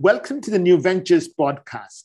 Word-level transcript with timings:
Welcome 0.00 0.40
to 0.42 0.52
the 0.52 0.60
New 0.60 0.78
Ventures 0.78 1.28
podcast. 1.28 2.04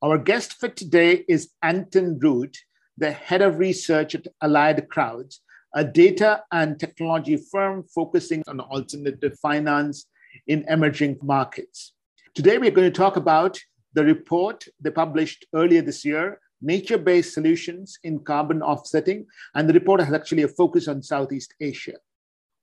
Our 0.00 0.16
guest 0.16 0.60
for 0.60 0.68
today 0.68 1.24
is 1.28 1.50
Anton 1.60 2.20
Root, 2.20 2.56
the 2.96 3.10
head 3.10 3.42
of 3.42 3.58
research 3.58 4.14
at 4.14 4.28
Allied 4.40 4.88
Crowds, 4.88 5.40
a 5.74 5.82
data 5.82 6.44
and 6.52 6.78
technology 6.78 7.36
firm 7.36 7.82
focusing 7.92 8.44
on 8.46 8.60
alternative 8.60 9.36
finance 9.42 10.06
in 10.46 10.64
emerging 10.68 11.18
markets. 11.20 11.94
Today, 12.32 12.58
we're 12.58 12.70
going 12.70 12.92
to 12.92 12.96
talk 12.96 13.16
about 13.16 13.58
the 13.92 14.04
report 14.04 14.64
they 14.80 14.90
published 14.90 15.44
earlier 15.52 15.82
this 15.82 16.04
year 16.04 16.38
nature 16.60 16.96
based 16.96 17.34
solutions 17.34 17.98
in 18.04 18.20
carbon 18.20 18.62
offsetting. 18.62 19.26
And 19.56 19.68
the 19.68 19.74
report 19.74 20.00
has 20.00 20.14
actually 20.14 20.44
a 20.44 20.48
focus 20.48 20.86
on 20.86 21.02
Southeast 21.02 21.54
Asia. 21.60 21.94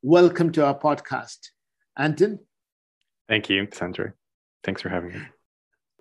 Welcome 0.01 0.53
to 0.53 0.65
our 0.65 0.79
podcast. 0.79 1.49
Anton? 1.97 2.39
Thank 3.27 3.49
you, 3.49 3.67
Sandra. 3.73 4.13
Thanks 4.63 4.81
for 4.81 4.89
having 4.89 5.13
me. 5.13 5.21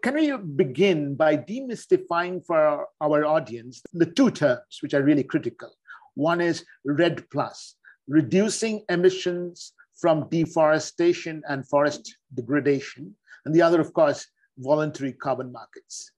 Can 0.03 0.15
we 0.15 0.37
begin 0.37 1.16
by 1.16 1.37
demystifying 1.37 2.45
for 2.45 2.87
our, 3.01 3.25
audience 3.25 3.83
the 3.93 4.07
two 4.07 4.30
terms 4.30 4.79
which 4.80 4.95
are 4.95 5.03
really 5.03 5.25
critical? 5.25 5.73
One 6.15 6.41
is 6.41 6.65
REDD 6.85 7.29
plus, 7.30 7.75
reducing 8.07 8.85
emissions 8.89 9.73
from 9.97 10.29
deforestation 10.30 11.43
and 11.49 11.66
forest 11.69 12.16
degradation. 12.35 13.15
And 13.45 13.55
the 13.55 13.63
other, 13.63 13.80
of 13.80 13.93
course, 13.93 14.27
voluntary 14.59 15.13
carbon 15.13 15.51
markets. 15.51 16.13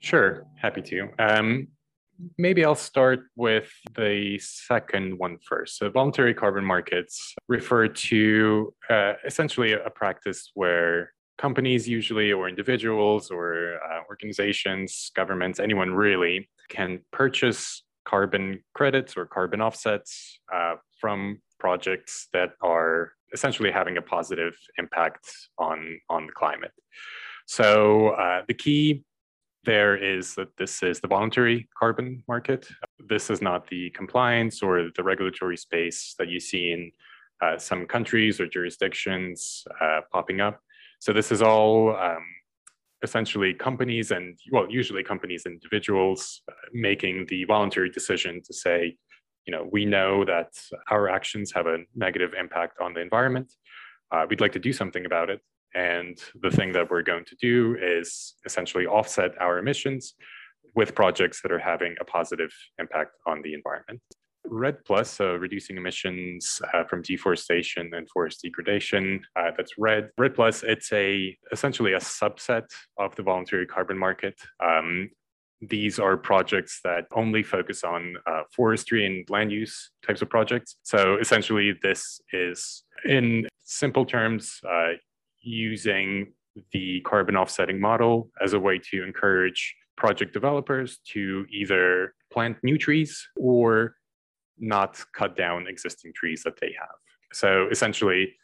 Sure, 0.00 0.44
happy 0.56 0.82
to. 0.82 1.08
Um, 1.18 1.68
maybe 2.38 2.64
I'll 2.64 2.74
start 2.74 3.20
with 3.36 3.70
the 3.96 4.38
second 4.38 5.18
one 5.18 5.38
first. 5.46 5.78
So, 5.78 5.90
voluntary 5.90 6.34
carbon 6.34 6.64
markets 6.64 7.34
refer 7.48 7.88
to 7.88 8.74
uh, 8.90 9.14
essentially 9.24 9.72
a 9.72 9.90
practice 9.90 10.50
where 10.54 11.12
companies, 11.38 11.88
usually, 11.88 12.32
or 12.32 12.48
individuals, 12.48 13.30
or 13.30 13.78
uh, 13.84 14.00
organizations, 14.08 15.10
governments, 15.14 15.58
anyone 15.60 15.90
really, 15.90 16.48
can 16.68 17.00
purchase 17.12 17.82
carbon 18.04 18.62
credits 18.74 19.16
or 19.16 19.26
carbon 19.26 19.60
offsets 19.60 20.38
uh, 20.52 20.74
from 21.00 21.40
projects 21.58 22.28
that 22.32 22.50
are 22.60 23.12
essentially 23.32 23.70
having 23.70 23.96
a 23.96 24.02
positive 24.02 24.54
impact 24.78 25.30
on, 25.58 25.98
on 26.10 26.26
the 26.26 26.32
climate. 26.32 26.72
So, 27.46 28.10
uh, 28.10 28.42
the 28.46 28.54
key 28.54 29.04
there 29.64 29.96
is 29.96 30.34
that 30.34 30.56
this 30.56 30.82
is 30.82 31.00
the 31.00 31.08
voluntary 31.08 31.68
carbon 31.78 32.22
market. 32.28 32.68
This 33.08 33.30
is 33.30 33.40
not 33.40 33.68
the 33.68 33.90
compliance 33.90 34.62
or 34.62 34.90
the 34.96 35.02
regulatory 35.02 35.56
space 35.56 36.14
that 36.18 36.28
you 36.28 36.40
see 36.40 36.72
in 36.72 36.92
uh, 37.40 37.58
some 37.58 37.86
countries 37.86 38.40
or 38.40 38.46
jurisdictions 38.46 39.64
uh, 39.80 40.00
popping 40.12 40.40
up. 40.40 40.60
So 41.00 41.12
this 41.12 41.32
is 41.32 41.42
all 41.42 41.96
um, 41.96 42.24
essentially 43.02 43.52
companies 43.54 44.10
and, 44.10 44.38
well, 44.52 44.66
usually 44.70 45.02
companies 45.02 45.42
and 45.46 45.54
individuals 45.54 46.42
uh, 46.48 46.54
making 46.72 47.26
the 47.28 47.44
voluntary 47.44 47.90
decision 47.90 48.42
to 48.44 48.54
say, 48.54 48.96
you 49.46 49.52
know, 49.52 49.68
we 49.72 49.84
know 49.84 50.24
that 50.24 50.52
our 50.90 51.08
actions 51.08 51.52
have 51.52 51.66
a 51.66 51.78
negative 51.96 52.32
impact 52.38 52.78
on 52.80 52.94
the 52.94 53.00
environment. 53.00 53.52
Uh, 54.12 54.24
we'd 54.28 54.40
like 54.40 54.52
to 54.52 54.60
do 54.60 54.72
something 54.72 55.04
about 55.04 55.30
it. 55.30 55.40
And 55.74 56.18
the 56.40 56.50
thing 56.50 56.72
that 56.72 56.90
we're 56.90 57.02
going 57.02 57.24
to 57.26 57.36
do 57.40 57.76
is 57.80 58.34
essentially 58.44 58.86
offset 58.86 59.32
our 59.40 59.58
emissions 59.58 60.14
with 60.74 60.94
projects 60.94 61.42
that 61.42 61.52
are 61.52 61.58
having 61.58 61.94
a 62.00 62.04
positive 62.04 62.52
impact 62.78 63.12
on 63.26 63.42
the 63.42 63.54
environment. 63.54 64.00
REDD 64.44 64.84
Plus, 64.84 65.10
so 65.10 65.34
reducing 65.36 65.76
emissions 65.76 66.60
uh, 66.74 66.84
from 66.84 67.02
deforestation 67.02 67.92
and 67.94 68.08
forest 68.10 68.42
degradation, 68.42 69.20
uh, 69.36 69.50
that's 69.56 69.78
REDD. 69.78 70.10
REDD 70.18 70.34
Plus, 70.34 70.62
it's 70.62 70.92
a 70.92 71.36
essentially 71.52 71.92
a 71.92 71.98
subset 71.98 72.64
of 72.98 73.14
the 73.14 73.22
voluntary 73.22 73.66
carbon 73.66 73.96
market. 73.96 74.34
Um, 74.60 75.10
these 75.60 76.00
are 76.00 76.16
projects 76.16 76.80
that 76.82 77.06
only 77.14 77.42
focus 77.44 77.84
on 77.84 78.16
uh, 78.26 78.42
forestry 78.54 79.06
and 79.06 79.28
land 79.30 79.52
use 79.52 79.90
types 80.04 80.20
of 80.20 80.28
projects. 80.28 80.76
So 80.82 81.18
essentially, 81.18 81.78
this 81.82 82.20
is 82.32 82.82
in 83.04 83.46
simple 83.62 84.04
terms, 84.04 84.58
uh, 84.68 84.94
using 85.42 86.32
the 86.72 87.00
carbon 87.02 87.36
offsetting 87.36 87.80
model 87.80 88.30
as 88.42 88.52
a 88.52 88.60
way 88.60 88.78
to 88.78 89.02
encourage 89.02 89.74
project 89.96 90.32
developers 90.32 90.98
to 91.12 91.46
either 91.50 92.14
plant 92.32 92.56
new 92.62 92.78
trees 92.78 93.26
or 93.36 93.96
not 94.58 95.00
cut 95.14 95.36
down 95.36 95.66
existing 95.66 96.12
trees 96.14 96.42
that 96.44 96.58
they 96.60 96.74
have. 96.78 96.96
So 97.32 97.68
essentially, 97.70 98.34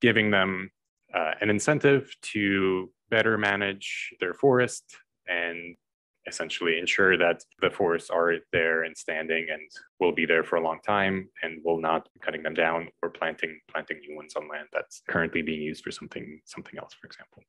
giving 0.00 0.30
them 0.30 0.70
uh, 1.14 1.32
an 1.40 1.50
incentive 1.50 2.14
to 2.20 2.90
better 3.10 3.38
manage 3.38 4.14
their 4.20 4.34
forest 4.34 4.84
and 5.28 5.76
essentially 6.26 6.78
ensure 6.78 7.16
that 7.16 7.42
the 7.60 7.70
forests 7.70 8.10
are 8.10 8.34
there 8.52 8.82
and 8.84 8.96
standing 8.96 9.46
and 9.50 9.62
will 10.00 10.12
be 10.12 10.26
there 10.26 10.44
for 10.44 10.56
a 10.56 10.62
long 10.62 10.80
time 10.84 11.28
and 11.42 11.60
will 11.64 11.80
not 11.80 12.08
be 12.12 12.20
cutting 12.20 12.42
them 12.42 12.54
down 12.54 12.88
or 13.02 13.10
planting 13.10 13.60
planting 13.70 13.98
new 14.00 14.16
ones 14.16 14.34
on 14.36 14.48
land 14.48 14.68
that's 14.72 15.02
currently 15.08 15.42
being 15.42 15.62
used 15.62 15.84
for 15.84 15.90
something 15.90 16.40
something 16.44 16.78
else 16.78 16.94
for 16.94 17.06
example 17.06 17.42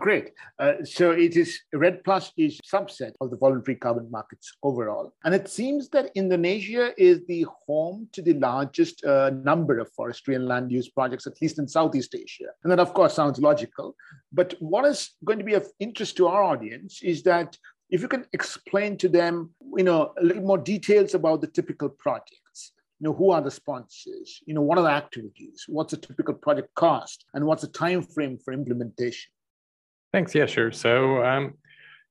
Great. 0.00 0.30
Uh, 0.60 0.74
so 0.84 1.10
it 1.10 1.36
is 1.36 1.58
REDD 1.72 2.04
Plus 2.04 2.30
is 2.36 2.60
subset 2.60 3.14
of 3.20 3.30
the 3.30 3.36
voluntary 3.36 3.74
carbon 3.74 4.08
markets 4.12 4.52
overall, 4.62 5.12
and 5.24 5.34
it 5.34 5.48
seems 5.48 5.88
that 5.88 6.12
Indonesia 6.14 6.92
is 6.96 7.26
the 7.26 7.44
home 7.66 8.08
to 8.12 8.22
the 8.22 8.34
largest 8.34 9.04
uh, 9.04 9.30
number 9.30 9.80
of 9.80 9.90
forestry 9.90 10.36
and 10.36 10.46
land 10.46 10.70
use 10.70 10.88
projects, 10.88 11.26
at 11.26 11.42
least 11.42 11.58
in 11.58 11.66
Southeast 11.66 12.14
Asia. 12.14 12.50
And 12.62 12.70
that, 12.70 12.78
of 12.78 12.94
course, 12.94 13.14
sounds 13.14 13.40
logical. 13.40 13.96
But 14.32 14.54
what 14.60 14.84
is 14.84 15.16
going 15.24 15.40
to 15.40 15.44
be 15.44 15.54
of 15.54 15.66
interest 15.80 16.16
to 16.18 16.28
our 16.28 16.44
audience 16.44 17.02
is 17.02 17.24
that 17.24 17.56
if 17.90 18.02
you 18.02 18.08
can 18.08 18.26
explain 18.32 18.96
to 18.98 19.08
them, 19.08 19.50
you 19.76 19.84
know, 19.84 20.12
a 20.18 20.22
little 20.22 20.42
more 20.42 20.58
details 20.58 21.14
about 21.14 21.40
the 21.40 21.46
typical 21.46 21.88
projects, 21.88 22.72
you 23.00 23.08
know, 23.08 23.14
who 23.14 23.30
are 23.30 23.40
the 23.40 23.50
sponsors, 23.50 24.40
you 24.46 24.54
know, 24.54 24.60
what 24.60 24.78
are 24.78 24.84
the 24.84 24.90
activities, 24.90 25.64
what's 25.68 25.92
a 25.92 25.96
typical 25.96 26.34
project 26.34 26.74
cost, 26.74 27.24
and 27.34 27.44
what's 27.44 27.62
the 27.62 27.68
time 27.68 28.02
frame 28.02 28.38
for 28.44 28.52
implementation? 28.52 29.30
Thanks. 30.12 30.34
Yeah, 30.34 30.46
sure. 30.46 30.72
So, 30.72 31.24
um, 31.24 31.54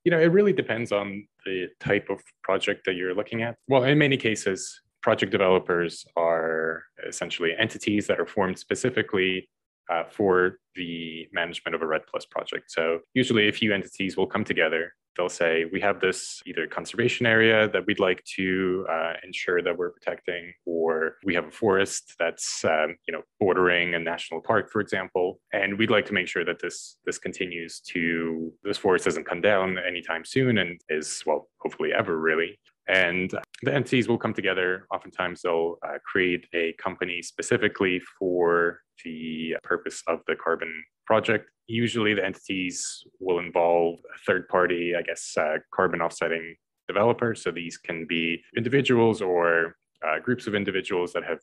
you 0.04 0.12
know, 0.12 0.20
it 0.20 0.28
really 0.28 0.54
depends 0.54 0.92
on 0.92 1.28
the 1.46 1.68
type 1.80 2.08
of 2.10 2.22
project 2.44 2.86
that 2.86 2.96
you're 2.96 3.14
looking 3.14 3.44
at. 3.44 3.58
Well, 3.68 3.84
in 3.84 3.98
many 3.98 4.18
cases, 4.18 4.82
project 5.02 5.32
developers 5.32 6.06
are 6.16 6.84
essentially 7.08 7.54
entities 7.58 8.08
that 8.08 8.20
are 8.20 8.26
formed 8.26 8.58
specifically 8.58 9.50
uh, 9.90 10.04
for 10.10 10.60
the 10.76 11.28
management 11.32 11.76
of 11.76 11.82
a 11.82 11.88
REDD 11.88 12.08
Plus 12.08 12.26
project. 12.26 12.72
So 12.72 13.00
usually 13.14 13.48
a 13.48 13.52
few 13.52 13.74
entities 13.74 14.18
will 14.18 14.28
come 14.28 14.44
together 14.44 14.94
they'll 15.18 15.30
say 15.30 15.66
we 15.72 15.82
have 15.82 16.00
this 16.00 16.42
either 16.46 16.68
conservation 16.68 17.26
area 17.26 17.70
that 17.70 17.86
we'd 17.86 18.00
like 18.00 18.24
to 18.36 18.86
uh, 18.90 19.14
ensure 19.24 19.62
that 19.62 19.78
we're 19.78 19.92
protecting 19.92 20.54
or 20.66 21.16
we 21.26 21.34
have 21.34 21.46
a 21.46 21.52
forest 21.52 22.14
that's 22.20 22.64
um, 22.66 22.96
you 23.08 23.12
know 23.12 23.22
bordering 23.40 23.96
a 23.96 24.00
national 24.00 24.42
park 24.42 24.70
for 24.72 24.82
example. 24.82 25.40
And 25.54 25.78
we'd 25.78 25.92
like 25.92 26.06
to 26.08 26.14
make 26.14 26.28
sure 26.28 26.46
that 26.46 26.60
this 26.62 26.98
this 27.06 27.18
continues 27.18 27.82
to 27.92 28.54
this 28.64 28.78
forest 28.78 29.06
doesn't 29.06 29.26
come 29.28 29.42
down 29.42 29.78
anytime 29.78 30.24
soon 30.26 30.58
and 30.60 30.80
is 30.90 31.24
well 31.26 31.50
hopefully 31.60 31.92
ever 31.94 32.20
really 32.20 32.60
and 32.88 33.32
the 33.64 33.74
entities 33.74 34.08
will 34.08 34.18
come 34.18 34.34
together. 34.34 34.88
Oftentimes, 34.94 35.42
they'll 35.42 35.78
uh, 35.86 35.98
create 36.06 36.46
a 36.54 36.74
company 36.74 37.22
specifically 37.22 38.02
for 38.20 38.82
the 39.04 39.56
purpose 39.64 40.04
of 40.08 40.20
the 40.28 40.36
carbon 40.36 40.84
project. 41.06 41.50
Usually, 41.68 42.14
the 42.14 42.26
entities 42.26 43.04
will 43.20 43.40
involve 43.40 44.00
a 44.14 44.18
third 44.26 44.48
party, 44.48 44.94
I 44.98 45.02
guess, 45.02 45.34
uh, 45.38 45.58
carbon 45.74 46.02
offsetting 46.02 46.56
developer. 46.88 47.36
So 47.36 47.52
these 47.52 47.78
can 47.78 48.06
be 48.08 48.42
individuals 48.56 49.22
or 49.22 49.76
uh, 50.06 50.20
groups 50.20 50.48
of 50.48 50.56
individuals 50.56 51.12
that 51.14 51.24
have 51.24 51.40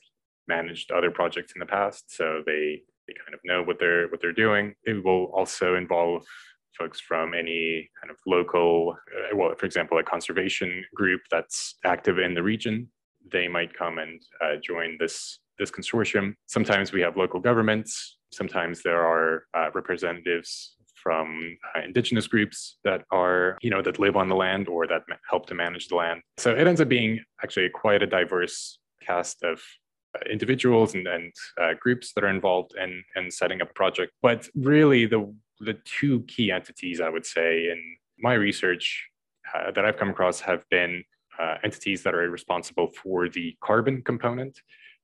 managed 0.48 0.90
other 0.90 1.10
projects 1.10 1.52
in 1.54 1.60
the 1.60 1.66
past. 1.66 2.14
So 2.14 2.42
they 2.46 2.82
they 3.06 3.14
kind 3.22 3.34
of 3.34 3.40
know 3.44 3.62
what 3.62 3.78
they're 3.78 4.08
what 4.08 4.20
they're 4.20 4.32
doing. 4.32 4.74
It 4.84 5.04
will 5.04 5.26
also 5.26 5.74
involve 5.74 6.24
folks 6.78 7.00
from 7.00 7.34
any 7.34 7.88
kind 8.00 8.10
of 8.10 8.16
local, 8.26 8.96
uh, 9.16 9.36
well, 9.36 9.54
for 9.58 9.66
example, 9.66 9.98
a 9.98 10.02
conservation 10.02 10.84
group 10.94 11.20
that's 11.30 11.76
active 11.84 12.18
in 12.18 12.34
the 12.34 12.42
region. 12.42 12.88
They 13.30 13.48
might 13.48 13.72
come 13.76 13.98
and 13.98 14.20
uh, 14.42 14.56
join 14.62 14.96
this 14.98 15.38
this 15.58 15.70
consortium. 15.70 16.34
Sometimes 16.46 16.92
we 16.92 17.00
have 17.00 17.16
local 17.16 17.40
governments. 17.40 18.18
Sometimes 18.32 18.82
there 18.82 19.04
are 19.06 19.44
uh, 19.54 19.70
representatives 19.72 20.74
from 21.00 21.56
uh, 21.76 21.80
indigenous 21.82 22.26
groups 22.26 22.78
that 22.82 23.02
are, 23.12 23.58
you 23.62 23.70
know, 23.70 23.82
that 23.82 23.98
live 23.98 24.16
on 24.16 24.28
the 24.28 24.34
land 24.34 24.68
or 24.68 24.86
that 24.86 25.02
help 25.30 25.46
to 25.46 25.54
manage 25.54 25.88
the 25.88 25.94
land. 25.94 26.22
So 26.38 26.52
it 26.52 26.66
ends 26.66 26.80
up 26.80 26.88
being 26.88 27.22
actually 27.42 27.68
quite 27.68 28.02
a 28.02 28.06
diverse 28.06 28.78
cast 29.06 29.42
of 29.44 29.60
uh, 30.16 30.20
individuals 30.30 30.94
and, 30.94 31.06
and 31.06 31.32
uh, 31.60 31.74
groups 31.78 32.12
that 32.14 32.24
are 32.24 32.28
involved 32.28 32.74
in, 32.82 33.02
in 33.16 33.30
setting 33.30 33.60
up 33.60 33.70
a 33.70 33.74
project. 33.74 34.12
But 34.22 34.48
really, 34.54 35.06
the 35.06 35.32
the 35.60 35.76
two 35.84 36.22
key 36.22 36.50
entities 36.50 37.00
I 37.00 37.08
would 37.08 37.26
say 37.26 37.70
in 37.70 37.96
my 38.18 38.34
research 38.34 39.08
uh, 39.54 39.70
that 39.72 39.84
I've 39.84 39.96
come 39.96 40.10
across 40.10 40.40
have 40.40 40.64
been 40.70 41.04
uh, 41.38 41.56
entities 41.64 42.02
that 42.02 42.14
are 42.14 42.30
responsible 42.30 42.90
for 43.02 43.28
the 43.28 43.56
carbon 43.62 44.02
component, 44.02 44.60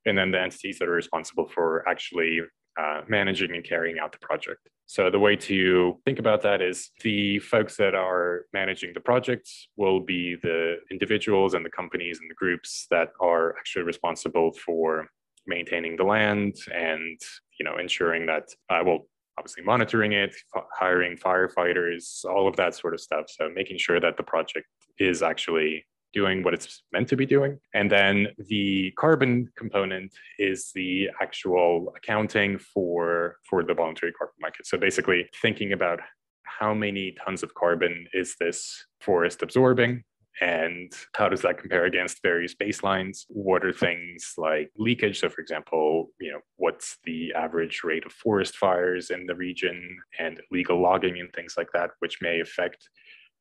and 0.06 0.16
then 0.16 0.30
the 0.30 0.40
entities 0.40 0.78
that 0.78 0.88
are 0.88 0.92
responsible 0.92 1.48
for 1.48 1.86
actually 1.88 2.40
uh, 2.80 3.02
managing 3.08 3.54
and 3.54 3.64
carrying 3.64 3.98
out 3.98 4.12
the 4.12 4.18
project. 4.18 4.68
So 4.86 5.10
the 5.10 5.18
way 5.18 5.36
to 5.36 5.98
think 6.04 6.18
about 6.18 6.42
that 6.42 6.62
is 6.62 6.90
the 7.02 7.38
folks 7.40 7.76
that 7.76 7.94
are 7.94 8.46
managing 8.52 8.92
the 8.94 9.00
projects 9.00 9.68
will 9.76 10.00
be 10.00 10.36
the 10.36 10.76
individuals 10.90 11.54
and 11.54 11.64
the 11.64 11.70
companies 11.70 12.18
and 12.20 12.30
the 12.30 12.34
groups 12.34 12.86
that 12.90 13.10
are 13.20 13.56
actually 13.58 13.82
responsible 13.82 14.52
for 14.52 15.08
maintaining 15.46 15.96
the 15.96 16.04
land 16.04 16.54
and 16.74 17.20
you 17.58 17.64
know 17.64 17.78
ensuring 17.78 18.26
that 18.26 18.44
uh, 18.68 18.80
well 18.84 19.06
obviously 19.40 19.64
monitoring 19.64 20.12
it 20.12 20.32
hiring 20.78 21.16
firefighters 21.16 22.24
all 22.26 22.46
of 22.46 22.54
that 22.56 22.74
sort 22.74 22.92
of 22.92 23.00
stuff 23.00 23.24
so 23.26 23.48
making 23.54 23.78
sure 23.78 23.98
that 23.98 24.18
the 24.18 24.22
project 24.22 24.66
is 24.98 25.22
actually 25.22 25.82
doing 26.12 26.42
what 26.42 26.54
it's 26.54 26.82
meant 26.92 27.08
to 27.08 27.16
be 27.16 27.26
doing. 27.26 27.58
And 27.74 27.90
then 27.90 28.28
the 28.48 28.92
carbon 28.98 29.48
component 29.56 30.12
is 30.38 30.70
the 30.74 31.08
actual 31.20 31.92
accounting 31.96 32.58
for, 32.58 33.36
for 33.48 33.62
the 33.62 33.74
voluntary 33.74 34.12
carbon 34.12 34.34
market. 34.40 34.66
So 34.66 34.76
basically 34.78 35.28
thinking 35.40 35.72
about 35.72 36.00
how 36.44 36.74
many 36.74 37.14
tons 37.24 37.42
of 37.42 37.54
carbon 37.54 38.06
is 38.12 38.34
this 38.40 38.84
forest 39.00 39.42
absorbing 39.42 40.02
and 40.40 40.92
how 41.14 41.28
does 41.28 41.42
that 41.42 41.58
compare 41.58 41.84
against 41.84 42.22
various 42.22 42.54
baselines 42.54 43.24
what 43.28 43.64
are 43.64 43.72
things 43.72 44.32
like 44.38 44.70
leakage 44.78 45.20
so 45.20 45.28
for 45.28 45.40
example 45.40 46.08
you 46.18 46.32
know 46.32 46.40
what's 46.56 46.96
the 47.04 47.32
average 47.34 47.82
rate 47.84 48.06
of 48.06 48.12
forest 48.12 48.56
fires 48.56 49.10
in 49.10 49.26
the 49.26 49.34
region 49.34 49.98
and 50.18 50.40
illegal 50.50 50.80
logging 50.80 51.20
and 51.20 51.32
things 51.34 51.54
like 51.58 51.68
that 51.74 51.90
which 51.98 52.18
may 52.22 52.40
affect 52.40 52.88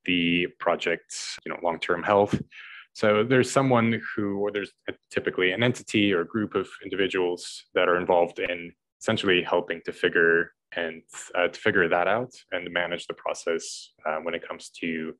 the 0.06 0.48
project's 0.60 1.38
you 1.46 1.51
know 1.51 1.60
long-term 1.63 2.04
health. 2.04 2.40
So 2.94 3.24
there's 3.24 3.52
someone 3.52 4.02
who, 4.16 4.40
or 4.40 4.52
there's 4.52 4.72
typically 5.12 5.52
an 5.52 5.63
entity 5.63 6.12
or 6.13 6.22
a 6.22 6.28
group 6.28 6.56
of 6.56 6.68
individuals 6.84 7.66
that 7.75 7.88
are 7.88 7.98
involved 7.98 8.40
in 8.40 8.74
essentially 9.00 9.42
helping 9.42 9.81
to 9.86 9.94
figure 9.94 10.52
and 10.75 11.02
uh, 11.36 11.48
to 11.48 11.60
figure 11.60 11.88
that 11.88 12.07
out 12.07 12.31
and 12.52 12.72
manage 12.72 13.07
the 13.07 13.13
process 13.13 13.92
uh, 14.06 14.18
when 14.18 14.34
it 14.34 14.45
comes 14.48 14.69
to 14.81 15.13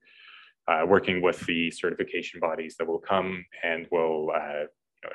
uh, 0.70 0.86
working 0.86 1.22
with 1.22 1.40
the 1.42 1.72
certification 1.72 2.40
bodies 2.40 2.76
that 2.78 2.88
will 2.88 3.00
come 3.00 3.46
and 3.64 3.88
will 3.92 4.32
uh, 4.36 4.66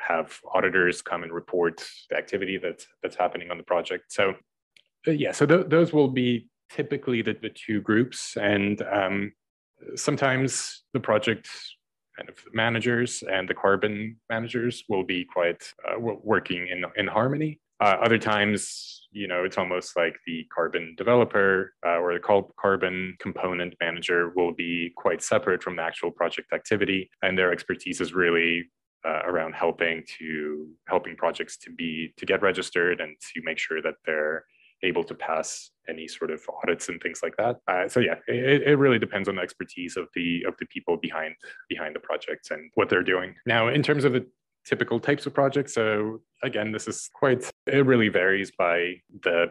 have 0.00 0.38
auditors 0.52 1.02
come 1.02 1.22
and 1.22 1.32
report 1.32 1.86
the 2.10 2.16
activity 2.16 2.58
that's 2.58 2.86
that's 3.02 3.16
happening 3.16 3.50
on 3.50 3.58
the 3.58 3.64
project. 3.64 4.04
So 4.08 4.34
uh, 5.06 5.10
yeah, 5.10 5.32
so 5.32 5.46
th- 5.46 5.66
those 5.68 5.92
will 5.92 6.08
be 6.08 6.48
typically 6.70 7.22
the, 7.22 7.36
the 7.40 7.50
two 7.50 7.80
groups 7.80 8.36
and 8.40 8.82
um, 8.90 9.32
sometimes 9.94 10.82
the 10.92 11.00
project 11.00 11.48
kind 12.16 12.28
of 12.28 12.36
managers 12.52 13.22
and 13.30 13.48
the 13.48 13.54
carbon 13.54 14.16
managers 14.30 14.84
will 14.88 15.04
be 15.04 15.24
quite 15.24 15.62
uh, 15.86 15.98
working 15.98 16.68
in, 16.68 16.84
in 16.96 17.06
harmony. 17.06 17.60
Uh, 17.80 17.96
other 18.00 18.18
times, 18.18 19.03
you 19.14 19.28
know, 19.28 19.44
it's 19.44 19.56
almost 19.56 19.96
like 19.96 20.16
the 20.26 20.44
carbon 20.54 20.94
developer 20.98 21.72
uh, 21.86 21.98
or 21.98 22.12
the 22.12 22.44
carbon 22.60 23.16
component 23.20 23.74
manager 23.80 24.32
will 24.34 24.52
be 24.52 24.92
quite 24.96 25.22
separate 25.22 25.62
from 25.62 25.76
the 25.76 25.82
actual 25.82 26.10
project 26.10 26.52
activity, 26.52 27.08
and 27.22 27.38
their 27.38 27.52
expertise 27.52 28.00
is 28.00 28.12
really 28.12 28.64
uh, 29.06 29.20
around 29.24 29.54
helping 29.54 30.02
to 30.18 30.68
helping 30.88 31.14
projects 31.16 31.56
to 31.58 31.70
be 31.70 32.12
to 32.16 32.26
get 32.26 32.42
registered 32.42 33.00
and 33.00 33.16
to 33.20 33.40
make 33.44 33.58
sure 33.58 33.80
that 33.80 33.94
they're 34.04 34.44
able 34.82 35.04
to 35.04 35.14
pass 35.14 35.70
any 35.88 36.08
sort 36.08 36.30
of 36.30 36.40
audits 36.62 36.88
and 36.88 37.00
things 37.00 37.20
like 37.22 37.36
that. 37.36 37.56
Uh, 37.68 37.88
so 37.88 38.00
yeah, 38.00 38.16
it, 38.26 38.62
it 38.62 38.76
really 38.76 38.98
depends 38.98 39.28
on 39.28 39.36
the 39.36 39.42
expertise 39.42 39.96
of 39.96 40.08
the 40.14 40.42
of 40.46 40.54
the 40.58 40.66
people 40.66 40.96
behind 40.96 41.34
behind 41.68 41.94
the 41.94 42.00
projects 42.00 42.50
and 42.50 42.70
what 42.74 42.88
they're 42.88 43.02
doing. 43.02 43.34
Now, 43.46 43.68
in 43.68 43.82
terms 43.82 44.04
of 44.04 44.12
the 44.12 44.26
typical 44.64 44.98
types 45.00 45.26
of 45.26 45.34
projects, 45.34 45.74
so 45.74 46.20
again, 46.42 46.72
this 46.72 46.88
is 46.88 47.10
quite 47.14 47.50
it 47.66 47.86
really 47.86 48.08
varies 48.08 48.50
by 48.50 48.94
the 49.22 49.46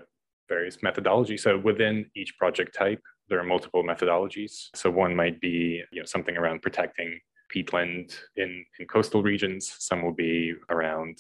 various 0.50 0.78
methodology. 0.84 1.38
So 1.38 1.58
within 1.58 2.06
each 2.16 2.38
project 2.38 2.76
type, 2.76 3.02
there 3.30 3.40
are 3.40 3.44
multiple 3.44 3.84
methodologies. 3.84 4.70
So 4.76 4.90
one 4.90 5.16
might 5.16 5.40
be 5.42 5.82
you 5.92 6.02
know 6.02 6.06
something 6.06 6.38
around 6.38 6.62
protecting 6.62 7.20
peatland 7.54 8.18
in, 8.36 8.66
in 8.80 8.88
coastal 8.88 9.22
regions. 9.22 9.76
Some 9.80 10.02
will 10.02 10.14
be 10.14 10.54
around 10.70 11.18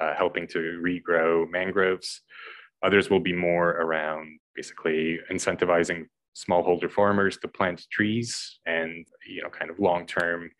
uh, 0.00 0.14
helping 0.14 0.46
to 0.48 0.80
regrow 0.82 1.50
mangroves. 1.50 2.22
Others 2.82 3.10
will 3.10 3.20
be 3.20 3.32
more 3.32 3.70
around 3.70 4.38
basically 4.54 5.18
incentivizing 5.30 6.06
smallholder 6.36 6.90
farmers 6.90 7.38
to 7.38 7.48
plant 7.48 7.86
trees 7.90 8.58
and 8.66 9.06
you 9.26 9.42
know 9.42 9.48
kind 9.48 9.70
of 9.70 9.78
long-term 9.78 10.50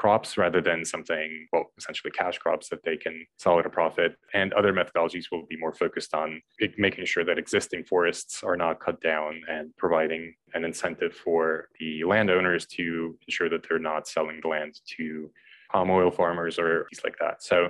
crops 0.00 0.38
rather 0.38 0.62
than 0.62 0.82
something 0.82 1.46
well 1.52 1.66
essentially 1.76 2.10
cash 2.10 2.38
crops 2.38 2.70
that 2.70 2.82
they 2.84 2.96
can 2.96 3.26
sell 3.38 3.58
at 3.58 3.66
a 3.66 3.70
profit. 3.70 4.16
And 4.32 4.52
other 4.54 4.72
methodologies 4.72 5.26
will 5.30 5.44
be 5.46 5.58
more 5.58 5.74
focused 5.74 6.14
on 6.14 6.40
making 6.78 7.04
sure 7.04 7.24
that 7.24 7.38
existing 7.38 7.84
forests 7.84 8.42
are 8.42 8.56
not 8.56 8.80
cut 8.80 8.98
down 9.02 9.42
and 9.46 9.76
providing 9.76 10.34
an 10.54 10.64
incentive 10.64 11.14
for 11.14 11.68
the 11.78 12.04
landowners 12.04 12.64
to 12.76 13.18
ensure 13.28 13.50
that 13.50 13.66
they're 13.68 13.78
not 13.78 14.08
selling 14.08 14.40
the 14.40 14.48
land 14.48 14.72
to 14.96 15.30
palm 15.70 15.90
oil 15.90 16.10
farmers 16.10 16.58
or 16.58 16.86
things 16.90 17.04
like 17.04 17.18
that. 17.20 17.42
So 17.42 17.68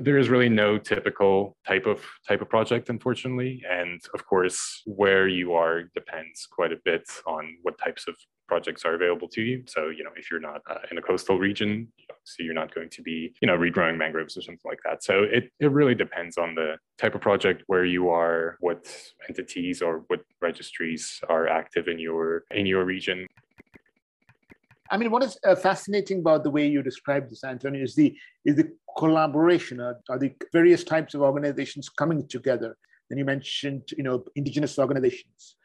there 0.00 0.18
is 0.18 0.28
really 0.28 0.48
no 0.48 0.78
typical 0.78 1.56
type 1.66 1.86
of 1.86 2.02
type 2.26 2.40
of 2.40 2.48
project 2.48 2.88
unfortunately. 2.88 3.62
And 3.68 4.00
of 4.14 4.26
course 4.26 4.82
where 4.86 5.28
you 5.28 5.54
are 5.54 5.84
depends 5.94 6.46
quite 6.50 6.72
a 6.72 6.78
bit 6.84 7.04
on 7.26 7.56
what 7.62 7.78
types 7.78 8.08
of 8.08 8.14
projects 8.46 8.84
are 8.84 8.94
available 8.94 9.28
to 9.28 9.40
you. 9.40 9.64
So 9.66 9.88
you 9.88 10.04
know 10.04 10.10
if 10.16 10.30
you're 10.30 10.40
not 10.40 10.62
uh, 10.68 10.78
in 10.90 10.98
a 10.98 11.02
coastal 11.02 11.38
region 11.38 11.88
so 12.24 12.42
you're 12.42 12.54
not 12.54 12.74
going 12.74 12.88
to 12.90 13.02
be 13.02 13.34
you 13.40 13.46
know 13.46 13.56
regrowing 13.56 13.96
mangroves 13.96 14.36
or 14.36 14.42
something 14.42 14.64
like 14.64 14.80
that. 14.84 15.04
So 15.04 15.22
it, 15.22 15.50
it 15.60 15.70
really 15.70 15.94
depends 15.94 16.38
on 16.38 16.54
the 16.54 16.76
type 16.98 17.14
of 17.14 17.20
project 17.20 17.62
where 17.66 17.84
you 17.84 18.08
are 18.10 18.56
what 18.60 18.90
entities 19.28 19.82
or 19.82 20.04
what 20.08 20.20
registries 20.40 21.20
are 21.28 21.48
active 21.48 21.88
in 21.88 21.98
your 21.98 22.44
in 22.50 22.66
your 22.66 22.84
region 22.84 23.26
I 24.90 24.96
mean, 24.96 25.10
what 25.10 25.22
is 25.22 25.38
uh, 25.46 25.54
fascinating 25.54 26.18
about 26.18 26.44
the 26.44 26.50
way 26.50 26.66
you 26.66 26.82
describe 26.82 27.28
this, 27.28 27.44
Antonio, 27.44 27.82
is 27.82 27.94
the 27.94 28.14
is 28.44 28.56
the 28.56 28.70
collaboration, 28.98 29.80
are 29.80 30.18
the 30.18 30.32
various 30.52 30.84
types 30.84 31.14
of 31.14 31.22
organizations 31.22 31.88
coming 31.88 32.26
together. 32.28 32.76
Then 33.08 33.18
you 33.18 33.24
mentioned, 33.24 33.82
you 33.96 34.04
know, 34.04 34.24
indigenous 34.36 34.78
organizations, 34.78 35.56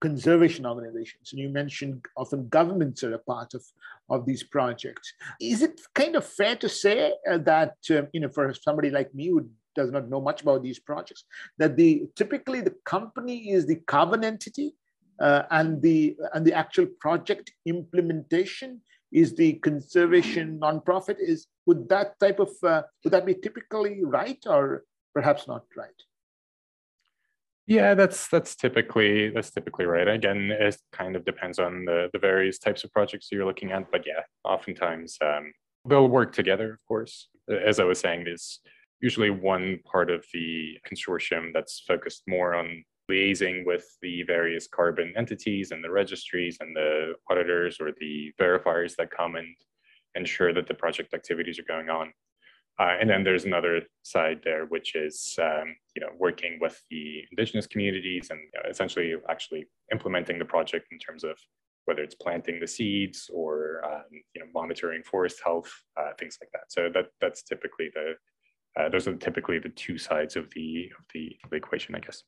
conservation 0.00 0.66
organizations, 0.66 1.32
and 1.32 1.40
you 1.40 1.48
mentioned 1.48 2.04
often 2.16 2.48
governments 2.48 3.02
are 3.02 3.14
a 3.14 3.18
part 3.18 3.54
of 3.54 3.64
of 4.10 4.26
these 4.26 4.42
projects. 4.42 5.12
Is 5.40 5.62
it 5.62 5.80
kind 5.94 6.14
of 6.14 6.24
fair 6.24 6.56
to 6.56 6.68
say 6.68 7.14
uh, 7.30 7.38
that, 7.38 7.74
um, 7.90 8.08
you 8.12 8.20
know, 8.20 8.28
for 8.28 8.52
somebody 8.54 8.90
like 8.90 9.14
me 9.14 9.28
who 9.28 9.48
does 9.74 9.90
not 9.90 10.08
know 10.08 10.20
much 10.20 10.42
about 10.42 10.62
these 10.62 10.78
projects, 10.78 11.24
that 11.58 11.76
the 11.76 12.08
typically 12.14 12.60
the 12.60 12.74
company 12.84 13.50
is 13.50 13.66
the 13.66 13.76
carbon 13.86 14.24
entity 14.24 14.74
uh, 15.20 15.42
and 15.50 15.80
the 15.82 16.16
and 16.34 16.46
the 16.46 16.52
actual 16.52 16.86
project 17.00 17.52
implementation 17.64 18.80
is 19.12 19.34
the 19.34 19.54
conservation 19.54 20.58
nonprofit. 20.60 21.16
Is 21.18 21.46
would 21.66 21.88
that 21.88 22.18
type 22.20 22.38
of 22.38 22.50
uh, 22.62 22.82
would 23.04 23.12
that 23.12 23.26
be 23.26 23.34
typically 23.34 24.04
right 24.04 24.42
or 24.46 24.84
perhaps 25.14 25.48
not 25.48 25.64
right? 25.76 26.00
Yeah 27.66 27.94
that's 27.94 28.28
that's 28.28 28.54
typically 28.54 29.30
that's 29.30 29.50
typically 29.50 29.86
right. 29.86 30.06
Again 30.08 30.50
it 30.52 30.76
kind 30.92 31.16
of 31.16 31.24
depends 31.24 31.58
on 31.58 31.84
the 31.84 32.08
the 32.12 32.18
various 32.18 32.58
types 32.58 32.84
of 32.84 32.92
projects 32.92 33.28
you're 33.30 33.46
looking 33.46 33.72
at 33.72 33.90
but 33.90 34.04
yeah 34.06 34.22
oftentimes 34.44 35.18
um, 35.22 35.52
they'll 35.88 36.08
work 36.08 36.32
together 36.32 36.72
of 36.72 36.84
course. 36.86 37.28
As 37.48 37.78
i 37.78 37.84
was 37.84 38.00
saying 38.00 38.24
there's 38.24 38.60
usually 39.00 39.30
one 39.30 39.78
part 39.84 40.10
of 40.10 40.24
the 40.32 40.78
consortium 40.88 41.52
that's 41.52 41.82
focused 41.86 42.22
more 42.26 42.54
on 42.54 42.84
liaising 43.10 43.64
with 43.64 43.84
the 44.02 44.22
various 44.24 44.66
carbon 44.66 45.12
entities 45.16 45.70
and 45.70 45.82
the 45.82 45.90
registries 45.90 46.58
and 46.60 46.74
the 46.74 47.14
auditors 47.30 47.78
or 47.80 47.92
the 48.00 48.32
verifiers 48.40 48.94
that 48.96 49.10
come 49.10 49.36
and 49.36 49.48
ensure 50.14 50.52
that 50.52 50.66
the 50.66 50.74
project 50.74 51.14
activities 51.14 51.58
are 51.58 51.64
going 51.74 51.88
on. 51.88 52.12
Uh, 52.78 52.96
and 53.00 53.08
then 53.08 53.24
there's 53.24 53.44
another 53.44 53.82
side 54.02 54.40
there, 54.44 54.66
which 54.66 54.94
is 54.94 55.38
um, 55.40 55.74
you 55.94 56.02
know 56.02 56.10
working 56.18 56.58
with 56.60 56.82
the 56.90 57.22
indigenous 57.30 57.66
communities 57.66 58.28
and 58.30 58.38
you 58.38 58.60
know, 58.62 58.68
essentially 58.68 59.14
actually 59.30 59.66
implementing 59.92 60.38
the 60.38 60.44
project 60.44 60.86
in 60.92 60.98
terms 60.98 61.24
of 61.24 61.38
whether 61.86 62.02
it's 62.02 62.16
planting 62.16 62.60
the 62.60 62.66
seeds 62.66 63.30
or 63.32 63.80
um, 63.84 64.04
you 64.34 64.42
know 64.42 64.46
monitoring 64.52 65.02
forest 65.02 65.40
health, 65.42 65.72
uh, 65.98 66.10
things 66.18 66.36
like 66.40 66.50
that. 66.52 66.64
So 66.68 66.90
that 66.92 67.06
that's 67.20 67.42
typically 67.42 67.90
the 67.94 68.14
uh, 68.78 68.90
those 68.90 69.08
are 69.08 69.16
typically 69.16 69.58
the 69.58 69.70
two 69.70 69.96
sides 69.96 70.36
of 70.36 70.50
the 70.50 70.90
of 70.98 71.04
the, 71.14 71.34
of 71.44 71.50
the 71.50 71.56
equation, 71.56 71.94
I 71.94 72.00
guess. 72.00 72.22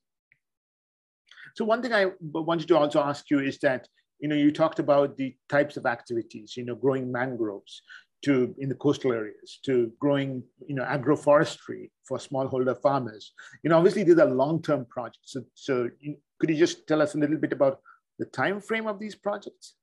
So 1.58 1.64
one 1.64 1.82
thing 1.82 1.92
I 1.92 2.12
wanted 2.20 2.68
to 2.68 2.78
also 2.78 3.00
ask 3.00 3.28
you 3.30 3.40
is 3.40 3.58
that 3.66 3.88
you 4.20 4.28
know 4.28 4.36
you 4.36 4.52
talked 4.52 4.78
about 4.78 5.16
the 5.16 5.34
types 5.48 5.76
of 5.76 5.86
activities, 5.86 6.56
you 6.56 6.64
know, 6.64 6.76
growing 6.76 7.10
mangroves 7.10 7.82
to 8.26 8.54
in 8.58 8.68
the 8.68 8.76
coastal 8.76 9.12
areas, 9.12 9.58
to 9.64 9.92
growing 9.98 10.44
you 10.68 10.76
know 10.76 10.84
agroforestry 10.84 11.90
for 12.06 12.18
smallholder 12.18 12.80
farmers. 12.80 13.32
You 13.64 13.70
know, 13.70 13.76
obviously 13.76 14.04
these 14.04 14.20
are 14.20 14.30
long-term 14.30 14.86
projects. 14.88 15.32
So, 15.32 15.42
so 15.54 15.90
you, 15.98 16.18
could 16.38 16.48
you 16.50 16.56
just 16.56 16.86
tell 16.86 17.02
us 17.02 17.16
a 17.16 17.18
little 17.18 17.38
bit 17.38 17.52
about 17.52 17.80
the 18.20 18.26
time 18.26 18.60
frame 18.60 18.86
of 18.86 19.00
these 19.00 19.16
projects? 19.16 19.74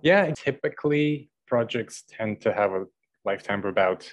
Yeah, 0.00 0.30
typically 0.30 1.28
projects 1.46 2.04
tend 2.08 2.40
to 2.40 2.54
have 2.54 2.72
a 2.72 2.86
lifetime 3.26 3.58
of 3.58 3.66
about 3.66 4.10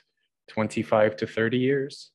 25 0.50 1.16
to 1.16 1.28
30 1.28 1.58
years 1.58 2.12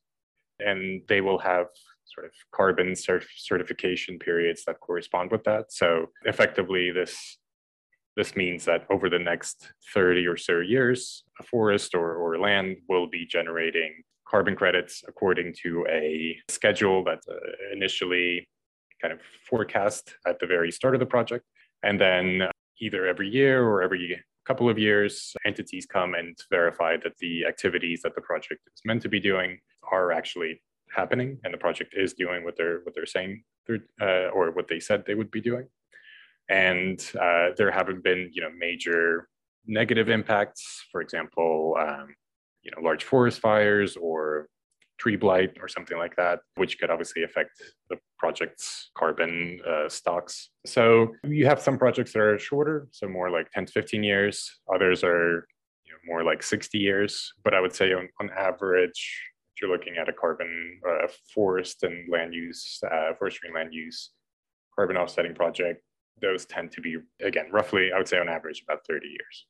and 0.61 1.01
they 1.09 1.23
will 1.23 1.39
have 1.39 1.69
sort 2.07 2.27
of 2.27 2.33
carbon 2.55 2.93
cert- 2.93 3.27
certification 3.37 4.19
periods 4.19 4.65
that 4.67 4.81
correspond 4.81 5.31
with 5.31 5.45
that. 5.45 5.73
So 5.73 6.07
effectively, 6.25 6.91
this 6.91 7.39
this 8.17 8.35
means 8.35 8.65
that 8.65 8.87
over 8.91 9.11
the 9.11 9.19
next 9.19 9.73
30 9.93 10.27
or 10.27 10.39
so 10.39 10.61
years, 10.61 11.23
a 11.39 11.43
forest 11.43 11.95
or, 11.95 12.15
or 12.15 12.39
land 12.39 12.79
will 12.89 13.07
be 13.07 13.27
generating 13.27 13.93
carbon 14.27 14.57
credits 14.57 15.05
according 15.07 15.55
to 15.63 15.87
a 15.91 16.39
schedule 16.49 17.05
that's 17.05 17.29
uh, 17.29 17.35
initially 17.75 18.49
kind 19.03 19.13
of 19.13 19.21
forecast 19.49 20.15
at 20.27 20.39
the 20.41 20.47
very 20.47 20.73
start 20.73 20.95
of 20.95 21.01
the 21.01 21.07
project. 21.07 21.45
And 21.83 22.01
then 22.01 22.49
either 22.81 23.07
every 23.07 23.29
year 23.29 23.63
or 23.63 23.83
every 23.83 24.19
couple 24.47 24.69
of 24.69 24.79
years, 24.79 25.35
entities 25.45 25.87
come 25.87 26.15
and 26.15 26.37
verify 26.51 26.97
that 27.03 27.17
the 27.19 27.45
activities 27.45 28.01
that 28.03 28.15
the 28.15 28.21
project 28.21 28.61
is 28.75 28.81
meant 28.85 29.03
to 29.03 29.09
be 29.09 29.21
doing 29.21 29.59
are 29.91 30.13
actually 30.13 30.61
happening 30.95 31.39
and 31.45 31.53
the 31.53 31.59
project 31.59 31.95
is 31.97 32.13
doing 32.15 32.45
what 32.45 32.57
they're 32.57 32.81
what 32.85 32.95
they're 32.95 33.07
saying 33.07 33.43
uh, 34.01 34.29
or 34.29 34.51
what 34.53 34.69
they 34.69 34.81
said 34.81 35.05
they 35.07 35.15
would 35.15 35.31
be 35.31 35.41
doing. 35.41 35.67
And 36.49 37.05
uh, 37.21 37.49
there 37.57 37.71
haven't 37.71 38.05
been, 38.05 38.31
you 38.33 38.43
know, 38.43 38.51
major 38.57 39.29
negative 39.67 40.09
impacts. 40.09 40.85
For 40.93 41.01
example, 41.01 41.77
um, 41.79 42.15
you 42.63 42.71
know, 42.71 42.83
large 42.83 43.05
forest 43.05 43.41
fires 43.41 43.97
or 43.97 44.49
tree 44.99 45.17
blight 45.17 45.57
or 45.61 45.69
something 45.69 45.99
like 45.99 46.17
that, 46.17 46.41
which 46.55 46.79
could 46.79 46.91
obviously 46.91 47.23
affect 47.23 47.51
the 47.91 47.97
project's 48.19 48.91
carbon 48.97 49.61
uh, 49.69 49.89
stocks. 49.89 50.51
So 50.65 51.13
you 51.25 51.47
have 51.47 51.61
some 51.61 51.79
projects 51.79 52.13
that 52.13 52.21
are 52.21 52.39
shorter, 52.39 52.89
so 52.93 53.09
more 53.09 53.31
like 53.31 53.51
10 53.51 53.67
to 53.67 53.73
15 53.73 54.03
years. 54.03 54.59
Others 54.75 55.05
are 55.05 55.47
you 55.85 55.93
know, 55.93 55.99
more 56.07 56.25
like 56.25 56.43
60 56.43 56.79
years. 56.79 57.33
But 57.45 57.55
I 57.55 57.61
would 57.61 57.75
say 57.75 57.93
on, 57.93 58.09
on 58.21 58.31
average, 58.31 59.21
you're 59.61 59.71
looking 59.71 59.97
at 59.97 60.09
a 60.09 60.13
carbon 60.13 60.81
uh, 60.89 61.09
forest 61.35 61.83
and 61.83 62.09
land 62.11 62.35
use, 62.35 62.81
uh, 62.91 63.15
forestry 63.19 63.49
and 63.49 63.57
land 63.57 63.75
use 63.75 64.11
carbon 64.75 64.97
offsetting 64.97 65.35
project, 65.35 65.83
those 66.21 66.45
tend 66.47 66.73
to 66.73 66.81
be, 66.81 66.97
again, 67.23 67.47
roughly, 67.51 67.91
I 67.93 67.99
would 67.99 68.09
say 68.09 68.19
on 68.19 68.29
average, 68.29 68.63
about 68.67 68.87
30 68.87 69.07
years. 69.07 69.47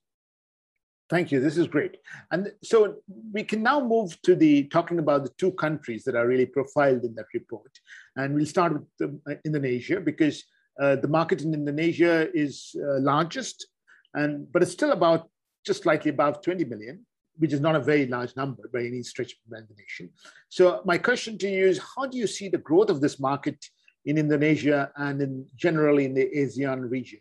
Thank 1.08 1.30
you. 1.30 1.40
This 1.40 1.56
is 1.56 1.68
great. 1.68 1.98
And 2.32 2.52
so 2.64 2.96
we 3.32 3.44
can 3.44 3.62
now 3.62 3.80
move 3.80 4.20
to 4.22 4.34
the 4.34 4.64
talking 4.64 4.98
about 4.98 5.22
the 5.22 5.30
two 5.38 5.52
countries 5.52 6.02
that 6.04 6.16
are 6.16 6.26
really 6.26 6.46
profiled 6.46 7.04
in 7.04 7.14
that 7.14 7.26
report. 7.32 7.70
And 8.16 8.34
we'll 8.34 8.46
start 8.46 8.72
with 8.72 8.82
the, 8.98 9.20
uh, 9.30 9.34
Indonesia 9.44 10.00
because 10.00 10.42
uh, 10.80 10.96
the 10.96 11.08
market 11.08 11.42
in 11.42 11.54
Indonesia 11.54 12.28
is 12.36 12.74
uh, 12.76 12.98
largest, 13.00 13.68
and 14.14 14.50
but 14.52 14.62
it's 14.62 14.72
still 14.72 14.92
about 14.92 15.30
just 15.64 15.84
slightly 15.84 16.10
above 16.10 16.42
20 16.42 16.64
million, 16.64 17.05
which 17.38 17.52
is 17.52 17.60
not 17.60 17.76
a 17.76 17.80
very 17.80 18.06
large 18.06 18.34
number 18.36 18.68
by 18.72 18.80
any 18.80 19.02
stretch 19.02 19.32
of 19.32 19.38
imagination. 19.50 20.10
So 20.48 20.80
my 20.84 20.98
question 20.98 21.38
to 21.38 21.48
you 21.48 21.66
is, 21.66 21.80
how 21.94 22.06
do 22.06 22.16
you 22.18 22.26
see 22.26 22.48
the 22.48 22.58
growth 22.58 22.90
of 22.90 23.00
this 23.00 23.18
market 23.20 23.58
in 24.04 24.18
Indonesia 24.18 24.90
and 24.96 25.20
in 25.20 25.46
generally 25.56 26.04
in 26.04 26.14
the 26.14 26.28
ASEAN 26.34 26.90
region? 26.90 27.20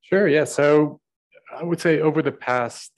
Sure. 0.00 0.28
Yeah. 0.28 0.44
So 0.44 1.00
I 1.52 1.62
would 1.62 1.80
say 1.80 2.00
over 2.00 2.22
the 2.22 2.32
past 2.32 2.92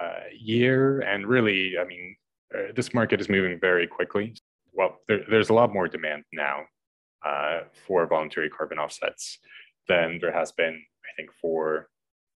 uh, 0.00 0.24
year, 0.38 1.00
and 1.00 1.26
really, 1.26 1.78
I 1.78 1.84
mean, 1.84 2.16
uh, 2.54 2.72
this 2.74 2.94
market 2.94 3.20
is 3.20 3.28
moving 3.28 3.58
very 3.60 3.86
quickly. 3.86 4.34
Well, 4.72 4.98
there, 5.08 5.24
there's 5.30 5.50
a 5.50 5.54
lot 5.54 5.72
more 5.72 5.88
demand 5.88 6.24
now 6.32 6.62
uh, 7.24 7.60
for 7.86 8.06
voluntary 8.06 8.50
carbon 8.50 8.78
offsets 8.78 9.38
than 9.88 10.18
there 10.20 10.32
has 10.32 10.52
been, 10.52 10.74
I 10.74 11.10
think, 11.16 11.30
for 11.40 11.88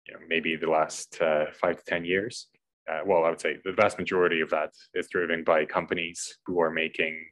you 0.08 0.14
know 0.14 0.20
maybe 0.28 0.56
the 0.56 0.70
last 0.70 1.22
uh, 1.22 1.46
five 1.54 1.78
to 1.78 1.84
ten 1.86 2.06
years. 2.06 2.48
Uh, 2.90 3.02
well, 3.06 3.26
I 3.26 3.30
would 3.30 3.42
say 3.42 3.58
the 3.64 3.72
vast 3.72 3.98
majority 3.98 4.42
of 4.42 4.50
that 4.52 4.72
is 4.94 5.08
driven 5.08 5.44
by 5.44 5.66
companies 5.66 6.38
who 6.46 6.60
are 6.60 6.72
making 6.72 7.26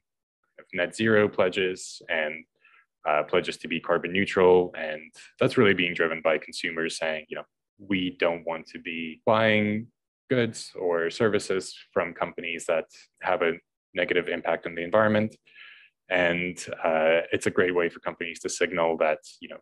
net 0.74 0.96
zero 0.96 1.28
pledges 1.28 2.02
and 2.10 2.44
uh, 3.08 3.24
pledges 3.24 3.58
to 3.58 3.68
be 3.68 3.80
carbon 3.80 4.12
neutral. 4.12 4.74
And 4.78 5.02
that's 5.40 5.58
really 5.58 5.74
being 5.74 5.94
driven 5.94 6.22
by 6.24 6.38
consumers 6.38 6.98
saying, 6.98 7.26
you 7.30 7.38
know, 7.38 7.44
we 7.78 8.16
don't 8.20 8.46
want 8.46 8.68
to 8.68 8.80
be 8.80 9.22
buying 9.26 9.88
goods 10.30 10.72
or 10.80 11.10
services 11.10 11.76
from 11.92 12.14
companies 12.14 12.66
that 12.68 12.86
have 13.22 13.42
a 13.42 13.54
negative 13.94 14.28
impact 14.28 14.66
on 14.66 14.76
the 14.76 14.84
environment. 14.84 15.36
And 16.10 16.58
uh, 16.84 17.22
it's 17.32 17.48
a 17.48 17.52
great 17.52 17.76
way 17.76 17.90
for 17.90 18.00
companies 18.00 18.40
to 18.42 18.50
signal 18.50 18.98
that 18.98 19.20
you 19.40 19.50
know 19.50 19.58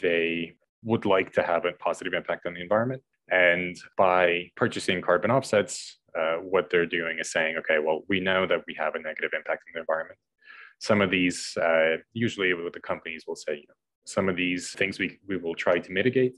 they 0.00 0.54
would 0.82 1.06
like 1.06 1.32
to 1.32 1.42
have 1.42 1.64
a 1.64 1.72
positive 1.72 2.14
impact 2.14 2.46
on 2.46 2.54
the 2.54 2.60
environment. 2.60 3.02
And 3.30 3.76
by 3.96 4.50
purchasing 4.56 5.00
carbon 5.00 5.30
offsets, 5.30 5.98
uh, 6.18 6.36
what 6.36 6.70
they're 6.70 6.86
doing 6.86 7.18
is 7.18 7.32
saying, 7.32 7.56
okay, 7.58 7.78
well, 7.78 8.02
we 8.08 8.20
know 8.20 8.46
that 8.46 8.62
we 8.66 8.74
have 8.74 8.94
a 8.94 9.00
negative 9.00 9.30
impact 9.34 9.62
on 9.66 9.72
the 9.74 9.80
environment. 9.80 10.18
Some 10.78 11.00
of 11.00 11.10
these, 11.10 11.56
uh, 11.56 11.96
usually 12.12 12.52
what 12.54 12.72
the 12.72 12.80
companies 12.80 13.24
will 13.26 13.36
say, 13.36 13.54
you 13.54 13.64
know, 13.68 13.74
some 14.06 14.28
of 14.28 14.36
these 14.36 14.72
things 14.72 14.98
we, 14.98 15.18
we 15.26 15.36
will 15.36 15.54
try 15.54 15.78
to 15.78 15.92
mitigate 15.92 16.34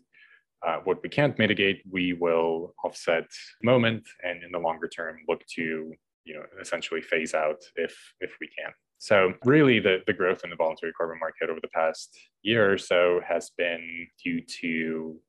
uh, 0.67 0.79
what 0.85 1.03
we 1.03 1.09
can't 1.09 1.39
mitigate, 1.39 1.83
we 1.91 2.13
will 2.13 2.75
offset 2.85 3.27
moment 3.63 4.03
and 4.23 4.43
in 4.43 4.53
the 4.53 4.59
longer 4.59 4.89
term 4.89 5.19
look 5.29 5.45
to 5.47 5.93
you 6.25 6.35
know 6.35 6.43
essentially 6.61 7.01
phase 7.01 7.35
out 7.35 7.63
if 7.77 7.97
if 8.21 8.37
we 8.41 8.49
can. 8.59 8.73
So 8.99 9.35
really 9.45 9.79
the, 9.79 9.99
the 10.07 10.15
growth 10.15 10.41
in 10.43 10.51
the 10.51 10.57
voluntary 10.57 10.93
carbon 10.93 11.19
market 11.21 11.51
over 11.51 11.61
the 11.61 11.69
past 11.69 12.19
year 12.43 12.73
or 12.73 12.79
so 12.79 13.21
has 13.29 13.51
been 13.57 14.07
due 14.25 14.41
to 14.63 15.21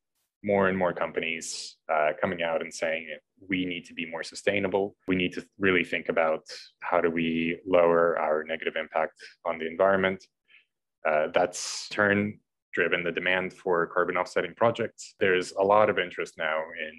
more 0.51 0.69
and 0.69 0.77
more 0.77 0.93
companies 0.93 1.75
uh, 1.93 2.11
coming 2.21 2.41
out 2.41 2.61
and 2.61 2.73
saying 2.73 3.03
we 3.49 3.65
need 3.65 3.83
to 3.85 3.93
be 3.93 4.05
more 4.09 4.23
sustainable. 4.23 4.95
We 5.07 5.15
need 5.15 5.33
to 5.33 5.45
really 5.59 5.83
think 5.83 6.07
about 6.09 6.43
how 6.79 7.01
do 7.01 7.09
we 7.11 7.59
lower 7.67 8.17
our 8.17 8.43
negative 8.45 8.75
impact 8.79 9.15
on 9.45 9.59
the 9.59 9.67
environment. 9.67 10.25
Uh, 11.07 11.27
that's 11.33 11.89
turn 11.89 12.39
driven 12.73 13.03
the 13.03 13.11
demand 13.11 13.53
for 13.53 13.87
carbon 13.87 14.17
offsetting 14.17 14.53
projects. 14.55 15.15
There's 15.19 15.51
a 15.53 15.63
lot 15.63 15.89
of 15.89 15.99
interest 15.99 16.35
now 16.37 16.59
in 16.85 16.93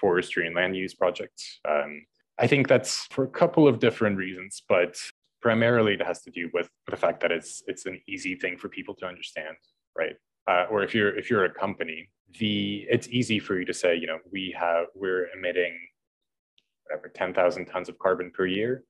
forestry 0.00 0.46
and 0.46 0.54
land 0.56 0.76
use 0.76 0.94
projects. 0.94 1.60
Um, 1.68 2.04
I 2.38 2.46
think 2.46 2.68
that's 2.68 3.06
for 3.10 3.24
a 3.24 3.28
couple 3.28 3.68
of 3.68 3.78
different 3.78 4.16
reasons, 4.16 4.62
but 4.68 4.96
primarily 5.40 5.94
it 5.94 6.02
has 6.02 6.22
to 6.22 6.30
do 6.30 6.50
with 6.52 6.68
the 6.90 6.96
fact 6.96 7.20
that 7.20 7.32
it's 7.32 7.62
it's 7.66 7.86
an 7.86 8.00
easy 8.08 8.34
thing 8.34 8.56
for 8.56 8.68
people 8.68 8.94
to 8.96 9.06
understand, 9.06 9.56
right? 9.96 10.16
Uh, 10.48 10.64
or 10.70 10.82
if 10.82 10.94
you're 10.94 11.16
if 11.16 11.30
you're 11.30 11.44
a 11.44 11.52
company, 11.52 12.08
the 12.38 12.86
it's 12.88 13.08
easy 13.08 13.38
for 13.38 13.58
you 13.58 13.64
to 13.64 13.74
say, 13.74 13.94
you 13.96 14.06
know, 14.06 14.18
we 14.32 14.54
have 14.58 14.86
we're 14.94 15.28
emitting 15.36 15.76
whatever 16.84 17.08
10,000 17.08 17.66
tons 17.66 17.88
of 17.88 17.98
carbon 17.98 18.32
per 18.34 18.46
year, 18.46 18.84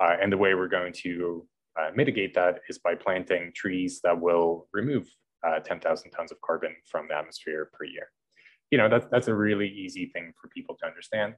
uh, 0.00 0.16
and 0.20 0.32
the 0.32 0.36
way 0.36 0.54
we're 0.54 0.68
going 0.68 0.92
to 0.92 1.46
uh, 1.78 1.90
mitigate 1.94 2.34
that 2.34 2.60
is 2.68 2.78
by 2.78 2.94
planting 2.94 3.52
trees 3.54 4.00
that 4.02 4.18
will 4.18 4.68
remove 4.72 5.08
uh, 5.46 5.58
10,000 5.60 6.10
tons 6.10 6.32
of 6.32 6.40
carbon 6.42 6.74
from 6.90 7.08
the 7.08 7.14
atmosphere 7.14 7.70
per 7.72 7.84
year. 7.84 8.08
You 8.70 8.78
know, 8.78 8.88
that's, 8.88 9.06
that's 9.10 9.28
a 9.28 9.34
really 9.34 9.68
easy 9.68 10.06
thing 10.06 10.32
for 10.40 10.48
people 10.48 10.76
to 10.80 10.86
understand. 10.86 11.34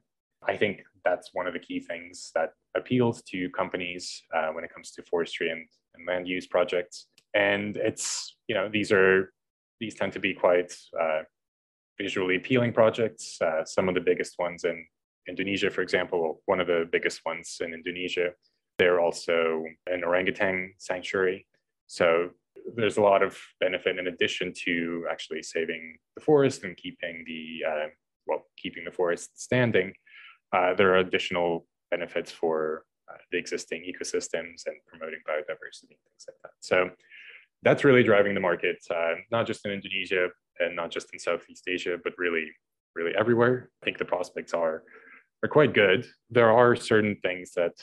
I 0.47 0.57
think 0.57 0.81
that's 1.05 1.29
one 1.33 1.47
of 1.47 1.53
the 1.53 1.59
key 1.59 1.79
things 1.79 2.31
that 2.35 2.51
appeals 2.75 3.21
to 3.23 3.49
companies 3.51 4.21
uh, 4.35 4.49
when 4.49 4.63
it 4.63 4.73
comes 4.73 4.91
to 4.91 5.03
forestry 5.03 5.49
and, 5.49 5.65
and, 5.95 6.05
land 6.07 6.27
use 6.27 6.47
projects. 6.47 7.07
And 7.33 7.77
it's, 7.77 8.35
you 8.47 8.55
know, 8.55 8.69
these 8.69 8.91
are, 8.91 9.31
these 9.83 9.95
tend 9.95 10.13
to 10.13 10.19
be 10.19 10.33
quite 10.33 10.71
uh, 10.99 11.21
visually 11.99 12.35
appealing 12.37 12.71
projects. 12.71 13.37
Uh, 13.41 13.65
some 13.65 13.89
of 13.89 13.95
the 13.95 14.05
biggest 14.11 14.33
ones 14.39 14.63
in 14.63 14.77
Indonesia, 15.27 15.69
for 15.69 15.81
example, 15.81 16.41
one 16.45 16.61
of 16.61 16.67
the 16.67 16.87
biggest 16.95 17.19
ones 17.25 17.57
in 17.59 17.73
Indonesia, 17.73 18.27
they're 18.77 19.01
also 19.05 19.63
an 19.87 20.03
orangutan 20.03 20.73
sanctuary. 20.77 21.45
So 21.87 22.29
there's 22.77 22.97
a 22.97 23.01
lot 23.01 23.21
of 23.27 23.37
benefit 23.59 23.99
in 23.99 24.07
addition 24.07 24.53
to 24.65 25.05
actually 25.11 25.43
saving 25.43 25.97
the 26.15 26.23
forest 26.23 26.63
and 26.63 26.77
keeping 26.77 27.15
the 27.27 27.43
uh, 27.71 27.87
well 28.25 28.43
keeping 28.61 28.85
the 28.85 28.95
forest 29.01 29.29
standing. 29.47 29.93
Uh, 30.55 30.73
there 30.77 30.89
are 30.93 31.01
additional 31.07 31.65
benefits 31.91 32.31
for 32.31 32.85
uh, 33.09 33.19
the 33.31 33.37
existing 33.37 33.81
ecosystems 33.91 34.57
and 34.65 34.77
promoting 34.87 35.21
biodiversity 35.29 35.93
and 35.95 36.03
things 36.07 36.25
like 36.27 36.39
that. 36.43 36.55
So 36.61 36.77
that's 37.63 37.83
really 37.83 38.03
driving 38.03 38.33
the 38.33 38.39
market, 38.39 38.77
uh, 38.89 39.15
not 39.31 39.47
just 39.47 39.65
in 39.65 39.71
Indonesia 39.71 40.29
and 40.59 40.75
not 40.75 40.91
just 40.91 41.07
in 41.13 41.19
Southeast 41.19 41.63
Asia, 41.67 41.97
but 42.03 42.13
really, 42.17 42.47
really 42.95 43.13
everywhere. 43.17 43.69
I 43.81 43.85
think 43.85 43.97
the 43.97 44.05
prospects 44.05 44.53
are 44.53 44.83
are 45.43 45.49
quite 45.49 45.73
good. 45.73 46.05
There 46.29 46.51
are 46.51 46.75
certain 46.75 47.17
things 47.21 47.51
that 47.55 47.73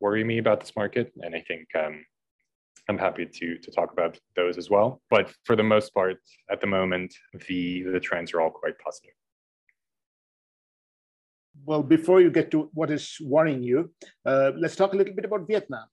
worry 0.00 0.24
me 0.24 0.38
about 0.38 0.60
this 0.60 0.74
market, 0.74 1.12
and 1.22 1.34
I 1.34 1.40
think 1.46 1.66
um, 1.76 2.04
I'm 2.88 2.98
happy 2.98 3.26
to 3.26 3.58
to 3.58 3.70
talk 3.70 3.92
about 3.92 4.18
those 4.36 4.56
as 4.58 4.70
well. 4.70 5.02
But 5.10 5.32
for 5.44 5.56
the 5.56 5.62
most 5.62 5.92
part, 5.92 6.18
at 6.50 6.60
the 6.60 6.66
moment, 6.66 7.14
the 7.48 7.82
the 7.82 8.00
trends 8.00 8.32
are 8.32 8.40
all 8.40 8.50
quite 8.50 8.78
positive. 8.78 9.14
Well, 11.64 11.82
before 11.82 12.20
you 12.22 12.30
get 12.30 12.50
to 12.52 12.70
what 12.72 12.90
is 12.90 13.18
worrying 13.20 13.62
you, 13.62 13.92
uh, 14.24 14.52
let's 14.56 14.76
talk 14.76 14.94
a 14.94 14.96
little 14.96 15.14
bit 15.14 15.26
about 15.26 15.46
Vietnam. 15.46 15.86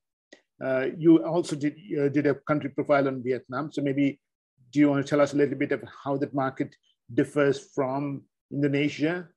Uh, 0.64 0.88
you 0.98 1.24
also 1.24 1.56
did 1.56 1.76
uh, 2.00 2.10
did 2.10 2.26
a 2.26 2.36
country 2.48 2.70
profile 2.70 3.08
on 3.08 3.22
Vietnam, 3.24 3.72
so 3.72 3.82
maybe 3.82 4.20
do 4.72 4.80
you 4.80 4.90
want 4.90 5.06
to 5.06 5.10
tell 5.10 5.22
us 5.22 5.34
a 5.34 5.38
little 5.38 5.58
bit 5.58 5.72
of 5.72 5.84
how 6.04 6.18
that 6.18 6.34
market 6.34 6.76
differs 7.14 7.72
from 7.76 8.24
Indonesia? 8.52 9.30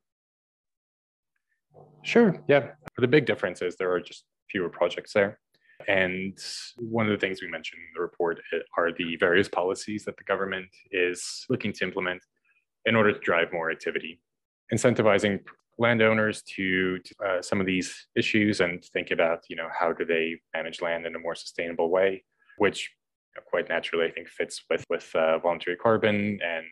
Sure. 2.03 2.43
Yeah. 2.49 2.71
The 2.99 3.07
big 3.07 3.27
difference 3.27 3.63
is 3.63 3.77
there 3.77 3.93
are 3.93 4.01
just 4.01 4.25
fewer 4.51 4.69
projects 4.69 5.13
there. 5.13 5.39
And 5.89 6.39
one 6.79 7.07
of 7.07 7.13
the 7.13 7.19
things 7.19 7.41
we 7.41 7.49
mentioned 7.49 7.81
in 7.81 7.93
the 7.95 8.03
report 8.03 8.41
are 8.77 8.93
the 8.93 9.17
various 9.17 9.49
policies 9.49 10.05
that 10.05 10.17
the 10.17 10.25
government 10.25 10.67
is 10.91 11.47
looking 11.49 11.73
to 11.75 11.85
implement 11.85 12.23
in 12.87 12.97
order 12.97 13.13
to 13.13 13.19
drive 13.21 13.53
more 13.53 13.71
activity, 13.71 14.21
incentivizing 14.73 15.41
landowners 15.81 16.43
to, 16.43 16.99
to 16.99 17.15
uh, 17.27 17.43
some 17.43 17.61
of 17.61 17.67
these 17.67 18.07
issues 18.15 18.61
and 18.61 18.85
think 18.93 19.11
about, 19.11 19.41
you 19.49 19.57
know, 19.57 19.69
how 19.77 19.93
do 19.93 20.05
they 20.05 20.39
manage 20.55 20.81
land 20.81 21.07
in 21.07 21.17
a 21.17 21.19
more 21.19 21.35
sustainable 21.35 21.91
way, 21.91 22.23
which 22.59 22.91
you 23.35 23.41
know, 23.41 23.45
quite 23.49 23.69
naturally 23.69 24.07
I 24.07 24.11
think 24.11 24.29
fits 24.29 24.63
with 24.71 24.85
with 24.91 25.15
uh, 25.15 25.39
voluntary 25.39 25.77
carbon 25.77 26.39
and 26.45 26.67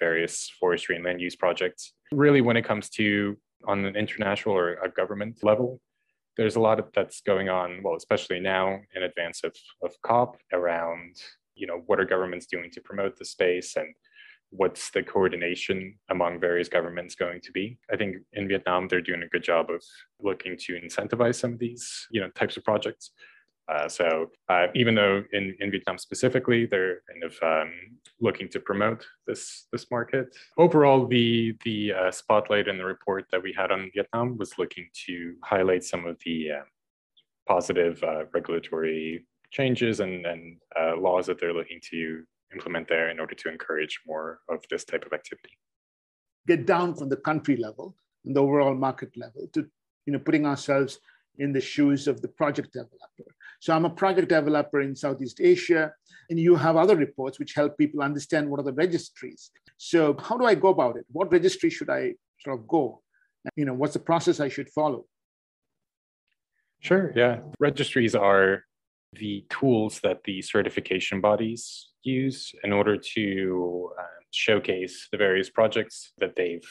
various 0.00 0.50
forestry 0.58 0.96
and 0.96 1.04
land 1.04 1.20
use 1.20 1.36
projects. 1.36 1.92
Really, 2.12 2.40
when 2.40 2.56
it 2.56 2.64
comes 2.64 2.88
to 2.90 3.36
on 3.66 3.84
an 3.84 3.96
international 3.96 4.56
or 4.56 4.74
a 4.74 4.88
government 4.88 5.42
level, 5.42 5.80
there's 6.36 6.56
a 6.56 6.60
lot 6.60 6.78
of 6.78 6.86
that's 6.94 7.20
going 7.20 7.48
on. 7.48 7.82
Well, 7.82 7.96
especially 7.96 8.40
now 8.40 8.78
in 8.94 9.02
advance 9.02 9.42
of 9.44 9.54
of 9.82 9.92
COP 10.02 10.36
around, 10.52 11.16
you 11.54 11.66
know, 11.66 11.82
what 11.86 12.00
are 12.00 12.04
governments 12.04 12.46
doing 12.46 12.70
to 12.70 12.80
promote 12.80 13.18
the 13.18 13.24
space 13.24 13.76
and 13.76 13.94
what's 14.56 14.90
the 14.90 15.02
coordination 15.02 15.94
among 16.10 16.38
various 16.38 16.68
governments 16.68 17.14
going 17.14 17.40
to 17.40 17.52
be 17.52 17.78
i 17.92 17.96
think 17.96 18.16
in 18.34 18.48
vietnam 18.48 18.86
they're 18.88 19.00
doing 19.00 19.22
a 19.22 19.28
good 19.28 19.42
job 19.42 19.70
of 19.70 19.82
looking 20.20 20.56
to 20.56 20.80
incentivize 20.80 21.36
some 21.36 21.52
of 21.52 21.58
these 21.58 22.06
you 22.10 22.20
know 22.20 22.30
types 22.30 22.56
of 22.56 22.64
projects 22.64 23.10
uh, 23.66 23.88
so 23.88 24.30
uh, 24.50 24.66
even 24.74 24.94
though 24.94 25.22
in, 25.32 25.56
in 25.60 25.70
Vietnam 25.70 25.96
specifically, 25.96 26.66
they're 26.66 27.00
kind 27.10 27.24
of 27.24 27.34
um, 27.42 27.72
looking 28.20 28.46
to 28.46 28.60
promote 28.60 29.06
this 29.26 29.66
this 29.72 29.90
market. 29.90 30.36
Overall, 30.58 31.06
the 31.06 31.56
the 31.64 31.94
uh, 31.94 32.10
spotlight 32.10 32.68
in 32.68 32.76
the 32.76 32.84
report 32.84 33.24
that 33.32 33.42
we 33.42 33.54
had 33.56 33.70
on 33.70 33.90
Vietnam 33.94 34.36
was 34.36 34.58
looking 34.58 34.86
to 35.06 35.34
highlight 35.42 35.82
some 35.82 36.04
of 36.04 36.18
the 36.26 36.50
uh, 36.52 36.64
positive 37.48 38.02
uh, 38.02 38.24
regulatory 38.34 39.26
changes 39.50 40.00
and, 40.00 40.26
and 40.26 40.56
uh, 40.78 40.96
laws 40.96 41.26
that 41.26 41.40
they're 41.40 41.54
looking 41.54 41.80
to 41.90 42.24
implement 42.54 42.88
there 42.88 43.10
in 43.10 43.20
order 43.20 43.34
to 43.34 43.48
encourage 43.48 44.00
more 44.06 44.40
of 44.48 44.64
this 44.70 44.84
type 44.84 45.04
of 45.04 45.12
activity. 45.12 45.58
Get 46.46 46.66
down 46.66 46.94
from 46.94 47.08
the 47.08 47.16
country 47.16 47.56
level 47.56 47.96
and 48.24 48.34
the 48.36 48.42
overall 48.42 48.74
market 48.74 49.16
level 49.16 49.48
to 49.54 49.66
you 50.06 50.12
know 50.12 50.18
putting 50.18 50.46
ourselves 50.46 50.98
in 51.38 51.52
the 51.52 51.60
shoes 51.60 52.06
of 52.06 52.20
the 52.22 52.28
project 52.28 52.72
developer. 52.72 53.30
So 53.60 53.74
I'm 53.74 53.84
a 53.84 53.90
project 53.90 54.28
developer 54.28 54.80
in 54.80 54.94
Southeast 54.94 55.40
Asia, 55.40 55.92
and 56.30 56.38
you 56.38 56.54
have 56.54 56.76
other 56.76 56.96
reports 56.96 57.38
which 57.38 57.54
help 57.54 57.76
people 57.76 58.02
understand 58.02 58.48
what 58.48 58.60
are 58.60 58.64
the 58.70 58.72
registries. 58.72 59.50
So 59.76 60.16
how 60.18 60.36
do 60.36 60.44
I 60.44 60.54
go 60.54 60.68
about 60.68 60.96
it? 60.96 61.06
What 61.10 61.32
registry 61.32 61.70
should 61.70 61.90
I 61.90 62.14
sort 62.40 62.60
of 62.60 62.68
go? 62.68 63.02
You 63.56 63.64
know, 63.64 63.74
what's 63.74 63.94
the 63.94 64.00
process 64.00 64.38
I 64.38 64.48
should 64.48 64.70
follow? 64.70 65.06
Sure. 66.80 67.12
Yeah. 67.16 67.40
Registries 67.58 68.14
are 68.14 68.64
the 69.14 69.44
tools 69.48 70.00
that 70.02 70.24
the 70.24 70.42
certification 70.42 71.20
bodies 71.20 71.88
use 72.04 72.52
in 72.62 72.72
order 72.72 72.96
to 72.96 73.90
uh, 73.98 74.20
showcase 74.30 75.08
the 75.10 75.18
various 75.18 75.50
projects 75.50 76.12
that 76.18 76.36
they've 76.36 76.68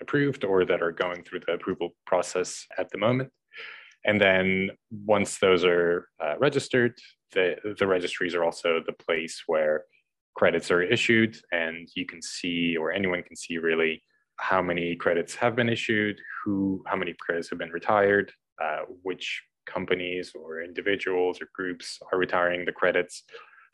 approved 0.00 0.44
or 0.44 0.64
that 0.64 0.82
are 0.82 0.92
going 0.92 1.22
through 1.24 1.40
the 1.46 1.52
approval 1.52 1.90
process 2.06 2.66
at 2.78 2.90
the 2.90 2.98
moment. 2.98 3.30
And 4.04 4.20
then 4.20 4.70
once 4.90 5.38
those 5.38 5.64
are 5.64 6.08
uh, 6.22 6.38
registered, 6.38 6.94
the, 7.32 7.56
the 7.78 7.86
registries 7.86 8.34
are 8.34 8.44
also 8.44 8.80
the 8.86 8.92
place 8.92 9.42
where 9.46 9.84
credits 10.34 10.70
are 10.70 10.82
issued 10.82 11.36
and 11.52 11.88
you 11.96 12.06
can 12.06 12.22
see, 12.22 12.76
or 12.76 12.92
anyone 12.92 13.22
can 13.22 13.36
see 13.36 13.58
really 13.58 14.02
how 14.36 14.62
many 14.62 14.94
credits 14.94 15.34
have 15.34 15.56
been 15.56 15.68
issued, 15.68 16.20
who, 16.44 16.82
how 16.86 16.96
many 16.96 17.14
credits 17.18 17.50
have 17.50 17.58
been 17.58 17.70
retired, 17.70 18.32
uh, 18.62 18.82
which 19.02 19.42
companies 19.66 20.32
or 20.34 20.62
individuals 20.62 21.42
or 21.42 21.48
groups 21.54 21.98
are 22.12 22.18
retiring 22.18 22.64
the 22.64 22.72
credits, 22.72 23.24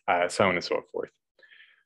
uh, 0.09 0.29
so 0.29 0.49
on 0.49 0.55
and 0.55 0.65
so 0.65 0.81
forth. 0.93 1.11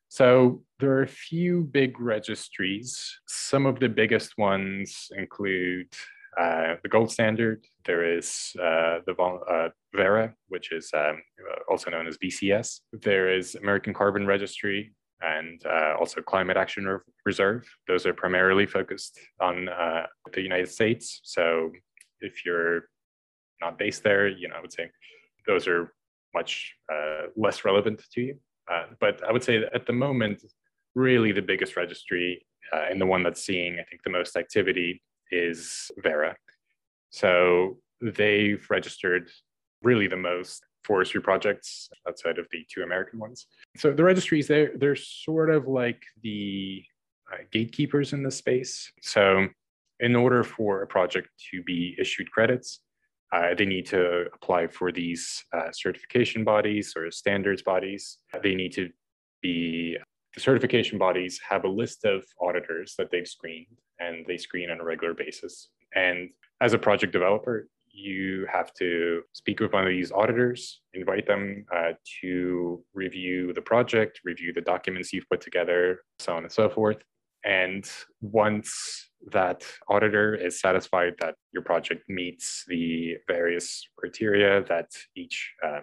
So 0.09 0.63
there 0.81 0.93
are 0.93 1.03
a 1.03 1.09
few 1.09 1.65
big 1.65 2.01
registries. 2.01 3.21
Some 3.27 3.67
of 3.67 3.79
the 3.79 3.89
biggest 3.89 4.39
ones 4.39 5.09
include 5.17 5.93
uh, 6.41 6.77
the 6.83 6.89
gold 6.89 7.11
standard. 7.11 7.65
There 7.85 8.17
is 8.17 8.53
uh, 8.59 9.01
the 9.07 9.15
uh, 9.19 9.69
Verra, 9.95 10.35
which 10.49 10.73
is 10.73 10.91
um, 10.95 11.21
also 11.71 11.91
known 11.91 12.07
as 12.07 12.17
VCS. 12.19 12.81
There 12.93 13.35
is 13.35 13.55
American 13.55 13.93
Carbon 13.93 14.27
Registry 14.27 14.95
and 15.21 15.61
uh, 15.67 15.95
also 15.99 16.23
Climate 16.23 16.57
Action 16.57 16.87
Re- 16.87 16.99
Reserve. 17.27 17.69
Those 17.87 18.07
are 18.07 18.15
primarily 18.15 18.67
focused 18.67 19.19
on 19.41 19.69
uh, 19.69 20.07
the 20.33 20.41
United 20.41 20.69
States. 20.69 21.21
So 21.25 21.73
if 22.21 22.45
you're 22.45 22.83
not 23.61 23.79
based 23.79 24.05
there, 24.05 24.29
you 24.29 24.49
know, 24.49 24.57
I 24.57 24.61
would 24.61 24.73
say 24.73 24.91
those 25.47 25.67
are 25.67 25.93
much 26.35 26.75
uh, 26.93 27.27
less 27.37 27.65
relevant 27.65 28.03
to 28.13 28.21
you. 28.21 28.39
Uh, 28.71 28.85
but 29.01 29.27
I 29.27 29.33
would 29.33 29.43
say 29.43 29.65
at 29.75 29.87
the 29.87 29.93
moment, 29.93 30.43
really 30.95 31.33
the 31.33 31.43
biggest 31.43 31.77
registry 31.77 32.45
uh, 32.73 32.85
and 32.91 33.01
the 33.01 33.07
one 33.07 33.23
that's 33.23 33.43
seeing, 33.43 33.75
I 33.75 33.85
think, 33.85 34.03
the 34.03 34.11
most 34.11 34.37
activity 34.37 35.03
is 35.31 35.91
Verra. 36.03 36.37
So 37.11 37.79
they've 38.01 38.65
registered 38.69 39.31
really 39.83 40.07
the 40.07 40.17
most 40.17 40.63
forestry 40.85 41.21
projects 41.21 41.89
outside 42.07 42.39
of 42.39 42.47
the 42.51 42.65
two 42.73 42.83
American 42.83 43.19
ones. 43.19 43.47
So 43.77 43.93
the 43.93 44.05
registries, 44.05 44.49
they're, 44.49 44.73
they're 44.77 44.97
sort 44.97 45.51
of 45.51 45.67
like 45.67 46.03
the 46.23 46.83
uh, 47.33 47.39
gatekeepers 47.53 48.13
in 48.13 48.23
this 48.23 48.37
space. 48.37 48.91
So 49.03 49.49
in 50.01 50.17
order 50.17 50.43
for 50.43 50.83
a 50.83 50.87
project 50.87 51.29
to 51.51 51.63
be 51.63 51.97
issued 51.99 52.31
credits, 52.31 52.81
uh, 53.33 53.55
they 53.57 53.67
need 53.67 53.87
to 53.87 54.27
apply 54.35 54.67
for 54.69 54.91
these 54.91 55.45
uh, 55.53 55.71
certification 55.73 56.45
bodies 56.45 56.95
or 56.97 57.11
standards 57.11 57.63
bodies. 57.63 58.19
They 58.43 58.55
need 58.55 58.73
to 58.75 58.91
be 59.43 59.99
the 60.35 60.41
certification 60.41 60.99
bodies 60.99 61.41
have 61.49 61.65
a 61.65 61.69
list 61.69 62.05
of 62.05 62.25
auditors 62.41 62.95
that 62.99 63.11
they've 63.11 63.27
screened 63.27 63.67
and 63.99 64.25
they 64.27 64.37
screen 64.37 64.71
on 64.71 64.81
a 64.81 64.85
regular 64.85 65.15
basis. 65.15 65.69
And 65.95 66.31
as 66.61 66.75
a 66.75 66.79
project 66.79 67.13
developer, 67.13 67.69
you 67.91 68.47
have 68.53 68.73
to 68.75 69.23
speak 69.33 69.61
with 69.61 69.73
one 69.73 69.83
of 69.83 69.89
these 69.89 70.13
auditors, 70.13 70.81
invite 70.95 71.27
them 71.27 71.65
uh, 71.75 71.93
to 72.21 72.83
review 72.95 73.53
the 73.53 73.63
project, 73.63 74.21
review 74.25 74.53
the 74.53 74.61
documents 74.61 75.13
you've 75.13 75.29
put 75.29 75.41
together, 75.41 76.03
so 76.19 76.35
on 76.35 76.45
and 76.45 76.53
so 76.53 76.69
forth. 76.69 77.03
And 77.45 77.89
once 78.21 79.08
that 79.33 79.65
auditor 79.89 80.35
is 80.35 80.61
satisfied 80.61 81.15
that 81.21 81.35
your 81.53 81.63
project 81.63 82.09
meets 82.09 82.65
the 82.69 83.17
various 83.27 83.87
criteria 83.97 84.63
that 84.65 84.91
each 85.17 85.53
uh, 85.65 85.81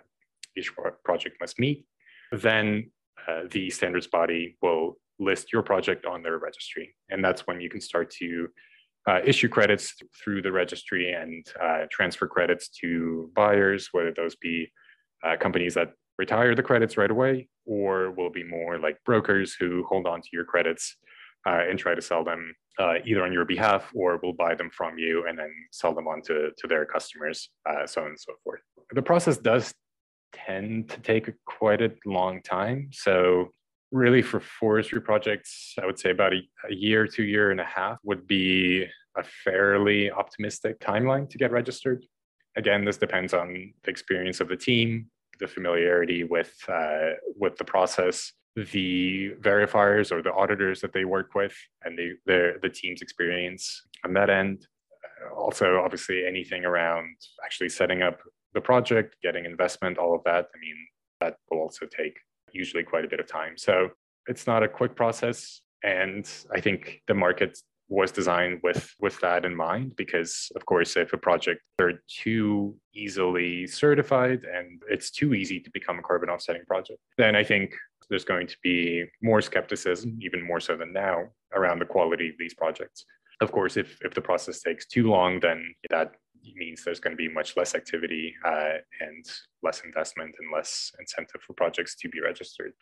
each 0.57 0.71
project 1.03 1.35
must 1.41 1.59
meet, 1.59 1.85
then 2.31 2.89
uh, 3.27 3.41
the 3.51 3.69
standards 3.69 4.07
body 4.07 4.57
will 4.61 4.97
list 5.19 5.51
your 5.51 5.63
project 5.63 6.05
on 6.05 6.23
their 6.23 6.37
registry. 6.37 6.95
And 7.09 7.23
that's 7.23 7.45
when 7.45 7.59
you 7.59 7.69
can 7.69 7.81
start 7.81 8.09
to 8.21 8.47
uh, 9.07 9.19
issue 9.23 9.49
credits 9.49 9.95
through 10.23 10.41
the 10.41 10.51
registry 10.51 11.11
and 11.11 11.45
uh, 11.61 11.85
transfer 11.91 12.27
credits 12.27 12.69
to 12.69 13.31
buyers, 13.35 13.89
whether 13.91 14.11
those 14.11 14.35
be 14.35 14.71
uh, 15.23 15.35
companies 15.37 15.73
that 15.75 15.91
retire 16.17 16.55
the 16.55 16.63
credits 16.63 16.97
right 16.97 17.11
away 17.11 17.47
or 17.65 18.11
will 18.11 18.29
be 18.29 18.43
more 18.43 18.79
like 18.79 18.97
brokers 19.05 19.55
who 19.59 19.83
hold 19.87 20.07
on 20.07 20.21
to 20.21 20.29
your 20.31 20.45
credits 20.45 20.97
uh, 21.45 21.61
and 21.69 21.77
try 21.77 21.95
to 21.95 22.01
sell 22.01 22.23
them 22.23 22.53
uh, 22.79 22.95
either 23.05 23.23
on 23.23 23.31
your 23.31 23.45
behalf 23.45 23.91
or 23.95 24.19
we'll 24.21 24.33
buy 24.33 24.55
them 24.55 24.69
from 24.69 24.97
you 24.97 25.25
and 25.27 25.37
then 25.39 25.51
sell 25.71 25.93
them 25.93 26.07
on 26.07 26.21
to, 26.21 26.49
to 26.57 26.67
their 26.67 26.85
customers, 26.85 27.49
so 27.85 28.01
on 28.01 28.07
and 28.07 28.19
so 28.19 28.33
forth. 28.43 28.61
The 28.91 29.01
process 29.01 29.37
does 29.37 29.73
tend 30.33 30.89
to 30.89 30.99
take 30.99 31.29
quite 31.45 31.81
a 31.81 31.91
long 32.05 32.41
time. 32.41 32.89
So 32.91 33.51
really 33.91 34.21
for 34.21 34.39
forestry 34.39 35.01
projects, 35.01 35.73
I 35.81 35.85
would 35.85 35.99
say 35.99 36.11
about 36.11 36.33
a, 36.33 36.41
a 36.69 36.73
year, 36.73 37.07
two 37.07 37.23
year 37.23 37.51
and 37.51 37.61
a 37.61 37.65
half 37.65 37.97
would 38.03 38.27
be 38.27 38.85
a 39.17 39.23
fairly 39.23 40.11
optimistic 40.11 40.79
timeline 40.79 41.29
to 41.29 41.37
get 41.37 41.51
registered. 41.51 42.05
Again, 42.57 42.85
this 42.85 42.97
depends 42.97 43.33
on 43.33 43.73
the 43.83 43.89
experience 43.89 44.41
of 44.41 44.49
the 44.49 44.57
team, 44.57 45.09
the 45.39 45.47
familiarity 45.47 46.23
with 46.23 46.53
uh, 46.69 47.11
with 47.35 47.57
the 47.57 47.65
process, 47.65 48.31
the 48.55 49.31
verifiers 49.41 50.11
or 50.11 50.21
the 50.21 50.33
auditors 50.33 50.81
that 50.81 50.93
they 50.93 51.05
work 51.05 51.35
with, 51.35 51.55
and 51.83 51.97
the 51.97 52.15
the, 52.25 52.53
the 52.61 52.69
team's 52.69 53.01
experience 53.01 53.81
on 54.03 54.13
that 54.13 54.29
end. 54.29 54.67
Uh, 55.03 55.33
also, 55.35 55.81
obviously, 55.83 56.25
anything 56.25 56.65
around 56.65 57.15
actually 57.43 57.69
setting 57.69 58.01
up 58.01 58.19
the 58.53 58.61
project, 58.61 59.17
getting 59.21 59.45
investment, 59.45 59.97
all 59.97 60.15
of 60.15 60.23
that. 60.23 60.47
I 60.55 60.59
mean, 60.59 60.77
that 61.19 61.35
will 61.49 61.59
also 61.59 61.85
take 61.85 62.17
usually 62.51 62.83
quite 62.83 63.05
a 63.05 63.07
bit 63.07 63.19
of 63.19 63.27
time. 63.27 63.57
So 63.57 63.89
it's 64.27 64.47
not 64.47 64.63
a 64.63 64.67
quick 64.67 64.95
process. 64.95 65.61
And 65.83 66.27
I 66.53 66.61
think 66.61 67.01
the 67.07 67.13
market 67.13 67.59
was 67.87 68.11
designed 68.11 68.59
with 68.63 68.93
with 68.99 69.19
that 69.19 69.45
in 69.45 69.55
mind 69.55 69.95
because 69.95 70.51
of 70.55 70.65
course 70.65 70.97
if 70.97 71.13
a 71.13 71.17
project 71.17 71.61
are 71.79 71.93
too 72.07 72.75
easily 72.95 73.67
certified 73.67 74.43
and 74.43 74.81
it's 74.89 75.11
too 75.11 75.33
easy 75.35 75.59
to 75.59 75.69
become 75.71 75.99
a 75.99 76.01
carbon 76.01 76.29
offsetting 76.29 76.65
project 76.65 76.99
then 77.17 77.35
i 77.35 77.43
think 77.43 77.75
there's 78.09 78.25
going 78.25 78.47
to 78.47 78.57
be 78.63 79.05
more 79.21 79.41
skepticism 79.41 80.17
even 80.21 80.41
more 80.45 80.59
so 80.59 80.75
than 80.77 80.93
now 80.93 81.23
around 81.53 81.79
the 81.79 81.85
quality 81.85 82.29
of 82.29 82.35
these 82.37 82.53
projects 82.53 83.05
of 83.41 83.51
course 83.51 83.77
if 83.77 83.97
if 84.01 84.13
the 84.13 84.21
process 84.21 84.61
takes 84.61 84.85
too 84.85 85.09
long 85.09 85.39
then 85.39 85.73
that 85.89 86.15
means 86.55 86.83
there's 86.83 86.99
going 86.99 87.13
to 87.13 87.17
be 87.17 87.29
much 87.29 87.57
less 87.57 87.73
activity 87.73 88.35
uh, 88.45 88.73
and 89.01 89.25
less 89.63 89.81
investment 89.83 90.35
and 90.39 90.51
less 90.53 90.91
incentive 90.99 91.41
for 91.41 91.53
projects 91.53 91.95
to 91.95 92.09
be 92.09 92.21
registered. 92.21 92.73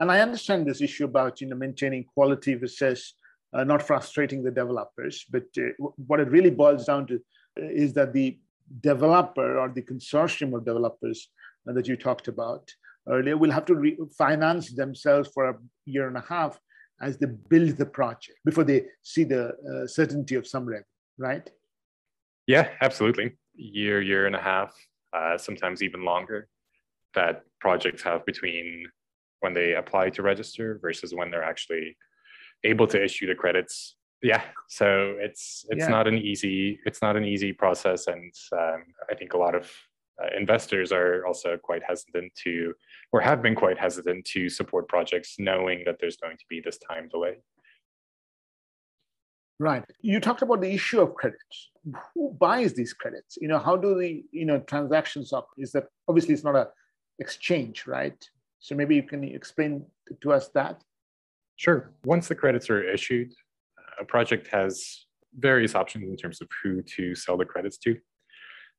And 0.00 0.10
I 0.10 0.20
understand 0.20 0.66
this 0.66 0.80
issue 0.80 1.04
about 1.04 1.40
you 1.40 1.48
know 1.48 1.56
maintaining 1.56 2.04
quality 2.04 2.54
versus 2.54 3.14
uh, 3.52 3.64
not 3.64 3.82
frustrating 3.82 4.42
the 4.42 4.50
developers. 4.50 5.24
But 5.30 5.46
uh, 5.58 5.70
what 5.96 6.20
it 6.20 6.30
really 6.30 6.50
boils 6.50 6.86
down 6.86 7.06
to 7.08 7.16
uh, 7.16 7.68
is 7.70 7.92
that 7.94 8.12
the 8.12 8.38
developer 8.80 9.58
or 9.58 9.68
the 9.68 9.82
consortium 9.82 10.54
of 10.54 10.64
developers 10.64 11.28
that 11.66 11.88
you 11.88 11.96
talked 11.96 12.28
about 12.28 12.70
earlier 13.08 13.36
will 13.36 13.50
have 13.50 13.64
to 13.66 14.10
finance 14.16 14.72
themselves 14.74 15.28
for 15.32 15.50
a 15.50 15.54
year 15.86 16.08
and 16.08 16.16
a 16.16 16.24
half 16.28 16.58
as 17.00 17.18
they 17.18 17.26
build 17.26 17.76
the 17.76 17.86
project 17.86 18.38
before 18.44 18.64
they 18.64 18.84
see 19.02 19.24
the 19.24 19.48
uh, 19.48 19.86
certainty 19.86 20.34
of 20.36 20.46
some 20.46 20.64
revenue, 20.64 20.84
right? 21.18 21.50
Yeah, 22.46 22.68
absolutely. 22.80 23.36
Year, 23.54 24.00
year 24.00 24.26
and 24.26 24.36
a 24.36 24.40
half, 24.40 24.74
uh, 25.12 25.36
sometimes 25.38 25.82
even 25.82 26.04
longer, 26.04 26.48
that 27.14 27.42
projects 27.60 28.02
have 28.02 28.24
between 28.26 28.86
when 29.40 29.54
they 29.54 29.74
apply 29.74 30.10
to 30.10 30.22
register 30.22 30.78
versus 30.80 31.14
when 31.14 31.30
they're 31.30 31.44
actually 31.44 31.96
able 32.64 32.86
to 32.86 33.02
issue 33.02 33.26
the 33.26 33.34
credits. 33.34 33.96
Yeah, 34.22 34.42
so 34.68 35.16
it's 35.18 35.66
it's 35.68 35.80
yeah. 35.80 35.88
not 35.88 36.08
an 36.08 36.16
easy 36.16 36.80
it's 36.86 37.02
not 37.02 37.14
an 37.16 37.24
easy 37.24 37.52
process, 37.52 38.06
and 38.06 38.32
um, 38.52 38.84
I 39.10 39.14
think 39.14 39.34
a 39.34 39.36
lot 39.38 39.54
of 39.54 39.70
uh, 40.22 40.28
investors 40.36 40.92
are 40.92 41.26
also 41.26 41.56
quite 41.56 41.82
hesitant 41.86 42.32
to, 42.44 42.74
or 43.12 43.20
have 43.20 43.42
been 43.42 43.54
quite 43.54 43.78
hesitant 43.78 44.24
to 44.26 44.48
support 44.48 44.88
projects, 44.88 45.36
knowing 45.38 45.82
that 45.86 45.96
there's 46.00 46.16
going 46.16 46.36
to 46.36 46.44
be 46.48 46.60
this 46.60 46.78
time 46.78 47.08
delay. 47.08 47.36
Right. 49.58 49.84
You 50.00 50.20
talked 50.20 50.42
about 50.42 50.60
the 50.60 50.72
issue 50.72 51.00
of 51.00 51.14
credits. 51.14 51.70
Who 52.14 52.36
buys 52.38 52.74
these 52.74 52.92
credits? 52.92 53.38
You 53.40 53.48
know, 53.48 53.58
how 53.58 53.76
do 53.76 53.98
the 53.98 54.24
you 54.32 54.46
know 54.46 54.60
transactions 54.60 55.32
up? 55.32 55.48
Is 55.58 55.72
that 55.72 55.84
obviously 56.08 56.34
it's 56.34 56.44
not 56.44 56.56
a 56.56 56.68
exchange, 57.18 57.86
right? 57.86 58.18
So 58.58 58.74
maybe 58.74 58.96
you 58.96 59.02
can 59.02 59.22
explain 59.22 59.84
to 60.22 60.32
us 60.32 60.48
that. 60.54 60.82
Sure. 61.56 61.92
Once 62.04 62.26
the 62.26 62.34
credits 62.34 62.68
are 62.68 62.82
issued, 62.82 63.32
a 64.00 64.04
project 64.04 64.48
has 64.48 65.06
various 65.38 65.74
options 65.74 66.08
in 66.08 66.16
terms 66.16 66.40
of 66.40 66.48
who 66.62 66.82
to 66.82 67.14
sell 67.14 67.36
the 67.36 67.44
credits 67.44 67.78
to. 67.78 67.96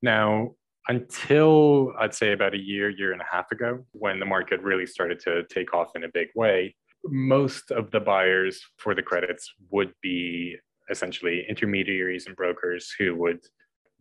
Now, 0.02 0.56
until 0.88 1.94
I'd 2.00 2.14
say 2.14 2.34
about 2.34 2.54
a 2.54 2.60
year, 2.60 2.90
year 2.90 3.12
and 3.12 3.22
a 3.22 3.26
half 3.30 3.52
ago, 3.52 3.86
when 3.92 4.20
the 4.20 4.26
market 4.26 4.62
really 4.62 4.86
started 4.86 5.20
to 5.22 5.44
take 5.46 5.74
off 5.74 5.96
in 5.96 6.04
a 6.04 6.10
big 6.14 6.28
way, 6.36 6.76
most 7.06 7.72
of 7.72 7.92
the 7.92 8.00
buyers 8.00 8.62
for 8.78 8.96
the 8.96 9.02
credits 9.02 9.52
would 9.72 9.94
be 10.02 10.58
essentially 10.90 11.46
intermediaries 11.50 12.28
and 12.28 12.36
brokers 12.36 12.94
who 12.98 13.16
would 13.16 13.40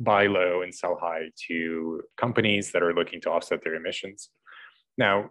buy 0.01 0.27
low 0.27 0.63
and 0.63 0.75
sell 0.75 0.99
high 1.01 1.31
to 1.49 2.03
companies 2.17 2.73
that 2.73 2.83
are 2.83 2.95
looking 2.95 3.21
to 3.23 3.31
offset 3.31 3.63
their 3.63 3.75
emissions. 3.75 4.31
Now, 4.99 5.31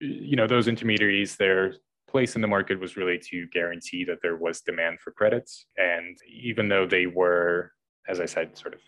you 0.00 0.36
know, 0.36 0.46
those 0.46 0.68
intermediaries, 0.68 1.36
their 1.36 1.74
place 2.08 2.34
in 2.34 2.42
the 2.42 2.48
market 2.48 2.80
was 2.80 2.96
really 2.96 3.18
to 3.30 3.46
guarantee 3.52 4.04
that 4.04 4.18
there 4.22 4.36
was 4.36 4.60
demand 4.60 5.00
for 5.00 5.12
credits. 5.12 5.66
And 5.76 6.16
even 6.28 6.68
though 6.68 6.86
they 6.86 7.06
were, 7.06 7.72
as 8.08 8.20
I 8.20 8.26
said, 8.26 8.58
sort 8.58 8.74
of, 8.74 8.80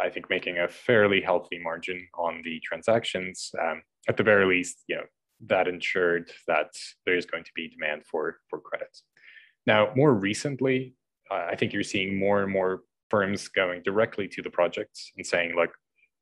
I 0.00 0.08
think 0.08 0.30
making 0.30 0.58
a 0.58 0.68
fairly 0.68 1.20
healthy 1.20 1.58
margin 1.58 2.06
on 2.14 2.42
the 2.44 2.60
transactions, 2.64 3.50
um, 3.60 3.82
at 4.08 4.16
the 4.16 4.22
very 4.22 4.46
least, 4.46 4.84
you 4.88 4.96
know, 4.96 5.04
that 5.46 5.68
ensured 5.68 6.30
that 6.46 6.70
there 7.04 7.16
is 7.16 7.26
going 7.26 7.44
to 7.44 7.50
be 7.54 7.68
demand 7.68 8.04
for, 8.06 8.38
for 8.48 8.60
credits. 8.60 9.02
Now, 9.66 9.92
more 9.94 10.14
recently, 10.14 10.94
uh, 11.30 11.46
I 11.50 11.56
think 11.56 11.72
you're 11.72 11.82
seeing 11.82 12.18
more 12.18 12.42
and 12.42 12.52
more 12.52 12.82
firms 13.10 13.48
going 13.48 13.82
directly 13.82 14.28
to 14.28 14.42
the 14.42 14.50
projects 14.50 15.12
and 15.16 15.26
saying, 15.26 15.54
like, 15.56 15.70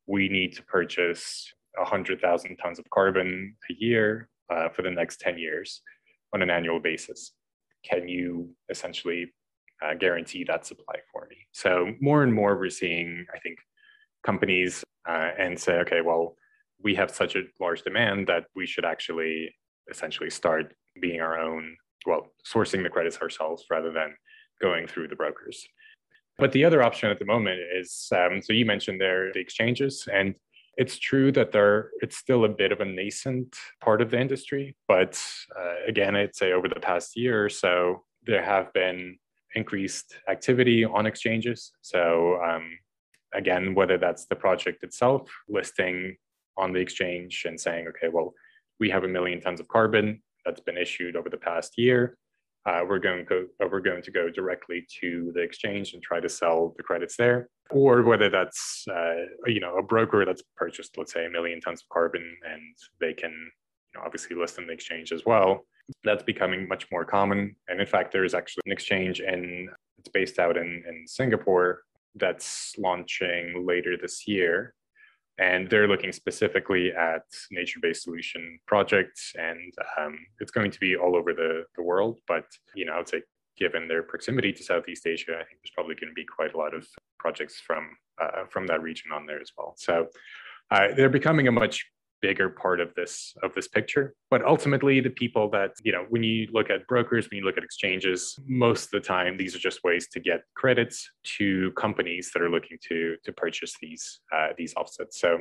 we 0.07 0.29
need 0.29 0.55
to 0.57 0.63
purchase 0.65 1.53
100,000 1.77 2.57
tons 2.57 2.79
of 2.79 2.91
carbon 2.91 3.57
a 3.71 3.75
year 3.79 4.29
uh, 4.53 4.69
for 4.71 4.83
the 4.83 4.91
next 4.91 5.21
10 5.21 5.39
years 5.39 5.83
on 6.35 6.43
an 6.43 6.51
annual 6.51 6.81
basis. 6.81 7.33
Can 7.85 8.09
you 8.09 8.51
essentially 8.69 9.33
uh, 9.83 9.95
guarantee 9.95 10.45
that 10.45 10.67
supply 10.67 10.97
for 11.13 11.27
me? 11.31 11.37
So, 11.53 11.95
more 12.01 12.23
and 12.23 12.33
more, 12.33 12.57
we're 12.57 12.71
seeing, 12.71 13.27
I 13.35 13.39
think, 13.39 13.59
companies 14.25 14.85
uh, 15.09 15.31
and 15.39 15.59
say, 15.59 15.75
okay, 15.81 16.01
well, 16.01 16.37
we 16.83 16.95
have 16.95 17.11
such 17.11 17.37
a 17.37 17.43
large 17.61 17.83
demand 17.83 18.27
that 18.29 18.45
we 18.55 18.67
should 18.67 18.85
actually 18.85 19.55
essentially 19.91 20.31
start 20.31 20.75
being 21.01 21.21
our 21.21 21.39
own, 21.39 21.77
well, 22.07 22.29
sourcing 22.47 22.83
the 22.83 22.89
credits 22.89 23.19
ourselves 23.19 23.65
rather 23.71 23.93
than 23.93 24.15
going 24.61 24.87
through 24.87 25.09
the 25.09 25.17
brokers. 25.17 25.67
But 26.39 26.53
the 26.53 26.65
other 26.65 26.83
option 26.83 27.11
at 27.11 27.19
the 27.19 27.27
moment 27.27 27.61
is 27.75 28.09
um, 28.17 28.41
so 28.43 28.53
you 28.53 28.65
mentioned 28.65 29.01
there 29.01 29.31
the 29.33 29.41
exchanges, 29.41 30.09
and 30.13 30.35
it's 30.79 30.99
true 30.99 31.31
that 31.33 31.53
there 31.53 31.91
it's 32.01 32.17
still 32.17 32.47
a 32.47 32.49
bit 32.49 32.73
of 32.73 32.81
a 32.81 32.85
nascent 32.85 33.55
part 33.83 34.01
of 34.01 34.11
the 34.11 34.19
industry. 34.19 34.75
But 34.89 35.23
uh, 35.55 35.75
again, 35.87 36.17
I'd 36.17 36.35
say 36.35 36.53
over 36.53 36.69
the 36.69 36.81
past 36.81 37.15
year 37.15 37.45
or 37.45 37.51
so, 37.51 38.05
there 38.25 38.43
have 38.43 38.73
been 38.73 39.19
increased 39.55 40.17
activity 40.29 40.85
on 40.85 41.07
exchanges. 41.07 41.73
So 41.83 42.41
um, 42.43 42.79
again, 43.35 43.75
whether 43.75 43.99
that's 43.99 44.27
the 44.27 44.37
project 44.37 44.83
itself 44.83 45.31
listing 45.49 46.17
on 46.57 46.73
the 46.73 46.81
exchange 46.81 47.45
and 47.47 47.61
saying, 47.61 47.89
okay, 47.89 48.09
well, 48.09 48.35
we 48.79 48.91
have 48.91 49.05
a 49.05 49.09
million 49.09 49.41
tons 49.41 49.61
of 49.61 49.69
carbon 49.69 50.23
that's 50.45 50.61
been 50.61 50.79
issued 50.79 51.17
over 51.17 51.29
the 51.29 51.37
past 51.37 51.75
year 51.77 52.17
uh, 52.67 52.81
we're 52.87 52.99
going 52.99 53.19
to 53.19 53.25
go, 53.25 53.47
uh, 53.63 53.69
we're 53.71 53.81
going 53.81 54.03
to 54.03 54.11
go 54.11 54.29
directly 54.29 54.87
to 55.01 55.33
the 55.35 55.41
exchange 55.41 55.95
and 55.95 56.03
try 56.03 56.21
to 56.21 56.29
sell 56.29 56.75
the 56.77 56.83
credits 56.83 57.17
there, 57.17 57.49
or 57.71 58.03
whether 58.03 58.29
that's 58.29 58.85
uh, 58.93 59.15
you 59.47 59.61
know 59.61 59.77
a 59.79 59.83
broker 59.83 60.25
that's 60.25 60.43
purchased 60.57 60.99
let's 60.99 61.13
say 61.13 61.25
a 61.25 61.31
million 61.31 61.61
tons 61.61 61.83
of 61.83 61.89
carbon 61.89 62.23
and 62.51 62.63
they 63.01 63.15
can 63.15 63.31
you 63.31 64.01
know 64.01 64.05
obviously 64.05 64.37
list 64.37 64.59
in 64.59 64.67
the 64.67 64.73
exchange 64.73 65.13
as 65.13 65.25
well. 65.25 65.65
That's 66.05 66.23
becoming 66.23 66.69
much 66.69 66.91
more 66.91 67.05
common, 67.05 67.57
and 67.69 67.81
in 67.81 67.87
fact, 67.87 68.13
there 68.13 68.25
is 68.25 68.35
actually 68.35 68.63
an 68.67 68.73
exchange 68.73 69.21
and 69.21 69.69
it's 69.99 70.09
based 70.09 70.39
out 70.39 70.57
in 70.57 70.83
in 70.89 71.05
Singapore 71.07 71.83
that's 72.15 72.75
launching 72.79 73.67
later 73.67 73.97
this 73.97 74.27
year. 74.27 74.75
And 75.39 75.71
they're 75.71 75.89
looking 75.89 76.13
specifically 76.13 76.93
at 76.93 77.23
nature-based 77.51 78.03
solution 78.03 78.59
projects. 78.67 79.33
And 79.37 79.73
um, 79.99 80.19
it's 80.39 80.51
going 80.51 80.71
to 80.71 80.79
be 80.81 80.97
all 80.97 81.17
over 81.17 81.33
the, 81.33 81.65
the 81.77 81.83
world. 81.83 82.19
But 82.29 82.45
you 82.75 82.85
know 82.85 82.95
i 82.95 82.99
would 82.99 83.09
say 83.09 83.23
given 83.57 83.89
their 83.89 84.03
proximity 84.03 84.53
to 84.53 84.63
southeast 84.63 85.07
asia 85.07 85.33
i 85.33 85.45
think 85.45 85.59
there's 85.61 85.75
probably 85.75 85.95
going 85.95 86.09
to 86.11 86.15
be 86.15 86.25
quite 86.25 86.55
a 86.55 86.59
lot 86.59 86.75
of 86.75 86.87
projects 87.19 87.61
from 87.67 87.91
uh, 88.21 88.45
from 88.51 88.67
that 88.67 88.83
region 88.83 89.13
on 89.13 89.27
there 89.27 89.41
as 89.41 89.51
well. 89.57 89.75
So 89.77 90.09
uh, 90.71 90.89
they're 90.97 91.09
becoming 91.09 91.49
a 91.49 91.53
much 91.53 91.87
bigger 92.23 92.49
part 92.49 92.81
of 92.81 92.95
this 92.95 93.35
of 93.43 93.55
this 93.55 93.69
picture. 93.69 94.15
But 94.31 94.45
ultimately 94.45 95.01
the 95.01 95.11
people 95.11 95.51
that 95.51 95.73
you 95.83 95.93
know 95.93 96.07
when 96.09 96.23
you 96.23 96.49
look 96.53 96.71
at 96.71 96.87
brokers 96.87 97.29
when 97.31 97.39
you 97.39 97.45
look 97.45 97.59
at 97.59 97.65
exchanges 97.65 98.39
most 98.47 98.85
of 98.85 98.91
the 98.91 99.01
time 99.01 99.37
these 99.37 99.55
are 99.55 99.59
just 99.59 99.85
ways 99.85 100.09
to 100.13 100.21
get 100.21 100.41
credits 100.55 101.11
to 101.39 101.73
companies 101.73 102.31
that 102.33 102.43
are 102.43 102.51
looking 102.51 102.79
to 102.89 103.17
to 103.25 103.33
purchase 103.33 103.75
these 103.81 104.21
uh, 104.35 104.49
these 104.57 104.75
offsets. 104.75 105.21
So 105.21 105.39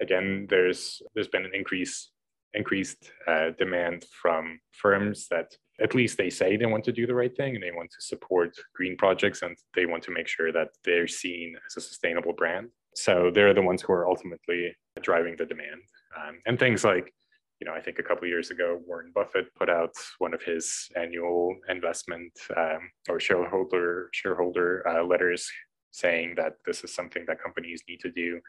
again 0.00 0.46
there's 0.48 1.02
there's 1.14 1.28
been 1.28 1.44
an 1.44 1.54
increase 1.54 2.10
increased 2.54 3.10
uh, 3.26 3.50
demand 3.58 4.04
from 4.10 4.58
firms 4.72 5.28
that 5.30 5.54
at 5.80 5.94
least 5.94 6.18
they 6.18 6.30
say 6.30 6.56
they 6.56 6.66
want 6.66 6.84
to 6.84 6.92
do 6.92 7.06
the 7.06 7.14
right 7.14 7.36
thing 7.36 7.54
and 7.54 7.62
they 7.62 7.70
want 7.70 7.90
to 7.90 8.00
support 8.00 8.56
green 8.74 8.96
projects 8.96 9.42
and 9.42 9.56
they 9.74 9.86
want 9.86 10.02
to 10.02 10.10
make 10.10 10.26
sure 10.26 10.50
that 10.52 10.68
they're 10.84 11.06
seen 11.06 11.54
as 11.66 11.76
a 11.76 11.80
sustainable 11.80 12.32
brand. 12.32 12.68
So 12.94 13.30
they're 13.32 13.54
the 13.54 13.62
ones 13.62 13.82
who 13.82 13.92
are 13.92 14.08
ultimately 14.08 14.76
driving 15.02 15.36
the 15.36 15.46
demand 15.46 15.82
um, 16.16 16.40
and 16.46 16.58
things 16.58 16.84
like, 16.84 17.12
you 17.60 17.66
know, 17.66 17.74
I 17.74 17.80
think 17.80 17.98
a 17.98 18.02
couple 18.02 18.26
years 18.28 18.50
ago, 18.50 18.80
Warren 18.86 19.10
Buffett 19.14 19.52
put 19.54 19.68
out 19.68 19.92
one 20.18 20.32
of 20.32 20.42
his 20.42 20.88
annual 20.96 21.56
investment 21.68 22.32
um, 22.56 22.90
or 23.08 23.18
shareholder 23.18 24.10
shareholder 24.12 24.86
uh, 24.86 25.04
letters 25.04 25.50
saying 25.90 26.34
that 26.36 26.54
this 26.66 26.84
is 26.84 26.94
something 26.94 27.24
that 27.26 27.42
companies 27.42 27.82
need 27.88 28.00
to 28.00 28.10
do. 28.10 28.40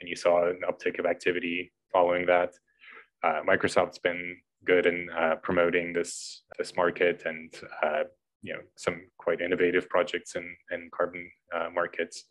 And 0.00 0.08
you 0.08 0.16
saw 0.16 0.48
an 0.48 0.60
uptick 0.68 0.98
of 0.98 1.06
activity 1.06 1.72
following 1.92 2.26
that. 2.26 2.54
Uh, 3.22 3.40
Microsoft's 3.46 3.98
been 3.98 4.36
good 4.64 4.86
in 4.86 5.08
uh, 5.16 5.34
promoting 5.42 5.92
this 5.92 6.42
this 6.58 6.74
market 6.74 7.22
and 7.26 7.54
uh, 7.82 8.04
you 8.42 8.54
know 8.54 8.60
some 8.76 9.02
quite 9.18 9.42
innovative 9.42 9.88
projects 9.90 10.36
in 10.36 10.56
in 10.70 10.88
carbon 10.94 11.30
uh, 11.54 11.68
markets. 11.72 12.24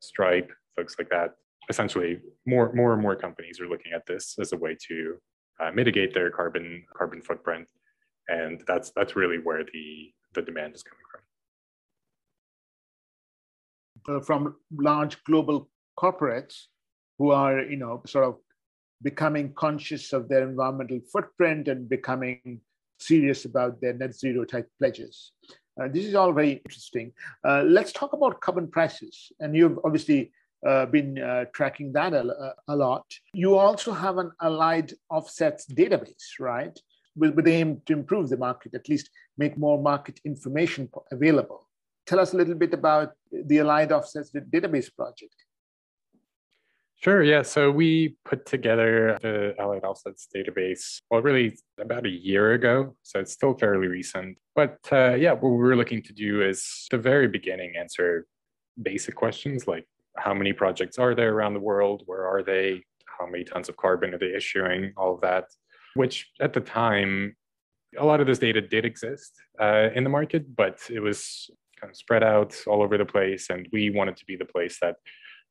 Stripe, 0.00 0.50
folks 0.76 0.96
like 0.98 1.08
that 1.10 1.34
essentially 1.68 2.20
more 2.46 2.72
more 2.72 2.92
and 2.92 3.02
more 3.02 3.16
companies 3.16 3.60
are 3.60 3.68
looking 3.68 3.92
at 3.92 4.06
this 4.06 4.36
as 4.40 4.52
a 4.52 4.56
way 4.56 4.76
to 4.88 5.16
uh, 5.60 5.70
mitigate 5.72 6.14
their 6.14 6.30
carbon 6.30 6.84
carbon 6.96 7.20
footprint. 7.22 7.68
And 8.28 8.62
that's 8.66 8.90
that's 8.96 9.16
really 9.16 9.38
where 9.38 9.64
the 9.64 10.12
the 10.34 10.42
demand 10.42 10.74
is 10.74 10.82
coming 10.82 11.04
from. 11.10 11.20
Uh, 14.16 14.20
from 14.20 14.56
large 14.76 15.22
global 15.24 15.68
corporates 15.98 16.66
who 17.18 17.30
are 17.30 17.60
you 17.60 17.76
know 17.76 18.02
sort 18.06 18.24
of 18.24 18.36
becoming 19.02 19.52
conscious 19.54 20.12
of 20.12 20.28
their 20.28 20.48
environmental 20.48 21.00
footprint 21.12 21.68
and 21.68 21.88
becoming 21.88 22.60
serious 22.98 23.44
about 23.44 23.80
their 23.80 23.92
net 23.92 24.14
zero 24.14 24.44
type 24.44 24.68
pledges. 24.78 25.32
Uh, 25.80 25.88
this 25.88 26.04
is 26.04 26.14
all 26.14 26.32
very 26.32 26.52
interesting. 26.52 27.12
Uh, 27.44 27.62
let's 27.66 27.92
talk 27.92 28.12
about 28.12 28.40
carbon 28.40 28.68
prices. 28.68 29.32
And 29.40 29.56
you've 29.56 29.78
obviously 29.84 30.32
uh, 30.66 30.86
been 30.86 31.18
uh, 31.18 31.44
tracking 31.52 31.92
that 31.92 32.14
a, 32.14 32.54
a, 32.68 32.76
lot. 32.76 33.04
You 33.32 33.56
also 33.56 33.92
have 33.92 34.18
an 34.18 34.32
allied 34.40 34.92
offsets 35.10 35.66
database, 35.66 36.40
right? 36.40 36.78
With, 37.16 37.34
with 37.34 37.44
the 37.44 37.52
aim 37.52 37.82
to 37.86 37.92
improve 37.92 38.28
the 38.30 38.36
market, 38.36 38.74
at 38.74 38.88
least 38.88 39.10
make 39.36 39.58
more 39.58 39.80
market 39.80 40.20
information 40.24 40.88
available. 41.12 41.68
Tell 42.06 42.20
us 42.20 42.34
a 42.34 42.36
little 42.36 42.54
bit 42.54 42.74
about 42.74 43.12
the 43.30 43.58
Allied 43.58 43.92
Offsets 43.92 44.30
database 44.30 44.94
project. 44.94 45.34
Sure, 46.96 47.22
yeah. 47.22 47.42
So 47.42 47.70
we 47.70 48.16
put 48.24 48.46
together 48.46 49.18
the 49.20 49.54
Allied 49.58 49.84
Offsets 49.84 50.26
database, 50.34 51.00
well, 51.10 51.22
really 51.22 51.58
about 51.78 52.06
a 52.06 52.10
year 52.10 52.52
ago. 52.52 52.96
So 53.02 53.20
it's 53.20 53.32
still 53.32 53.54
fairly 53.54 53.88
recent. 53.88 54.38
But 54.54 54.78
uh, 54.90 55.14
yeah, 55.14 55.32
what 55.32 55.50
we 55.50 55.56
were 55.56 55.76
looking 55.76 56.02
to 56.02 56.12
do 56.12 56.42
is 56.42 56.86
the 56.90 56.98
very 56.98 57.28
beginning 57.28 57.74
answer 57.78 58.26
basic 58.80 59.14
questions 59.14 59.66
like 59.66 59.86
how 60.16 60.34
many 60.34 60.52
projects 60.52 60.98
are 60.98 61.14
there 61.14 61.32
around 61.32 61.54
the 61.54 61.60
world? 61.60 62.02
Where 62.06 62.26
are 62.26 62.42
they? 62.42 62.82
How 63.18 63.26
many 63.26 63.44
tons 63.44 63.68
of 63.68 63.76
carbon 63.76 64.14
are 64.14 64.18
they 64.18 64.34
issuing? 64.34 64.92
All 64.96 65.14
of 65.14 65.20
that, 65.20 65.46
which 65.94 66.30
at 66.40 66.52
the 66.52 66.60
time, 66.60 67.36
a 67.98 68.04
lot 68.04 68.20
of 68.20 68.26
this 68.26 68.38
data 68.38 68.60
did 68.60 68.84
exist 68.84 69.32
uh, 69.60 69.88
in 69.94 70.04
the 70.04 70.10
market, 70.10 70.54
but 70.56 70.80
it 70.90 71.00
was 71.00 71.48
kind 71.80 71.90
of 71.90 71.96
spread 71.96 72.22
out 72.22 72.54
all 72.66 72.82
over 72.82 72.98
the 72.98 73.04
place. 73.04 73.50
And 73.50 73.68
we 73.72 73.90
wanted 73.90 74.16
to 74.16 74.24
be 74.24 74.36
the 74.36 74.44
place 74.44 74.78
that 74.80 74.96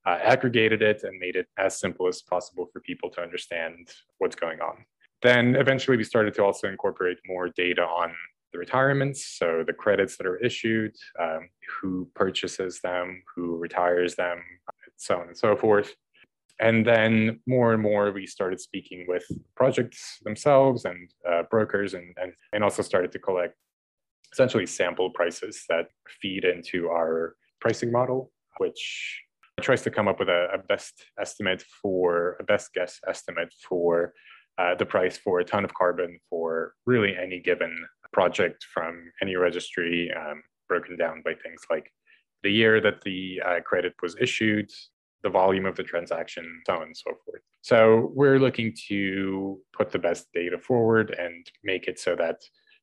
uh, 0.06 0.18
aggregated 0.22 0.82
it 0.82 1.04
and 1.04 1.18
made 1.20 1.36
it 1.36 1.48
as 1.58 1.80
simple 1.80 2.08
as 2.08 2.22
possible 2.22 2.68
for 2.72 2.82
people 2.82 3.10
to 3.12 3.22
understand 3.22 3.90
what's 4.18 4.36
going 4.36 4.60
on. 4.60 4.86
Then 5.22 5.56
eventually 5.56 5.96
we 5.96 6.04
started 6.04 6.34
to 6.36 6.44
also 6.44 6.68
incorporate 6.68 7.18
more 7.26 7.48
data 7.48 7.84
on 7.84 8.14
the 8.54 8.60
retirements, 8.60 9.26
so 9.38 9.64
the 9.66 9.74
credits 9.74 10.16
that 10.18 10.28
are 10.28 10.38
issued, 10.38 10.96
um, 11.20 11.50
who 11.82 12.08
purchases 12.14 12.80
them, 12.82 13.24
who 13.36 13.58
retires 13.58 14.16
them, 14.16 14.42
so 14.96 15.20
on 15.20 15.28
and 15.28 15.38
so 15.38 15.56
forth. 15.56 15.94
And 16.60 16.86
then 16.86 17.40
more 17.48 17.74
and 17.74 17.82
more, 17.82 18.12
we 18.12 18.28
started 18.28 18.62
speaking 18.62 19.06
with 19.08 19.26
projects 19.56 20.20
themselves 20.24 20.86
and 20.86 21.10
uh, 21.30 21.44
brokers, 21.50 21.96
and, 21.96 22.16
and, 22.22 22.32
and 22.54 22.64
also 22.64 22.84
started 22.84 23.12
to 23.14 23.20
collect 23.20 23.56
essentially 24.32 24.66
sample 24.66 25.10
prices 25.10 25.64
that 25.68 25.88
feed 26.22 26.46
into 26.46 26.90
our 26.90 27.36
pricing 27.60 27.92
model, 27.92 28.32
which 28.58 29.22
tries 29.62 29.82
to 29.82 29.92
come 29.92 30.08
up 30.08 30.20
with 30.20 30.30
a, 30.30 30.48
a 30.54 30.58
best 30.58 31.06
estimate 31.20 31.64
for 31.82 32.38
a 32.40 32.44
best 32.44 32.74
guess 32.74 33.00
estimate 33.08 33.54
for 33.68 34.14
uh, 34.58 34.76
the 34.76 34.86
price 34.86 35.18
for 35.18 35.40
a 35.40 35.44
ton 35.44 35.64
of 35.64 35.74
carbon 35.74 36.20
for 36.30 36.74
really 36.86 37.16
any 37.16 37.40
given 37.40 37.86
project 38.14 38.66
from 38.74 39.12
any 39.22 39.36
registry, 39.36 40.12
um, 40.16 40.42
broken 40.70 40.96
down 40.98 41.22
by 41.26 41.34
things 41.34 41.62
like 41.70 41.92
the 42.44 42.52
year 42.52 42.80
that 42.82 43.02
the 43.02 43.42
uh, 43.46 43.60
credit 43.66 43.94
was 44.02 44.16
issued, 44.20 44.70
the 45.24 45.30
volume 45.30 45.66
of 45.66 45.76
the 45.76 45.84
transaction, 45.84 46.46
so 46.68 46.76
on 46.76 46.84
and 46.84 46.98
so 46.98 47.12
forth. 47.26 47.42
So 47.62 48.12
we're 48.14 48.40
looking 48.40 48.74
to 48.90 49.60
put 49.78 49.92
the 49.92 50.00
best 50.00 50.28
data 50.34 50.58
forward 50.58 51.16
and 51.18 51.46
make 51.64 51.88
it 51.88 52.00
so 52.00 52.16
that 52.18 52.38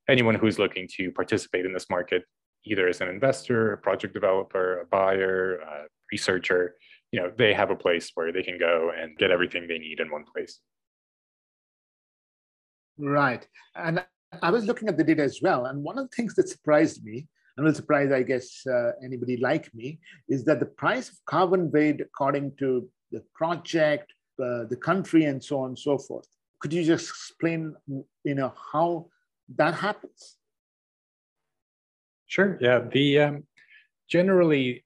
anyone 0.09 0.35
who's 0.35 0.59
looking 0.59 0.89
to 0.97 1.13
participate 1.13 1.67
in 1.67 1.73
this 1.73 1.91
market, 1.91 2.23
either 2.65 2.89
as 2.89 3.01
an 3.01 3.09
investor, 3.09 3.73
a 3.73 3.79
project 3.79 4.15
developer, 4.15 4.81
a 4.81 4.87
buyer, 4.87 5.57
a 5.57 5.85
researcher, 6.11 6.77
you 7.13 7.21
know, 7.21 7.31
they 7.37 7.53
have 7.53 7.71
a 7.71 7.77
place 7.77 8.11
where 8.15 8.33
they 8.33 8.43
can 8.43 8.59
go 8.59 8.93
and 8.99 9.17
get 9.19 9.31
everything 9.31 9.67
they 9.67 9.79
need 9.79 10.01
in 10.01 10.11
one 10.11 10.25
place. 10.33 10.61
Right. 12.99 13.47
And 13.75 14.05
I 14.43 14.51
was 14.51 14.65
looking 14.65 14.89
at 14.89 14.97
the 14.97 15.05
data 15.05 15.23
as 15.23 15.41
well. 15.43 15.67
And 15.67 15.83
one 15.83 15.99
of 15.99 16.09
the 16.09 16.17
things 16.17 16.35
that 16.35 16.49
surprised 16.49 17.05
me, 17.05 17.27
and 17.57 17.67
will 17.67 17.75
surprise, 17.75 18.13
I 18.13 18.23
guess, 18.23 18.65
uh, 18.67 18.93
anybody 19.05 19.37
like 19.37 19.73
me, 19.75 19.99
is 20.29 20.45
that 20.45 20.61
the 20.61 20.67
price 20.67 21.11
of 21.11 21.17
carbon 21.27 21.71
weighed 21.71 22.01
according 22.01 22.57
to 22.59 22.89
the 23.11 23.23
project, 23.35 24.13
uh, 24.43 24.65
the 24.65 24.79
country, 24.81 25.25
and 25.25 25.43
so 25.43 25.61
on 25.61 25.71
and 25.71 25.79
so 25.79 25.99
forth. 25.99 26.27
Could 26.61 26.73
you 26.73 26.85
just 26.85 27.09
explain, 27.09 27.75
you 28.25 28.35
know, 28.35 28.53
how 28.73 29.09
that 29.57 29.75
happens? 29.75 30.37
Sure. 32.27 32.57
Yeah. 32.61 32.81
The 32.93 33.19
um, 33.19 33.45
generally, 34.09 34.85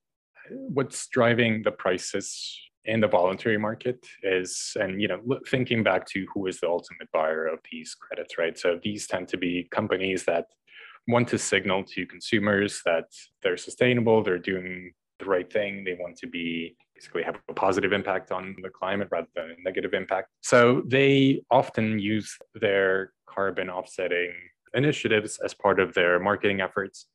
what's 0.51 1.07
driving 1.09 1.63
the 1.63 1.73
prices 1.73 2.59
in 2.87 3.01
the 3.01 3.09
voluntary 3.09 3.59
market 3.59 4.05
is 4.23 4.77
and 4.81 5.01
you 5.01 5.09
know 5.09 5.21
thinking 5.49 5.83
back 5.83 6.07
to 6.07 6.27
who 6.33 6.47
is 6.47 6.61
the 6.61 6.69
ultimate 6.69 7.11
buyer 7.13 7.47
of 7.47 7.59
these 7.71 7.95
credits 7.95 8.39
right? 8.39 8.59
So 8.59 8.79
these 8.83 9.07
tend 9.07 9.29
to 9.29 9.37
be 9.37 9.69
companies 9.71 10.25
that 10.25 10.47
want 11.09 11.29
to 11.29 11.39
signal 11.39 11.85
to 11.85 12.07
consumers 12.07 12.81
that 12.85 13.05
they're 13.43 13.59
sustainable 13.59 14.23
they're 14.23 14.39
doing 14.39 14.93
the 15.19 15.27
right 15.27 15.53
thing 15.53 15.85
they 15.85 15.97
want 16.01 16.17
to 16.17 16.27
be 16.27 16.77
basically 16.95 17.23
have 17.23 17.37
a 17.49 17.55
positive 17.55 17.93
impact 17.93 18.31
on 18.31 18.57
the 18.63 18.71
climate 18.71 19.09
rather 19.11 19.29
than 19.35 19.51
a 19.51 19.63
negative 19.63 19.95
impact. 19.95 20.29
So 20.43 20.83
they 20.87 21.43
often 21.51 21.99
use 21.99 22.37
their 22.55 23.13
carbon 23.27 23.69
offsetting 23.69 24.33
initiatives 24.75 25.39
as 25.45 25.55
part 25.55 25.81
of 25.81 25.95
their 25.95 26.19
marketing 26.21 26.61
efforts. 26.61 27.07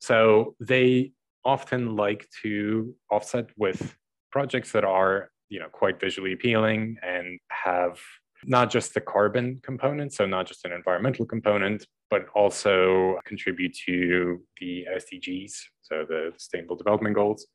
So 0.00 0.54
they 0.60 1.12
often 1.44 1.96
like 1.96 2.28
to 2.42 2.94
offset 3.10 3.48
with 3.56 3.96
projects 4.36 4.70
that 4.70 4.84
are 4.84 5.30
you 5.48 5.58
know 5.58 5.70
quite 5.80 5.98
visually 5.98 6.32
appealing 6.34 6.82
and 7.02 7.40
have 7.50 7.98
not 8.44 8.70
just 8.70 8.92
the 8.92 9.00
carbon 9.00 9.46
component, 9.62 10.12
so 10.12 10.26
not 10.26 10.46
just 10.46 10.62
an 10.66 10.72
environmental 10.72 11.24
component, 11.24 11.86
but 12.10 12.26
also 12.34 13.18
contribute 13.24 13.74
to 13.86 14.38
the 14.60 14.86
SDGs, 15.00 15.52
so 15.80 16.04
the 16.06 16.32
Sustainable 16.36 16.76
Development 16.76 17.14
Goals, 17.14 17.46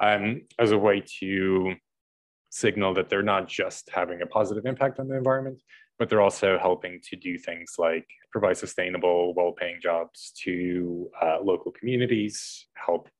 um, 0.00 0.40
as 0.58 0.70
a 0.72 0.78
way 0.78 1.02
to 1.20 1.74
signal 2.48 2.94
that 2.94 3.10
they're 3.10 3.30
not 3.34 3.46
just 3.46 3.90
having 3.92 4.22
a 4.22 4.26
positive 4.26 4.64
impact 4.64 4.98
on 4.98 5.06
the 5.08 5.16
environment, 5.16 5.60
but 5.98 6.08
they're 6.08 6.26
also 6.28 6.58
helping 6.58 7.00
to 7.08 7.16
do 7.16 7.36
things 7.36 7.74
like 7.76 8.06
provide 8.32 8.56
sustainable, 8.56 9.34
well 9.34 9.52
paying 9.52 9.78
jobs 9.82 10.32
to 10.44 11.10
uh, 11.22 11.38
local 11.42 11.70
communities, 11.70 12.66
help 12.86 13.10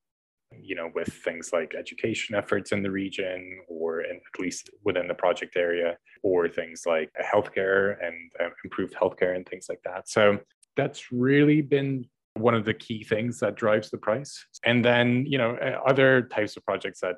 you 0.63 0.75
know, 0.75 0.91
with 0.95 1.09
things 1.09 1.51
like 1.53 1.75
education 1.75 2.35
efforts 2.35 2.73
in 2.73 2.83
the 2.83 2.91
region 2.91 3.61
or 3.69 4.01
in, 4.03 4.17
at 4.17 4.41
least 4.41 4.71
within 4.85 5.09
the 5.09 5.15
project 5.15 5.57
area, 5.57 5.97
or 6.23 6.49
things 6.49 6.83
like 6.87 7.11
healthcare 7.23 7.97
and 8.05 8.15
uh, 8.41 8.49
improved 8.65 8.95
healthcare 8.95 9.37
and 9.37 9.47
things 9.47 9.67
like 9.69 9.81
that. 9.85 10.09
So 10.09 10.39
that's 10.77 11.13
really 11.13 11.61
been 11.61 12.07
one 12.35 12.55
of 12.55 12.65
the 12.65 12.75
key 12.75 13.05
things 13.05 13.39
that 13.41 13.55
drives 13.55 13.91
the 13.91 13.99
price. 13.99 14.45
And 14.65 14.85
then, 14.85 15.25
you 15.27 15.39
know, 15.39 15.57
uh, 15.57 15.81
other 15.87 16.23
types 16.23 16.57
of 16.57 16.65
projects 16.65 17.01
that 17.01 17.17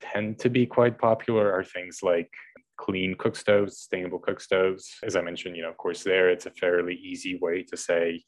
tend 0.00 0.38
to 0.40 0.48
be 0.48 0.66
quite 0.66 0.98
popular 0.98 1.52
are 1.52 1.64
things 1.64 2.00
like 2.02 2.30
clean 2.76 3.14
cook 3.18 3.36
stoves, 3.36 3.76
sustainable 3.76 4.18
cook 4.18 4.40
stoves. 4.40 4.96
As 5.02 5.16
I 5.16 5.20
mentioned, 5.20 5.56
you 5.56 5.62
know, 5.62 5.70
of 5.70 5.76
course, 5.76 6.02
there 6.02 6.30
it's 6.30 6.46
a 6.46 6.50
fairly 6.50 6.94
easy 6.94 7.38
way 7.40 7.62
to 7.64 7.76
say, 7.76 8.24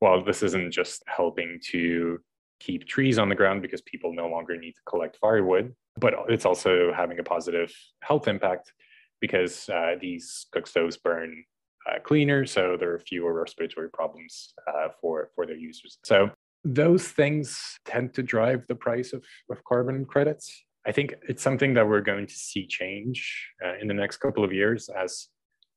well, 0.00 0.24
this 0.24 0.42
isn't 0.42 0.72
just 0.72 1.02
helping 1.06 1.60
to 1.70 2.20
keep 2.60 2.86
trees 2.86 3.18
on 3.18 3.28
the 3.28 3.34
ground 3.34 3.62
because 3.62 3.80
people 3.80 4.12
no 4.14 4.28
longer 4.28 4.56
need 4.56 4.72
to 4.72 4.82
collect 4.86 5.16
firewood, 5.16 5.74
but 5.98 6.14
it's 6.28 6.44
also 6.44 6.92
having 6.92 7.18
a 7.18 7.22
positive 7.22 7.72
health 8.02 8.28
impact 8.28 8.72
because 9.20 9.68
uh, 9.68 9.96
these 10.00 10.46
cook 10.52 10.66
stoves 10.66 10.96
burn 10.96 11.44
uh, 11.90 11.98
cleaner, 11.98 12.46
so 12.46 12.76
there 12.78 12.92
are 12.92 12.98
fewer 12.98 13.32
respiratory 13.32 13.90
problems 13.90 14.52
uh, 14.68 14.88
for 15.00 15.30
for 15.34 15.46
their 15.46 15.56
users. 15.56 15.98
So 16.04 16.30
those 16.62 17.08
things 17.08 17.78
tend 17.86 18.12
to 18.14 18.22
drive 18.22 18.66
the 18.66 18.74
price 18.74 19.12
of, 19.12 19.24
of 19.50 19.64
carbon 19.64 20.04
credits. 20.04 20.64
I 20.86 20.92
think 20.92 21.14
it's 21.28 21.42
something 21.42 21.74
that 21.74 21.88
we're 21.88 22.00
going 22.02 22.26
to 22.26 22.34
see 22.34 22.66
change 22.66 23.48
uh, 23.64 23.74
in 23.80 23.88
the 23.88 23.94
next 23.94 24.18
couple 24.18 24.44
of 24.44 24.52
years 24.52 24.88
as 24.88 25.28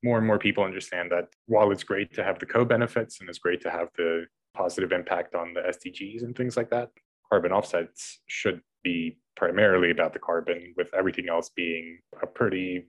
more 0.03 0.17
and 0.17 0.27
more 0.27 0.39
people 0.39 0.63
understand 0.63 1.11
that 1.11 1.27
while 1.47 1.71
it's 1.71 1.83
great 1.83 2.13
to 2.15 2.23
have 2.23 2.39
the 2.39 2.45
co-benefits 2.45 3.19
and 3.19 3.29
it's 3.29 3.39
great 3.39 3.61
to 3.61 3.69
have 3.69 3.87
the 3.95 4.25
positive 4.53 4.91
impact 4.91 5.35
on 5.35 5.53
the 5.53 5.61
SDGs 5.61 6.23
and 6.23 6.35
things 6.35 6.57
like 6.57 6.69
that. 6.69 6.89
Carbon 7.29 7.51
offsets 7.51 8.19
should 8.27 8.61
be 8.83 9.17
primarily 9.35 9.91
about 9.91 10.13
the 10.13 10.19
carbon, 10.19 10.73
with 10.77 10.93
everything 10.93 11.29
else 11.29 11.49
being 11.49 11.99
a 12.21 12.27
pretty, 12.27 12.85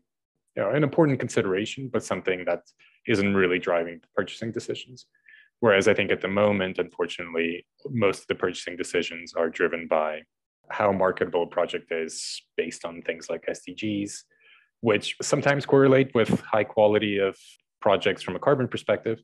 you 0.57 0.63
know, 0.63 0.71
an 0.71 0.85
important 0.85 1.19
consideration, 1.19 1.89
but 1.93 2.05
something 2.05 2.45
that 2.45 2.63
isn't 3.07 3.35
really 3.35 3.59
driving 3.59 4.01
purchasing 4.15 4.53
decisions. 4.53 5.07
Whereas 5.61 5.89
I 5.89 5.95
think 5.95 6.11
at 6.11 6.21
the 6.21 6.29
moment, 6.29 6.79
unfortunately, 6.79 7.67
most 7.89 8.23
of 8.23 8.27
the 8.27 8.35
purchasing 8.35 8.77
decisions 8.77 9.33
are 9.35 9.49
driven 9.49 9.87
by 9.89 10.23
how 10.71 10.93
marketable 10.93 11.45
a 11.45 11.47
project 11.47 11.91
is 11.93 12.43
based 12.57 12.85
on 12.85 13.03
things 13.03 13.29
like 13.31 13.47
SDGs, 13.47 14.25
which 14.81 15.17
sometimes 15.23 15.65
correlate 15.65 16.15
with 16.15 16.41
high 16.41 16.65
quality 16.65 17.19
of 17.19 17.37
projects 17.81 18.23
from 18.23 18.37
a 18.37 18.39
carbon 18.39 18.69
perspective, 18.69 19.21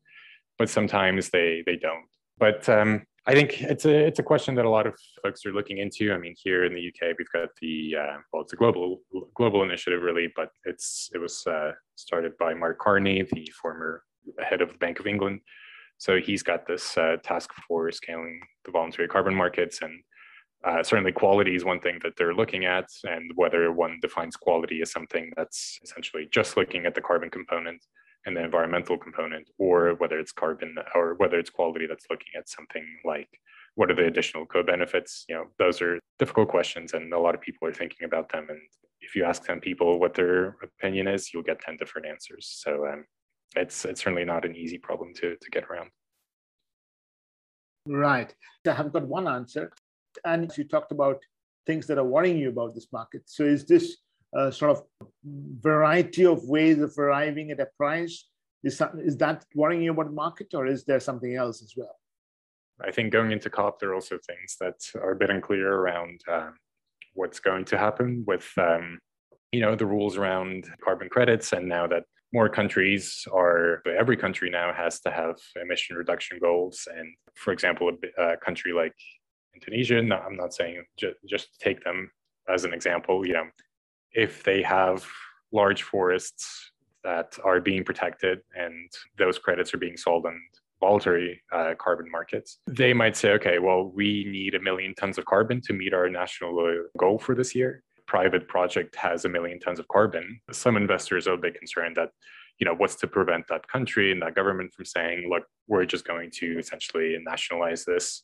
but 0.58 0.70
sometimes 0.70 1.30
they 1.30 1.62
they 1.66 1.76
don't. 1.76 2.04
But 2.40 2.68
um, 2.68 3.02
I 3.26 3.34
think 3.34 3.62
it's 3.62 3.84
a 3.84 3.94
it's 4.08 4.18
a 4.18 4.22
question 4.22 4.54
that 4.56 4.64
a 4.64 4.70
lot 4.70 4.86
of 4.86 4.94
folks 5.22 5.44
are 5.46 5.52
looking 5.52 5.78
into. 5.78 6.12
I 6.12 6.18
mean, 6.18 6.34
here 6.42 6.64
in 6.64 6.74
the 6.74 6.88
UK, 6.88 7.14
we've 7.18 7.30
got 7.32 7.50
the 7.60 7.94
uh, 8.02 8.16
well, 8.32 8.42
it's 8.42 8.54
a 8.54 8.56
global 8.56 9.02
global 9.36 9.62
initiative, 9.62 10.02
really, 10.02 10.32
but 10.34 10.48
it's 10.64 11.10
it 11.14 11.18
was 11.18 11.46
uh, 11.46 11.72
started 11.94 12.32
by 12.38 12.54
Mark 12.54 12.78
Carney, 12.78 13.22
the 13.22 13.46
former 13.62 14.02
head 14.40 14.62
of 14.62 14.72
the 14.72 14.78
Bank 14.78 14.98
of 15.00 15.06
England. 15.06 15.40
So 15.98 16.18
he's 16.18 16.42
got 16.42 16.66
this 16.66 16.96
uh, 16.96 17.16
task 17.22 17.50
force 17.68 17.98
scaling 17.98 18.40
the 18.64 18.70
voluntary 18.72 19.06
carbon 19.06 19.34
markets, 19.34 19.82
and 19.82 19.94
Uh, 20.62 20.82
certainly, 20.82 21.12
quality 21.12 21.54
is 21.54 21.64
one 21.64 21.80
thing 21.80 21.98
that 22.02 22.14
they're 22.16 22.34
looking 22.40 22.64
at, 22.66 22.88
and 23.04 23.32
whether 23.34 23.72
one 23.72 23.98
defines 24.02 24.36
quality 24.36 24.82
as 24.82 24.92
something 24.92 25.32
that's 25.36 25.78
essentially 25.82 26.28
just 26.38 26.56
looking 26.58 26.84
at 26.86 26.94
the 26.94 27.00
carbon 27.00 27.30
component 27.30 27.80
and 28.26 28.36
the 28.36 28.44
environmental 28.44 28.98
component, 28.98 29.48
or 29.58 29.94
whether 29.94 30.18
it's 30.18 30.32
carbon 30.32 30.76
or 30.94 31.14
whether 31.14 31.38
it's 31.38 31.50
quality 31.50 31.86
that's 31.86 32.06
looking 32.10 32.32
at 32.36 32.48
something 32.48 32.84
like 33.04 33.28
what 33.76 33.90
are 33.90 33.94
the 33.94 34.06
additional 34.06 34.46
co-benefits? 34.46 35.24
You 35.28 35.36
know, 35.36 35.44
those 35.58 35.80
are 35.80 35.98
difficult 36.18 36.48
questions, 36.48 36.92
and 36.92 37.12
a 37.12 37.18
lot 37.18 37.34
of 37.34 37.40
people 37.40 37.68
are 37.68 37.72
thinking 37.72 38.04
about 38.04 38.30
them. 38.30 38.46
And 38.48 38.60
if 39.00 39.14
you 39.14 39.24
ask 39.24 39.44
10 39.44 39.60
people 39.60 39.98
what 39.98 40.14
their 40.14 40.56
opinion 40.62 41.08
is, 41.08 41.32
you'll 41.32 41.42
get 41.44 41.60
10 41.60 41.76
different 41.76 42.06
answers. 42.06 42.50
So 42.62 42.86
um, 42.86 43.04
it's 43.56 43.84
it's 43.84 44.02
certainly 44.02 44.24
not 44.24 44.44
an 44.44 44.56
easy 44.56 44.78
problem 44.78 45.12
to 45.14 45.36
to 45.36 45.50
get 45.50 45.64
around. 45.64 45.90
Right. 47.86 48.34
I 48.66 48.72
have 48.72 48.92
got 48.92 49.06
one 49.06 49.26
answer. 49.26 49.72
And 50.24 50.50
you 50.56 50.64
talked 50.64 50.92
about 50.92 51.22
things 51.66 51.86
that 51.86 51.98
are 51.98 52.04
worrying 52.04 52.38
you 52.38 52.50
about 52.50 52.74
this 52.74 52.88
market. 52.92 53.22
So 53.26 53.44
is 53.44 53.64
this 53.64 53.96
a 54.34 54.52
sort 54.52 54.70
of 54.72 54.82
variety 55.24 56.24
of 56.24 56.44
ways 56.44 56.78
of 56.80 56.96
arriving 56.98 57.50
at 57.50 57.60
a 57.60 57.68
price? 57.76 58.26
Is 58.62 58.78
that, 58.78 58.92
is 58.98 59.16
that 59.18 59.44
worrying 59.54 59.82
you 59.82 59.92
about 59.92 60.06
the 60.06 60.12
market 60.12 60.52
or 60.54 60.66
is 60.66 60.84
there 60.84 61.00
something 61.00 61.34
else 61.34 61.62
as 61.62 61.74
well? 61.76 61.96
I 62.82 62.90
think 62.90 63.12
going 63.12 63.32
into 63.32 63.50
COP, 63.50 63.78
there 63.78 63.90
are 63.90 63.94
also 63.94 64.18
things 64.26 64.56
that 64.60 64.76
are 64.94 65.12
a 65.12 65.16
bit 65.16 65.30
unclear 65.30 65.72
around 65.72 66.20
um, 66.30 66.54
what's 67.14 67.40
going 67.40 67.64
to 67.66 67.78
happen 67.78 68.24
with, 68.26 68.50
um, 68.58 68.98
you 69.52 69.60
know, 69.60 69.74
the 69.74 69.86
rules 69.86 70.16
around 70.16 70.68
carbon 70.82 71.08
credits. 71.08 71.52
And 71.52 71.68
now 71.68 71.86
that 71.88 72.04
more 72.32 72.48
countries 72.48 73.26
are, 73.32 73.82
every 73.86 74.16
country 74.16 74.50
now 74.50 74.72
has 74.72 75.00
to 75.00 75.10
have 75.10 75.36
emission 75.60 75.96
reduction 75.96 76.38
goals. 76.40 76.86
And 76.94 77.14
for 77.34 77.52
example, 77.52 77.90
a, 77.90 78.22
a 78.22 78.36
country 78.36 78.72
like 78.72 78.94
Indonesia, 79.54 80.00
no, 80.02 80.16
I'm 80.16 80.36
not 80.36 80.54
saying 80.54 80.82
ju- 80.98 81.14
just 81.28 81.60
take 81.60 81.82
them 81.84 82.10
as 82.48 82.64
an 82.64 82.72
example, 82.72 83.26
you 83.26 83.34
know, 83.34 83.46
if 84.12 84.42
they 84.42 84.62
have 84.62 85.06
large 85.52 85.82
forests 85.82 86.72
that 87.02 87.38
are 87.44 87.60
being 87.60 87.84
protected 87.84 88.40
and 88.54 88.90
those 89.18 89.38
credits 89.38 89.72
are 89.72 89.78
being 89.78 89.96
sold 89.96 90.26
on 90.26 90.40
voluntary 90.80 91.42
uh, 91.52 91.74
carbon 91.78 92.10
markets, 92.10 92.58
they 92.66 92.92
might 92.92 93.16
say, 93.16 93.32
okay, 93.32 93.58
well, 93.58 93.84
we 93.94 94.24
need 94.30 94.54
a 94.54 94.60
million 94.60 94.94
tons 94.94 95.18
of 95.18 95.24
carbon 95.26 95.60
to 95.60 95.72
meet 95.72 95.92
our 95.92 96.08
national 96.08 96.84
goal 96.98 97.18
for 97.18 97.34
this 97.34 97.54
year. 97.54 97.82
Private 98.06 98.48
project 98.48 98.96
has 98.96 99.24
a 99.24 99.28
million 99.28 99.60
tons 99.60 99.78
of 99.78 99.86
carbon. 99.88 100.40
Some 100.50 100.76
investors 100.76 101.28
are 101.28 101.34
a 101.34 101.38
bit 101.38 101.54
concerned 101.54 101.96
that, 101.96 102.10
you 102.58 102.64
know, 102.64 102.74
what's 102.74 102.96
to 102.96 103.06
prevent 103.06 103.46
that 103.48 103.68
country 103.68 104.10
and 104.10 104.20
that 104.22 104.34
government 104.34 104.72
from 104.74 104.84
saying, 104.84 105.28
look, 105.30 105.44
we're 105.68 105.84
just 105.84 106.06
going 106.06 106.30
to 106.34 106.58
essentially 106.58 107.16
nationalize 107.24 107.84
this 107.84 108.22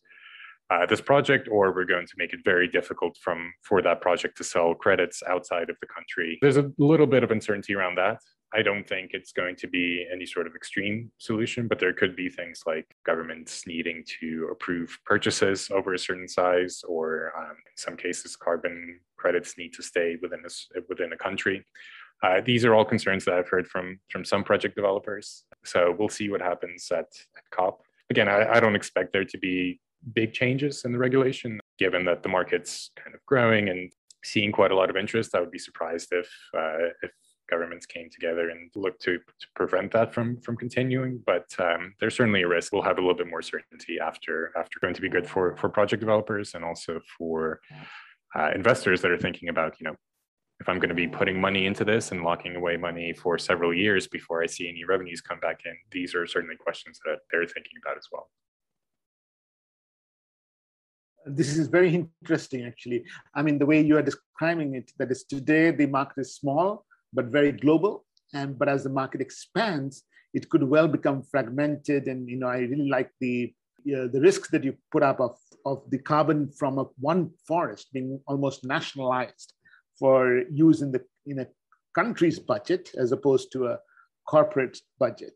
uh, 0.71 0.87
this 0.87 1.01
project, 1.01 1.49
or 1.51 1.73
we're 1.73 1.85
going 1.85 2.07
to 2.07 2.15
make 2.17 2.33
it 2.33 2.41
very 2.45 2.67
difficult 2.67 3.17
from 3.23 3.53
for 3.63 3.83
that 3.83 4.01
project 4.01 4.37
to 4.39 4.45
sell 4.45 4.75
credits 4.75 5.23
outside 5.29 5.71
of 5.71 5.77
the 5.81 5.87
country. 5.87 6.39
There's 6.43 6.57
a 6.57 6.71
little 6.79 7.07
bit 7.07 7.23
of 7.23 7.31
uncertainty 7.31 7.75
around 7.75 7.97
that. 7.97 8.19
I 8.55 8.63
don't 8.63 8.87
think 8.89 9.11
it's 9.13 9.33
going 9.33 9.57
to 9.57 9.67
be 9.67 10.07
any 10.13 10.25
sort 10.25 10.47
of 10.47 10.55
extreme 10.55 11.11
solution, 11.19 11.67
but 11.69 11.79
there 11.79 11.93
could 11.93 12.17
be 12.17 12.29
things 12.29 12.63
like 12.67 12.87
governments 13.05 13.65
needing 13.67 14.05
to 14.21 14.49
approve 14.51 14.99
purchases 15.05 15.69
over 15.71 15.95
a 15.95 15.99
certain 15.99 16.29
size, 16.29 16.83
or 16.89 17.33
um, 17.37 17.51
in 17.51 17.77
some 17.77 17.97
cases, 17.97 18.37
carbon 18.37 19.01
credits 19.17 19.59
need 19.59 19.73
to 19.75 19.83
stay 19.83 20.17
within 20.23 20.41
a, 20.45 20.81
within 20.89 21.13
a 21.13 21.17
country. 21.17 21.65
Uh, 22.23 22.41
these 22.45 22.65
are 22.65 22.75
all 22.75 22.85
concerns 22.85 23.25
that 23.25 23.35
I've 23.35 23.49
heard 23.49 23.69
from 23.69 24.01
from 24.11 24.25
some 24.25 24.43
project 24.43 24.75
developers. 24.75 25.45
So 25.65 25.95
we'll 25.99 26.09
see 26.09 26.31
what 26.31 26.41
happens 26.41 26.89
at, 26.91 26.99
at 27.37 27.51
COP. 27.51 27.83
Again, 28.11 28.29
I, 28.29 28.55
I 28.55 28.61
don't 28.61 28.77
expect 28.77 29.13
there 29.13 29.25
to 29.25 29.39
be 29.39 29.81
big 30.15 30.33
changes 30.33 30.85
in 30.85 30.93
the 30.93 30.99
regulation, 30.99 31.61
given 31.79 32.05
that 32.05 32.23
the 32.23 32.29
market's 32.29 32.91
kind 32.97 33.15
of 33.15 33.25
growing 33.27 33.69
and 33.69 33.93
seeing 34.25 34.53
quite 34.53 34.71
a 34.71 34.75
lot 34.75 34.91
of 34.91 34.97
interest. 34.97 35.35
I 35.35 35.41
would 35.41 35.51
be 35.51 35.59
surprised 35.59 36.09
if 36.13 36.29
uh, 36.57 36.91
if 37.03 37.11
governments 37.49 37.87
came 37.87 38.09
together 38.11 38.51
and 38.51 38.71
looked 38.75 39.01
to, 39.03 39.19
to 39.19 39.47
prevent 39.55 39.93
that 39.93 40.13
from 40.13 40.41
from 40.41 40.57
continuing. 40.57 41.23
But 41.25 41.47
um, 41.59 41.95
there's 42.01 42.17
certainly 42.17 42.43
a 42.43 42.49
risk. 42.49 42.73
We'll 42.73 42.83
have 42.83 42.99
a 42.99 43.01
little 43.01 43.17
bit 43.17 43.29
more 43.29 43.43
certainty 43.43 43.99
after 44.01 44.53
after 44.57 44.79
going 44.81 44.95
to 44.95 45.01
be 45.01 45.09
good 45.09 45.29
for 45.29 45.57
for 45.57 45.69
project 45.69 46.01
developers 46.01 46.55
and 46.55 46.65
also 46.65 47.01
for 47.19 47.61
uh, 48.35 48.51
investors 48.55 49.01
that 49.03 49.11
are 49.11 49.19
thinking 49.19 49.49
about 49.49 49.77
you 49.81 49.85
know 49.87 49.97
if 50.59 50.69
I'm 50.71 50.79
going 50.79 50.89
to 50.89 50.95
be 50.95 51.07
putting 51.07 51.39
money 51.39 51.67
into 51.67 51.85
this 51.85 52.13
and 52.13 52.23
locking 52.23 52.57
away 52.57 52.79
money 52.79 53.13
for 53.13 53.37
several 53.37 53.75
years 53.75 54.07
before 54.07 54.43
I 54.43 54.47
see 54.47 54.67
any 54.71 54.85
revenues 54.85 55.21
come 55.21 55.39
back 55.39 55.61
in, 55.67 55.77
these 55.91 56.15
are 56.15 56.27
certainly 56.27 56.57
questions 56.57 56.99
that 57.05 57.19
they're 57.31 57.45
thinking 57.45 57.75
about 57.85 57.99
as 57.99 58.07
well 58.11 58.31
this 61.27 61.57
is 61.57 61.69
very 61.69 61.95
interesting 61.95 62.65
actually. 62.65 63.05
I 63.35 63.43
mean 63.43 63.59
the 63.59 63.67
way 63.67 63.81
you 63.81 63.97
are 63.97 64.03
describing 64.03 64.75
it 64.75 64.93
that 64.99 65.11
is 65.11 65.25
today 65.25 65.71
the 65.71 65.87
market 65.87 66.21
is 66.21 66.37
small 66.37 66.85
but 67.13 67.27
very 67.27 67.53
global. 67.53 68.05
And 68.33 68.59
but 68.59 68.69
as 68.69 68.85
the 68.85 68.91
market 68.91 69.21
expands 69.21 70.05
it 70.35 70.51
could 70.51 70.63
well 70.63 70.89
become 70.89 71.23
fragmented. 71.23 72.09
And 72.09 72.29
you 72.29 72.39
know 72.39 72.49
i 72.49 72.59
really 72.59 72.89
like 72.89 73.11
the 73.21 73.53
uh, 73.87 74.09
the 74.13 74.21
risks 74.21 74.51
that 74.51 74.65
you 74.65 74.75
put 74.91 75.03
up 75.03 75.21
of, 75.21 75.37
of 75.65 75.83
the 75.91 75.99
carbon 75.99 76.51
from 76.51 76.79
a, 76.79 76.85
one 76.99 77.31
forest 77.47 77.87
being 77.93 78.21
almost 78.27 78.65
nationalized 78.65 79.53
for 79.99 80.43
use 80.51 80.83
in 80.83 80.91
the 80.91 81.03
in 81.27 81.39
a 81.39 81.47
country's 81.95 82.39
budget 82.39 82.91
as 82.97 83.13
opposed 83.13 83.51
to 83.53 83.67
a 83.67 83.79
corporate 84.29 84.79
budget. 84.99 85.35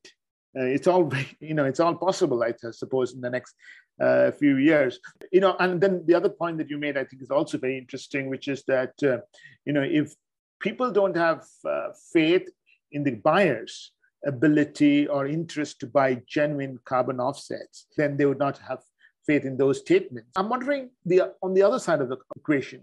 Uh, 0.59 0.64
it's 0.64 0.88
all 0.88 1.11
you 1.40 1.55
know 1.55 1.64
it's 1.64 1.79
all 1.79 1.94
possible 1.94 2.42
i 2.42 2.53
suppose 2.72 3.14
in 3.14 3.20
the 3.20 3.31
next 3.31 3.55
uh, 4.00 4.30
few 4.32 4.56
years. 4.56 4.98
You 5.32 5.40
know 5.40 5.56
and 5.58 5.80
then 5.80 6.04
the 6.06 6.14
other 6.14 6.28
point 6.28 6.58
that 6.58 6.70
you 6.70 6.78
made 6.78 6.96
i 6.96 7.04
think 7.04 7.22
is 7.22 7.30
also 7.30 7.58
very 7.58 7.78
interesting 7.78 8.28
which 8.30 8.48
is 8.48 8.64
that 8.64 8.94
uh, 9.02 9.18
you 9.64 9.72
know 9.72 9.82
if 9.82 10.14
people 10.60 10.90
don't 10.90 11.16
have 11.16 11.44
uh, 11.64 11.88
faith 12.12 12.48
in 12.92 13.04
the 13.04 13.14
buyers 13.30 13.92
ability 14.26 15.06
or 15.06 15.26
interest 15.26 15.80
to 15.80 15.86
buy 15.86 16.20
genuine 16.26 16.78
carbon 16.84 17.20
offsets 17.20 17.86
then 17.96 18.16
they 18.16 18.26
would 18.26 18.38
not 18.38 18.58
have 18.58 18.80
faith 19.26 19.44
in 19.44 19.56
those 19.56 19.78
statements. 19.78 20.30
I'm 20.36 20.48
wondering 20.48 20.90
the 21.04 21.34
on 21.42 21.54
the 21.54 21.62
other 21.62 21.78
side 21.78 22.00
of 22.00 22.08
the 22.08 22.18
equation 22.36 22.80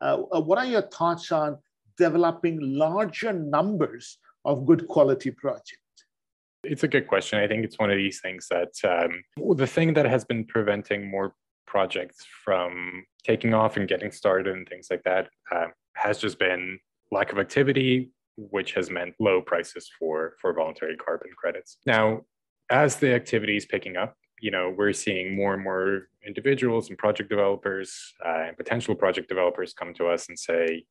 uh, 0.00 0.22
uh, 0.34 0.40
what 0.40 0.58
are 0.58 0.66
your 0.66 0.82
thoughts 0.82 1.32
on 1.32 1.58
developing 1.96 2.58
larger 2.60 3.32
numbers 3.32 4.18
of 4.44 4.64
good 4.66 4.86
quality 4.86 5.30
projects 5.30 5.87
it's 6.64 6.82
a 6.82 6.88
good 6.88 7.06
question. 7.06 7.38
I 7.38 7.46
think 7.46 7.64
it's 7.64 7.78
one 7.78 7.90
of 7.90 7.96
these 7.96 8.20
things 8.20 8.46
that 8.50 8.72
um, 8.84 9.22
the 9.56 9.66
thing 9.66 9.94
that 9.94 10.06
has 10.06 10.24
been 10.24 10.44
preventing 10.44 11.10
more 11.10 11.34
projects 11.66 12.24
from 12.44 13.04
taking 13.24 13.54
off 13.54 13.76
and 13.76 13.88
getting 13.88 14.10
started 14.10 14.56
and 14.56 14.68
things 14.68 14.88
like 14.90 15.02
that 15.04 15.28
uh, 15.54 15.66
has 15.94 16.18
just 16.18 16.38
been 16.38 16.78
lack 17.12 17.32
of 17.32 17.38
activity, 17.38 18.10
which 18.36 18.72
has 18.72 18.90
meant 18.90 19.14
low 19.20 19.40
prices 19.40 19.88
for 19.98 20.34
for 20.40 20.52
voluntary 20.52 20.96
carbon 20.96 21.30
credits. 21.36 21.78
Now, 21.86 22.22
as 22.70 22.96
the 22.96 23.14
activity 23.14 23.56
is 23.56 23.66
picking 23.66 23.96
up, 23.96 24.14
you 24.40 24.50
know 24.50 24.74
we're 24.76 24.92
seeing 24.92 25.36
more 25.36 25.54
and 25.54 25.62
more 25.62 26.08
individuals 26.26 26.88
and 26.88 26.98
project 26.98 27.28
developers 27.30 28.12
uh, 28.24 28.44
and 28.48 28.56
potential 28.56 28.94
project 28.94 29.28
developers 29.28 29.72
come 29.72 29.94
to 29.94 30.06
us 30.06 30.28
and 30.28 30.38
say, 30.38 30.84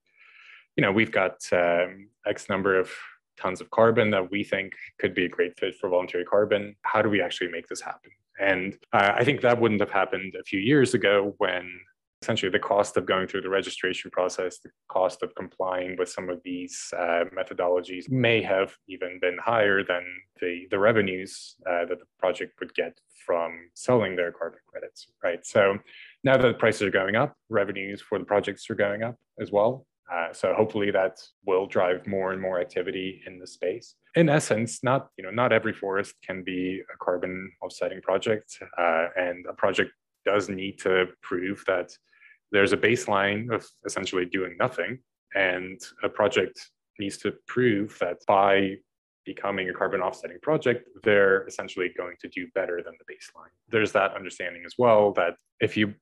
you 0.75 0.81
know, 0.81 0.91
we've 0.91 1.11
got 1.11 1.37
um, 1.51 2.09
X 2.25 2.49
number 2.49 2.79
of 2.79 2.89
tons 3.37 3.61
of 3.61 3.69
carbon 3.71 4.09
that 4.11 4.31
we 4.31 4.43
think 4.43 4.73
could 4.99 5.13
be 5.13 5.25
a 5.25 5.29
great 5.29 5.57
fit 5.59 5.75
for 5.75 5.89
voluntary 5.89 6.25
carbon. 6.25 6.75
How 6.81 7.01
do 7.01 7.09
we 7.09 7.21
actually 7.21 7.49
make 7.49 7.67
this 7.67 7.81
happen? 7.81 8.11
And 8.39 8.77
uh, 8.93 9.13
I 9.15 9.23
think 9.23 9.41
that 9.41 9.59
wouldn't 9.59 9.81
have 9.81 9.91
happened 9.91 10.35
a 10.39 10.43
few 10.43 10.59
years 10.59 10.93
ago 10.93 11.33
when 11.37 11.79
essentially 12.21 12.51
the 12.51 12.59
cost 12.59 12.97
of 12.97 13.05
going 13.05 13.27
through 13.27 13.41
the 13.41 13.49
registration 13.49 14.09
process, 14.09 14.59
the 14.59 14.69
cost 14.89 15.21
of 15.21 15.33
complying 15.35 15.95
with 15.97 16.09
some 16.09 16.29
of 16.29 16.41
these 16.43 16.91
uh, 16.97 17.25
methodologies 17.37 18.09
may 18.09 18.41
have 18.41 18.75
even 18.87 19.19
been 19.21 19.37
higher 19.37 19.83
than 19.83 20.03
the, 20.41 20.67
the 20.71 20.79
revenues 20.79 21.55
uh, 21.69 21.85
that 21.85 21.99
the 21.99 22.05
project 22.19 22.53
would 22.59 22.73
get 22.73 22.97
from 23.25 23.69
selling 23.75 24.15
their 24.15 24.31
carbon 24.31 24.59
credits, 24.67 25.07
right? 25.23 25.45
So 25.45 25.77
now 26.23 26.37
that 26.37 26.59
prices 26.59 26.83
are 26.83 26.91
going 26.91 27.15
up, 27.15 27.35
revenues 27.49 28.01
for 28.01 28.17
the 28.17 28.25
projects 28.25 28.69
are 28.69 28.75
going 28.75 29.03
up 29.03 29.15
as 29.39 29.51
well. 29.51 29.85
Uh, 30.11 30.31
so 30.31 30.53
hopefully 30.53 30.89
that 30.91 31.19
will 31.45 31.67
drive 31.67 32.07
more 32.07 32.31
and 32.31 32.41
more 32.41 32.59
activity 32.61 33.21
in 33.27 33.39
the 33.39 33.47
space. 33.47 33.95
In 34.15 34.29
essence, 34.29 34.83
not 34.83 35.09
you 35.17 35.23
know 35.23 35.31
not 35.31 35.51
every 35.51 35.73
forest 35.73 36.15
can 36.25 36.43
be 36.43 36.81
a 36.93 36.97
carbon 37.03 37.51
offsetting 37.61 38.01
project, 38.01 38.57
uh, 38.77 39.07
and 39.15 39.45
a 39.47 39.53
project 39.53 39.91
does 40.25 40.49
need 40.49 40.79
to 40.79 41.07
prove 41.21 41.63
that 41.67 41.91
there's 42.51 42.73
a 42.73 42.77
baseline 42.77 43.53
of 43.53 43.67
essentially 43.85 44.25
doing 44.25 44.55
nothing, 44.57 44.99
and 45.35 45.79
a 46.03 46.09
project 46.09 46.71
needs 46.99 47.17
to 47.17 47.33
prove 47.47 47.97
that 47.99 48.17
by 48.27 48.75
becoming 49.25 49.69
a 49.69 49.73
carbon 49.73 50.01
offsetting 50.01 50.39
project, 50.41 50.87
they're 51.03 51.45
essentially 51.47 51.91
going 51.97 52.15
to 52.21 52.29
do 52.29 52.47
better 52.55 52.81
than 52.81 52.93
the 52.97 53.13
baseline. 53.13 53.51
There's 53.69 53.91
that 53.91 54.15
understanding 54.15 54.63
as 54.65 54.75
well 54.79 55.11
that 55.13 55.35
if 55.59 55.75
you 55.75 55.93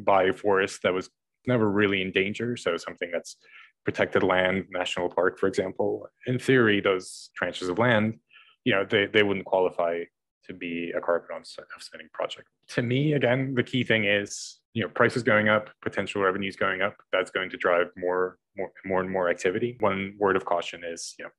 buy 0.00 0.24
a 0.24 0.32
forest 0.32 0.82
that 0.82 0.94
was 0.94 1.10
never 1.46 1.70
really 1.70 2.02
in 2.02 2.12
danger. 2.12 2.56
So 2.56 2.76
something 2.76 3.10
that's 3.12 3.36
protected 3.84 4.22
land, 4.22 4.66
national 4.70 5.08
park, 5.10 5.38
for 5.38 5.46
example, 5.46 6.08
in 6.26 6.38
theory, 6.38 6.80
those 6.80 7.30
tranches 7.40 7.68
of 7.68 7.78
land, 7.78 8.18
you 8.64 8.72
know, 8.72 8.84
they, 8.88 9.06
they 9.06 9.22
wouldn't 9.22 9.46
qualify 9.46 10.04
to 10.46 10.52
be 10.52 10.92
a 10.96 11.00
carbon 11.00 11.36
offsetting 11.36 12.08
project. 12.12 12.48
To 12.68 12.82
me, 12.82 13.14
again, 13.14 13.54
the 13.54 13.62
key 13.62 13.84
thing 13.84 14.04
is 14.04 14.60
you 14.74 14.82
know 14.82 14.88
prices 14.88 15.22
going 15.22 15.48
up 15.48 15.70
potential 15.80 16.20
revenues 16.20 16.56
going 16.56 16.82
up 16.82 16.96
that's 17.12 17.30
going 17.30 17.48
to 17.48 17.56
drive 17.56 17.86
more 17.96 18.38
more 18.56 18.70
more 18.84 19.00
and 19.00 19.10
more 19.10 19.30
activity 19.30 19.76
one 19.80 20.14
word 20.18 20.36
of 20.36 20.44
caution 20.44 20.82
is 20.84 21.14
you 21.18 21.24
know 21.24 21.30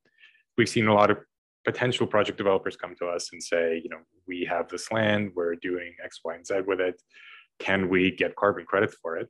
we've 0.58 0.70
seen 0.70 0.88
a 0.88 0.93
lot 0.93 1.12
of 1.12 1.18
potential 1.66 2.08
project 2.08 2.38
developers 2.38 2.76
come 2.76 2.95
to 2.95 3.06
us 3.06 3.30
and 3.34 3.43
say 3.43 3.80
you 3.84 3.89
know 3.89 3.99
we 4.28 4.47
have 4.49 4.68
this 4.70 4.91
land 4.91 5.32
we're 5.36 5.56
doing 5.56 5.93
x 6.03 6.22
y 6.24 6.36
and 6.36 6.47
z 6.47 6.62
with 6.66 6.80
it 6.80 6.99
can 7.60 7.89
we 7.89 8.10
get 8.10 8.36
carbon 8.36 8.66
credits 8.66 8.95
for 9.01 9.18
it 9.18 9.30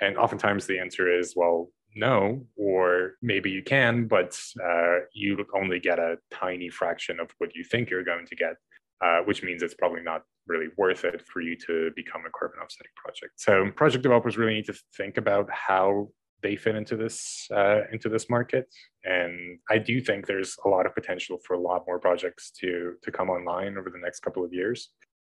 and 0.00 0.16
oftentimes 0.16 0.66
the 0.66 0.78
answer 0.78 1.10
is 1.10 1.34
well 1.36 1.70
no 1.96 2.44
or 2.56 3.12
maybe 3.22 3.50
you 3.50 3.62
can 3.62 4.06
but 4.06 4.38
uh, 4.64 4.98
you 5.12 5.44
only 5.54 5.78
get 5.78 5.98
a 5.98 6.16
tiny 6.30 6.68
fraction 6.68 7.20
of 7.20 7.30
what 7.38 7.54
you 7.54 7.62
think 7.62 7.88
you're 7.88 8.04
going 8.04 8.26
to 8.26 8.34
get 8.34 8.56
uh, 9.04 9.20
which 9.24 9.42
means 9.42 9.62
it's 9.62 9.74
probably 9.74 10.02
not 10.02 10.22
really 10.46 10.68
worth 10.76 11.04
it 11.04 11.22
for 11.26 11.40
you 11.40 11.56
to 11.56 11.90
become 11.96 12.22
a 12.26 12.30
carbon 12.38 12.58
offsetting 12.60 12.92
project. 12.96 13.32
So 13.36 13.70
project 13.76 14.02
developers 14.02 14.36
really 14.36 14.54
need 14.54 14.66
to 14.66 14.74
think 14.96 15.16
about 15.16 15.48
how 15.50 16.08
they 16.42 16.56
fit 16.56 16.74
into 16.74 16.96
this 16.96 17.48
uh, 17.54 17.80
into 17.90 18.10
this 18.10 18.28
market, 18.28 18.66
and 19.04 19.58
I 19.70 19.78
do 19.78 19.98
think 20.00 20.26
there's 20.26 20.56
a 20.66 20.68
lot 20.68 20.84
of 20.84 20.94
potential 20.94 21.38
for 21.46 21.54
a 21.54 21.60
lot 21.60 21.84
more 21.86 21.98
projects 21.98 22.50
to 22.60 22.94
to 23.02 23.10
come 23.10 23.30
online 23.30 23.78
over 23.78 23.88
the 23.88 23.98
next 23.98 24.20
couple 24.20 24.44
of 24.44 24.52
years. 24.52 24.90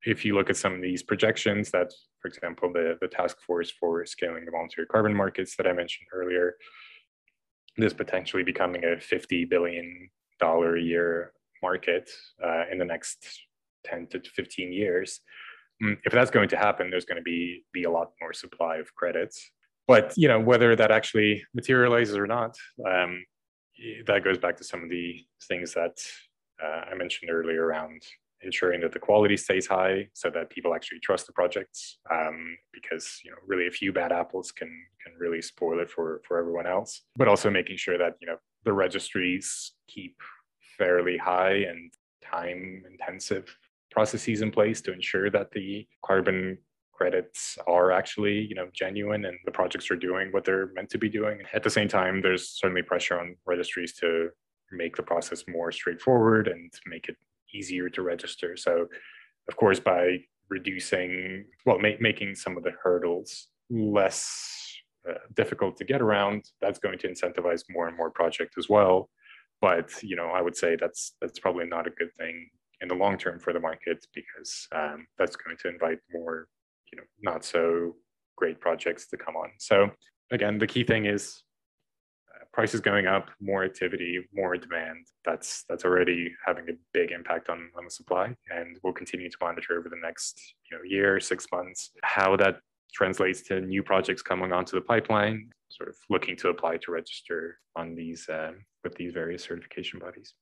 If 0.07 0.25
you 0.25 0.35
look 0.35 0.51
at 0.51 0.57
some 0.57 0.75
of 0.75 0.83
these 0.83 1.03
projections, 1.03 1.71
that, 1.71 1.93
for 2.21 2.29
example, 2.29 2.73
the 2.73 2.97
the 3.01 3.09
task 3.09 3.41
force 3.41 3.71
for 3.71 4.05
scaling 4.07 4.45
the 4.45 4.51
voluntary 4.51 4.87
carbon 4.87 5.15
markets 5.15 5.57
that 5.57 5.67
I 5.67 5.73
mentioned 5.73 6.09
earlier, 6.13 6.55
this 7.77 7.93
potentially 7.93 8.43
becoming 8.43 8.85
a 8.85 9.01
50 9.01 9.45
billion 9.47 10.11
dollar 10.41 10.77
a 10.77 10.83
year 10.83 11.33
market 11.63 12.11
uh, 12.45 12.65
in 12.71 12.79
the 12.79 12.85
next 12.85 13.27
10 13.85 14.09
to 14.09 14.21
15 14.21 14.73
years. 14.73 15.21
Mm, 15.83 15.97
if 16.05 16.13
that's 16.13 16.31
going 16.31 16.49
to 16.51 16.57
happen, 16.57 16.91
there's 16.91 17.05
going 17.05 17.17
to 17.17 17.23
be, 17.23 17.65
be 17.73 17.85
a 17.85 17.91
lot 17.91 18.13
more 18.21 18.33
supply 18.33 18.77
of 18.77 18.95
credits. 18.95 19.51
But 19.87 20.15
you 20.17 20.29
know 20.29 20.41
whether 20.41 20.75
that 20.77 20.91
actually 20.91 21.45
materializes 21.53 22.17
or 22.17 22.27
not, 22.27 22.57
um, 22.89 23.25
that 24.07 24.25
goes 24.25 24.39
back 24.39 24.57
to 24.57 24.65
some 24.65 24.83
of 24.83 24.89
the 24.89 25.23
things 25.47 25.75
that 25.75 25.97
uh, 26.63 26.83
I 26.91 26.95
mentioned 26.95 27.31
earlier 27.31 27.67
around 27.67 28.03
ensuring 28.45 28.81
that 28.83 28.93
the 28.93 28.99
quality 28.99 29.37
stays 29.37 29.67
high 29.67 30.09
so 30.13 30.31
that 30.31 30.51
people 30.51 30.75
actually 30.75 31.01
trust 31.01 31.27
the 31.27 31.33
projects 31.33 31.99
um, 32.11 32.57
because 32.73 33.21
you 33.25 33.31
know 33.31 33.37
really 33.47 33.67
a 33.67 33.71
few 33.71 33.93
bad 33.93 34.13
apples 34.13 34.53
can 34.53 34.71
can 35.05 35.15
really 35.19 35.43
spoil 35.43 35.81
it 35.81 35.91
for 35.91 36.21
for 36.27 36.39
everyone 36.39 36.67
else. 36.67 37.03
But 37.17 37.29
also 37.29 37.51
making 37.51 37.77
sure 37.77 37.99
that 37.99 38.15
you 38.21 38.27
know 38.27 38.37
the 38.65 38.73
registries 38.73 39.73
keep 39.89 40.17
fairly 40.79 41.17
high 41.17 41.65
and 41.69 41.93
time 42.23 42.83
intensive 42.91 43.57
processes 43.91 44.43
in 44.43 44.51
place 44.51 44.81
to 44.83 44.93
ensure 44.93 45.31
that 45.31 45.51
the 45.53 45.87
carbon 46.05 46.59
credits 46.93 47.59
are 47.67 47.91
actually 47.91 48.41
you 48.41 48.55
know 48.55 48.69
genuine 48.73 49.25
and 49.25 49.37
the 49.45 49.51
projects 49.51 49.91
are 49.91 49.97
doing 49.97 50.29
what 50.31 50.45
they're 50.45 50.71
meant 50.75 50.91
to 50.91 50.99
be 50.99 51.09
doing. 51.09 51.41
At 51.53 51.63
the 51.63 51.71
same 51.71 51.89
time 51.89 52.23
there's 52.23 52.49
certainly 52.49 52.83
pressure 52.83 53.19
on 53.19 53.37
registries 53.47 53.93
to 53.95 54.31
make 54.73 54.97
the 54.97 55.03
process 55.03 55.45
more 55.49 55.71
straightforward 55.71 56.49
and 56.49 56.73
make 56.87 57.09
it 57.09 57.17
easier 57.55 57.89
to 57.89 58.03
register 58.03 58.57
so 58.57 58.87
of 59.49 59.57
course 59.57 59.81
by 59.81 60.19
reducing 60.51 61.45
well 61.67 61.79
ma- 61.79 62.01
making 62.01 62.35
some 62.35 62.57
of 62.57 62.63
the 62.63 62.73
hurdles 62.83 63.49
less 63.71 64.77
uh, 65.09 65.15
difficult 65.35 65.77
to 65.77 65.85
get 65.85 66.03
around 66.03 66.45
that's 66.61 66.79
going 66.79 66.99
to 66.99 67.09
incentivize 67.09 67.63
more 67.71 67.89
and 67.89 67.97
more 67.97 68.11
projects 68.11 68.57
as 68.59 68.69
well 68.69 69.09
but 69.61 69.91
you 70.03 70.17
know 70.17 70.29
i 70.29 70.41
would 70.41 70.57
say 70.57 70.77
that's 70.77 71.15
that's 71.21 71.39
probably 71.39 71.67
not 71.67 71.87
a 71.87 71.91
good 71.91 72.11
thing 72.19 72.49
in 72.81 72.89
the 72.89 72.95
long 72.95 73.17
term 73.17 73.39
for 73.41 73.53
the 73.53 73.61
market 73.61 74.07
because 74.15 74.69
um, 74.73 75.07
that's 75.19 75.37
going 75.37 75.57
to 75.57 75.69
invite 75.69 75.99
more, 76.13 76.49
you 76.93 76.99
know, 76.99 77.05
not 77.23 77.45
so 77.45 77.97
great 78.37 78.61
projects 78.61 79.07
to 79.09 79.17
come 79.17 79.37
on. 79.37 79.51
So 79.59 79.91
again, 80.31 80.59
the 80.59 80.67
key 80.67 80.85
thing 80.85 81.07
is 81.07 81.43
prices 82.55 82.81
going 82.81 83.07
up, 83.07 83.31
more 83.41 83.65
activity, 83.65 84.21
more 84.33 84.57
demand. 84.57 85.07
That's 85.25 85.65
that's 85.69 85.85
already 85.85 86.33
having 86.47 86.69
a 86.71 86.73
big 86.93 87.11
impact 87.11 87.51
on, 87.51 87.71
on 87.77 87.85
the 87.85 87.91
supply, 87.91 88.35
and 88.51 88.79
we'll 88.83 88.93
continue 88.93 89.29
to 89.29 89.37
monitor 89.41 89.79
over 89.79 89.89
the 89.89 90.01
next 90.03 90.55
you 90.71 90.77
know 90.77 90.83
year, 90.85 91.21
six 91.21 91.47
months, 91.53 91.91
how 92.03 92.37
that 92.37 92.61
translates 92.93 93.43
to 93.49 93.61
new 93.61 93.83
projects 93.83 94.23
coming 94.23 94.53
onto 94.53 94.77
the 94.77 94.87
pipeline. 94.93 95.51
Sort 95.69 95.89
of 95.89 95.97
looking 96.09 96.37
to 96.37 96.49
apply 96.51 96.77
to 96.79 96.93
register 96.93 97.59
on 97.75 97.97
these 97.97 98.29
uh, 98.29 98.53
with 98.85 98.95
these 98.95 99.13
various 99.13 99.43
certification 99.43 99.99
bodies 99.99 100.35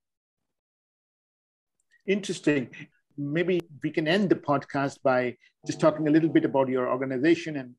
interesting. 2.07 2.71
Maybe 3.17 3.61
we 3.83 3.91
can 3.91 4.09
end 4.09 4.31
the 4.31 4.37
podcast 4.37 5.03
by 5.03 5.37
just 5.67 5.81
talking 5.81 6.09
a 6.09 6.11
little 6.11 6.31
bit 6.31 6.45
about 6.45 6.69
your 6.69 6.89
organization 6.89 7.57
and 7.57 7.75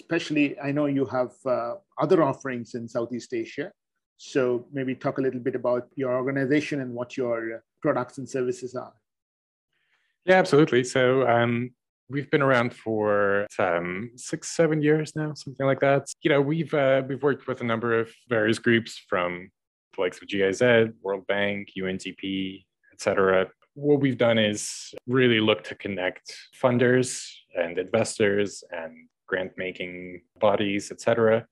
especially 0.00 0.58
I 0.60 0.72
know 0.72 0.86
you 0.86 1.06
have 1.06 1.32
uh, 1.44 1.74
other 1.98 2.22
offerings 2.22 2.74
in 2.74 2.88
Southeast 2.88 3.32
Asia. 3.32 3.72
So 4.18 4.66
maybe 4.72 4.94
talk 4.94 5.18
a 5.18 5.20
little 5.20 5.40
bit 5.40 5.54
about 5.54 5.88
your 5.94 6.14
organization 6.16 6.80
and 6.80 6.94
what 6.94 7.16
your 7.16 7.62
products 7.82 8.18
and 8.18 8.28
services 8.28 8.74
are. 8.74 8.94
Yeah, 10.24 10.36
absolutely. 10.36 10.84
So 10.84 11.28
um, 11.28 11.70
we've 12.08 12.30
been 12.30 12.42
around 12.42 12.74
for 12.74 13.46
um, 13.58 14.10
six, 14.16 14.48
seven 14.48 14.80
years 14.82 15.14
now, 15.14 15.34
something 15.34 15.66
like 15.66 15.80
that. 15.80 16.06
You 16.22 16.30
know, 16.30 16.40
we've 16.40 16.72
uh, 16.72 17.02
we've 17.06 17.22
worked 17.22 17.46
with 17.46 17.60
a 17.60 17.64
number 17.64 17.98
of 17.98 18.10
various 18.28 18.58
groups 18.58 19.00
from 19.08 19.50
the 19.94 20.02
likes 20.02 20.20
of 20.20 20.28
GIZ, 20.28 20.92
World 21.02 21.26
Bank, 21.26 21.68
UNDP, 21.78 22.64
etc. 22.92 23.48
What 23.74 24.00
we've 24.00 24.18
done 24.18 24.38
is 24.38 24.94
really 25.06 25.40
look 25.40 25.62
to 25.64 25.74
connect 25.74 26.34
funders 26.60 27.28
and 27.54 27.78
investors 27.78 28.64
and 28.70 29.08
grant 29.26 29.52
making 29.56 30.22
bodies, 30.40 30.90
etc. 30.90 31.46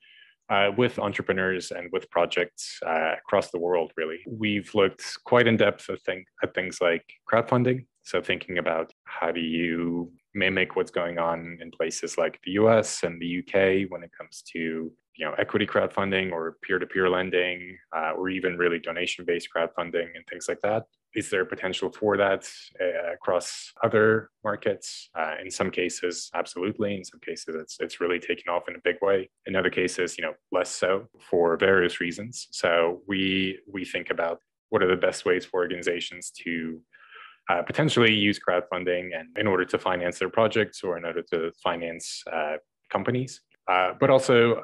Uh, 0.50 0.70
with 0.76 0.98
entrepreneurs 0.98 1.70
and 1.70 1.88
with 1.90 2.08
projects 2.10 2.78
uh, 2.86 3.14
across 3.16 3.50
the 3.50 3.58
world, 3.58 3.90
really. 3.96 4.18
We've 4.26 4.70
looked 4.74 5.02
quite 5.24 5.46
in 5.46 5.56
depth 5.56 5.88
at, 5.88 6.02
think, 6.02 6.26
at 6.42 6.54
things 6.54 6.78
like 6.82 7.04
crowdfunding. 7.32 7.86
So, 8.02 8.20
thinking 8.20 8.58
about 8.58 8.92
how 9.04 9.32
do 9.32 9.40
you 9.40 10.12
mimic 10.34 10.76
what's 10.76 10.90
going 10.90 11.18
on 11.18 11.58
in 11.62 11.70
places 11.70 12.18
like 12.18 12.38
the 12.44 12.52
US 12.52 13.04
and 13.04 13.20
the 13.20 13.38
UK 13.38 13.90
when 13.90 14.02
it 14.02 14.10
comes 14.18 14.42
to 14.52 14.92
you 15.16 15.24
know 15.24 15.32
equity 15.38 15.66
crowdfunding 15.66 16.32
or 16.32 16.56
peer-to-peer 16.62 17.08
lending 17.08 17.78
uh, 17.96 18.12
or 18.16 18.28
even 18.28 18.58
really 18.58 18.78
donation-based 18.78 19.48
crowdfunding 19.54 20.08
and 20.14 20.26
things 20.28 20.46
like 20.48 20.60
that 20.62 20.84
is 21.14 21.30
there 21.30 21.44
potential 21.44 21.90
for 21.90 22.16
that 22.16 22.48
uh, 22.80 23.12
across 23.12 23.72
other 23.82 24.30
markets? 24.42 25.10
Uh, 25.18 25.34
in 25.42 25.50
some 25.50 25.70
cases, 25.70 26.30
absolutely. 26.34 26.96
In 26.96 27.04
some 27.04 27.20
cases, 27.20 27.54
it's 27.54 27.76
it's 27.80 28.00
really 28.00 28.18
taken 28.18 28.48
off 28.48 28.68
in 28.68 28.74
a 28.74 28.80
big 28.82 28.96
way. 29.00 29.30
In 29.46 29.56
other 29.56 29.70
cases, 29.70 30.18
you 30.18 30.24
know, 30.24 30.34
less 30.52 30.70
so 30.70 31.08
for 31.18 31.56
various 31.56 32.00
reasons. 32.00 32.48
So 32.50 33.02
we 33.06 33.58
we 33.72 33.84
think 33.84 34.10
about 34.10 34.38
what 34.70 34.82
are 34.82 34.88
the 34.88 34.96
best 34.96 35.24
ways 35.24 35.44
for 35.44 35.60
organizations 35.60 36.32
to 36.44 36.80
uh, 37.48 37.62
potentially 37.62 38.12
use 38.12 38.40
crowdfunding 38.40 39.10
and 39.16 39.28
in 39.38 39.46
order 39.46 39.64
to 39.64 39.78
finance 39.78 40.18
their 40.18 40.30
projects 40.30 40.82
or 40.82 40.96
in 40.96 41.04
order 41.04 41.22
to 41.22 41.52
finance 41.62 42.22
uh, 42.32 42.56
companies. 42.90 43.40
Uh, 43.66 43.92
but 43.98 44.10
also, 44.10 44.62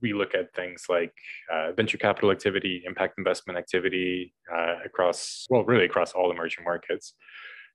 we 0.00 0.12
look 0.12 0.34
at 0.34 0.54
things 0.54 0.84
like 0.88 1.12
uh, 1.52 1.72
venture 1.72 1.98
capital 1.98 2.30
activity, 2.30 2.82
impact 2.86 3.18
investment 3.18 3.58
activity 3.58 4.34
uh, 4.54 4.76
across, 4.84 5.46
well, 5.50 5.64
really 5.64 5.84
across 5.84 6.12
all 6.12 6.30
emerging 6.30 6.64
markets. 6.64 7.14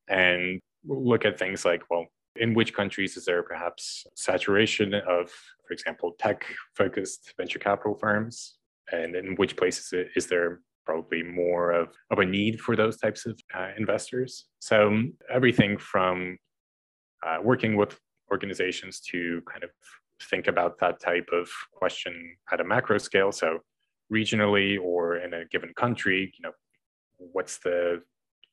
And 0.08 0.62
look 0.88 1.26
at 1.26 1.38
things 1.38 1.66
like, 1.66 1.84
well, 1.90 2.06
in 2.36 2.54
which 2.54 2.74
countries 2.74 3.18
is 3.18 3.26
there 3.26 3.44
perhaps 3.44 4.06
saturation 4.16 4.94
of, 4.94 5.30
for 5.68 5.74
example, 5.74 6.16
tech 6.20 6.46
focused 6.76 7.34
venture 7.38 7.60
capital 7.60 7.96
firms? 7.96 8.56
And 8.92 9.16
in 9.16 9.36
which 9.36 9.56
places 9.58 9.94
is 10.16 10.28
there 10.28 10.62
probably 10.86 11.22
more 11.22 11.72
of, 11.72 11.90
of 12.10 12.20
a 12.20 12.26
need 12.26 12.60
for 12.60 12.76
those 12.76 12.98
types 12.98 13.26
of 13.26 13.40
uh, 13.54 13.70
investors? 13.78 14.46
So, 14.60 15.04
everything 15.32 15.78
from 15.78 16.38
uh, 17.26 17.38
working 17.44 17.76
with 17.76 18.00
organizations 18.32 19.00
to 19.00 19.42
kind 19.52 19.64
of 19.64 19.70
think 20.24 20.48
about 20.48 20.80
that 20.80 21.00
type 21.00 21.30
of 21.32 21.50
question 21.74 22.36
at 22.52 22.62
a 22.62 22.64
macro 22.64 22.98
scale. 22.98 23.32
So 23.32 23.60
regionally 24.12 24.80
or 24.82 25.18
in 25.18 25.34
a 25.34 25.46
given 25.46 25.74
country, 25.76 26.34
you 26.38 26.44
know, 26.44 26.52
what's 27.18 27.58
the 27.60 28.02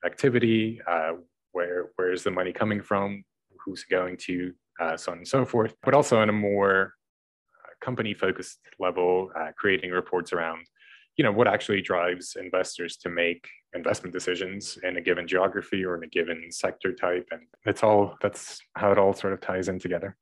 activity? 0.04 0.80
Uh, 0.86 1.12
where 1.52 1.90
where 1.96 2.12
is 2.12 2.22
the 2.22 2.30
money 2.30 2.52
coming 2.52 2.82
from? 2.82 3.24
Who's 3.64 3.84
going 3.84 4.16
to? 4.18 4.52
Uh, 4.78 4.96
so 4.96 5.12
on 5.12 5.18
and 5.18 5.28
so 5.28 5.44
forth. 5.44 5.74
But 5.82 5.94
also 5.94 6.20
on 6.20 6.28
a 6.28 6.32
more 6.32 6.92
uh, 7.64 7.84
company 7.84 8.12
focused 8.12 8.58
level, 8.78 9.30
uh, 9.34 9.52
creating 9.56 9.90
reports 9.90 10.34
around, 10.34 10.66
you 11.16 11.24
know, 11.24 11.32
what 11.32 11.48
actually 11.48 11.80
drives 11.80 12.36
investors 12.38 12.98
to 12.98 13.08
make 13.08 13.48
investment 13.74 14.12
decisions 14.12 14.78
in 14.82 14.98
a 14.98 15.00
given 15.00 15.26
geography 15.26 15.82
or 15.82 15.96
in 15.96 16.04
a 16.04 16.08
given 16.08 16.52
sector 16.52 16.92
type, 16.92 17.26
and 17.30 17.42
that's 17.64 17.82
all. 17.82 18.16
That's 18.20 18.60
how 18.74 18.92
it 18.92 18.98
all 18.98 19.14
sort 19.14 19.32
of 19.32 19.40
ties 19.40 19.68
in 19.68 19.78
together. 19.78 20.16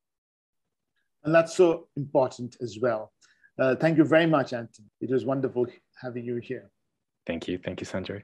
And 1.25 1.33
that's 1.33 1.55
so 1.55 1.87
important 1.97 2.55
as 2.61 2.77
well. 2.79 3.11
Uh, 3.57 3.75
thank 3.75 3.97
you 3.97 4.03
very 4.03 4.27
much, 4.27 4.53
Anton. 4.53 4.85
It 5.01 5.09
was 5.09 5.25
wonderful 5.25 5.65
having 5.99 6.23
you 6.23 6.37
here. 6.37 6.69
Thank 7.25 7.47
you. 7.47 7.57
Thank 7.57 7.81
you, 7.81 7.87
Sanjay. 7.87 8.21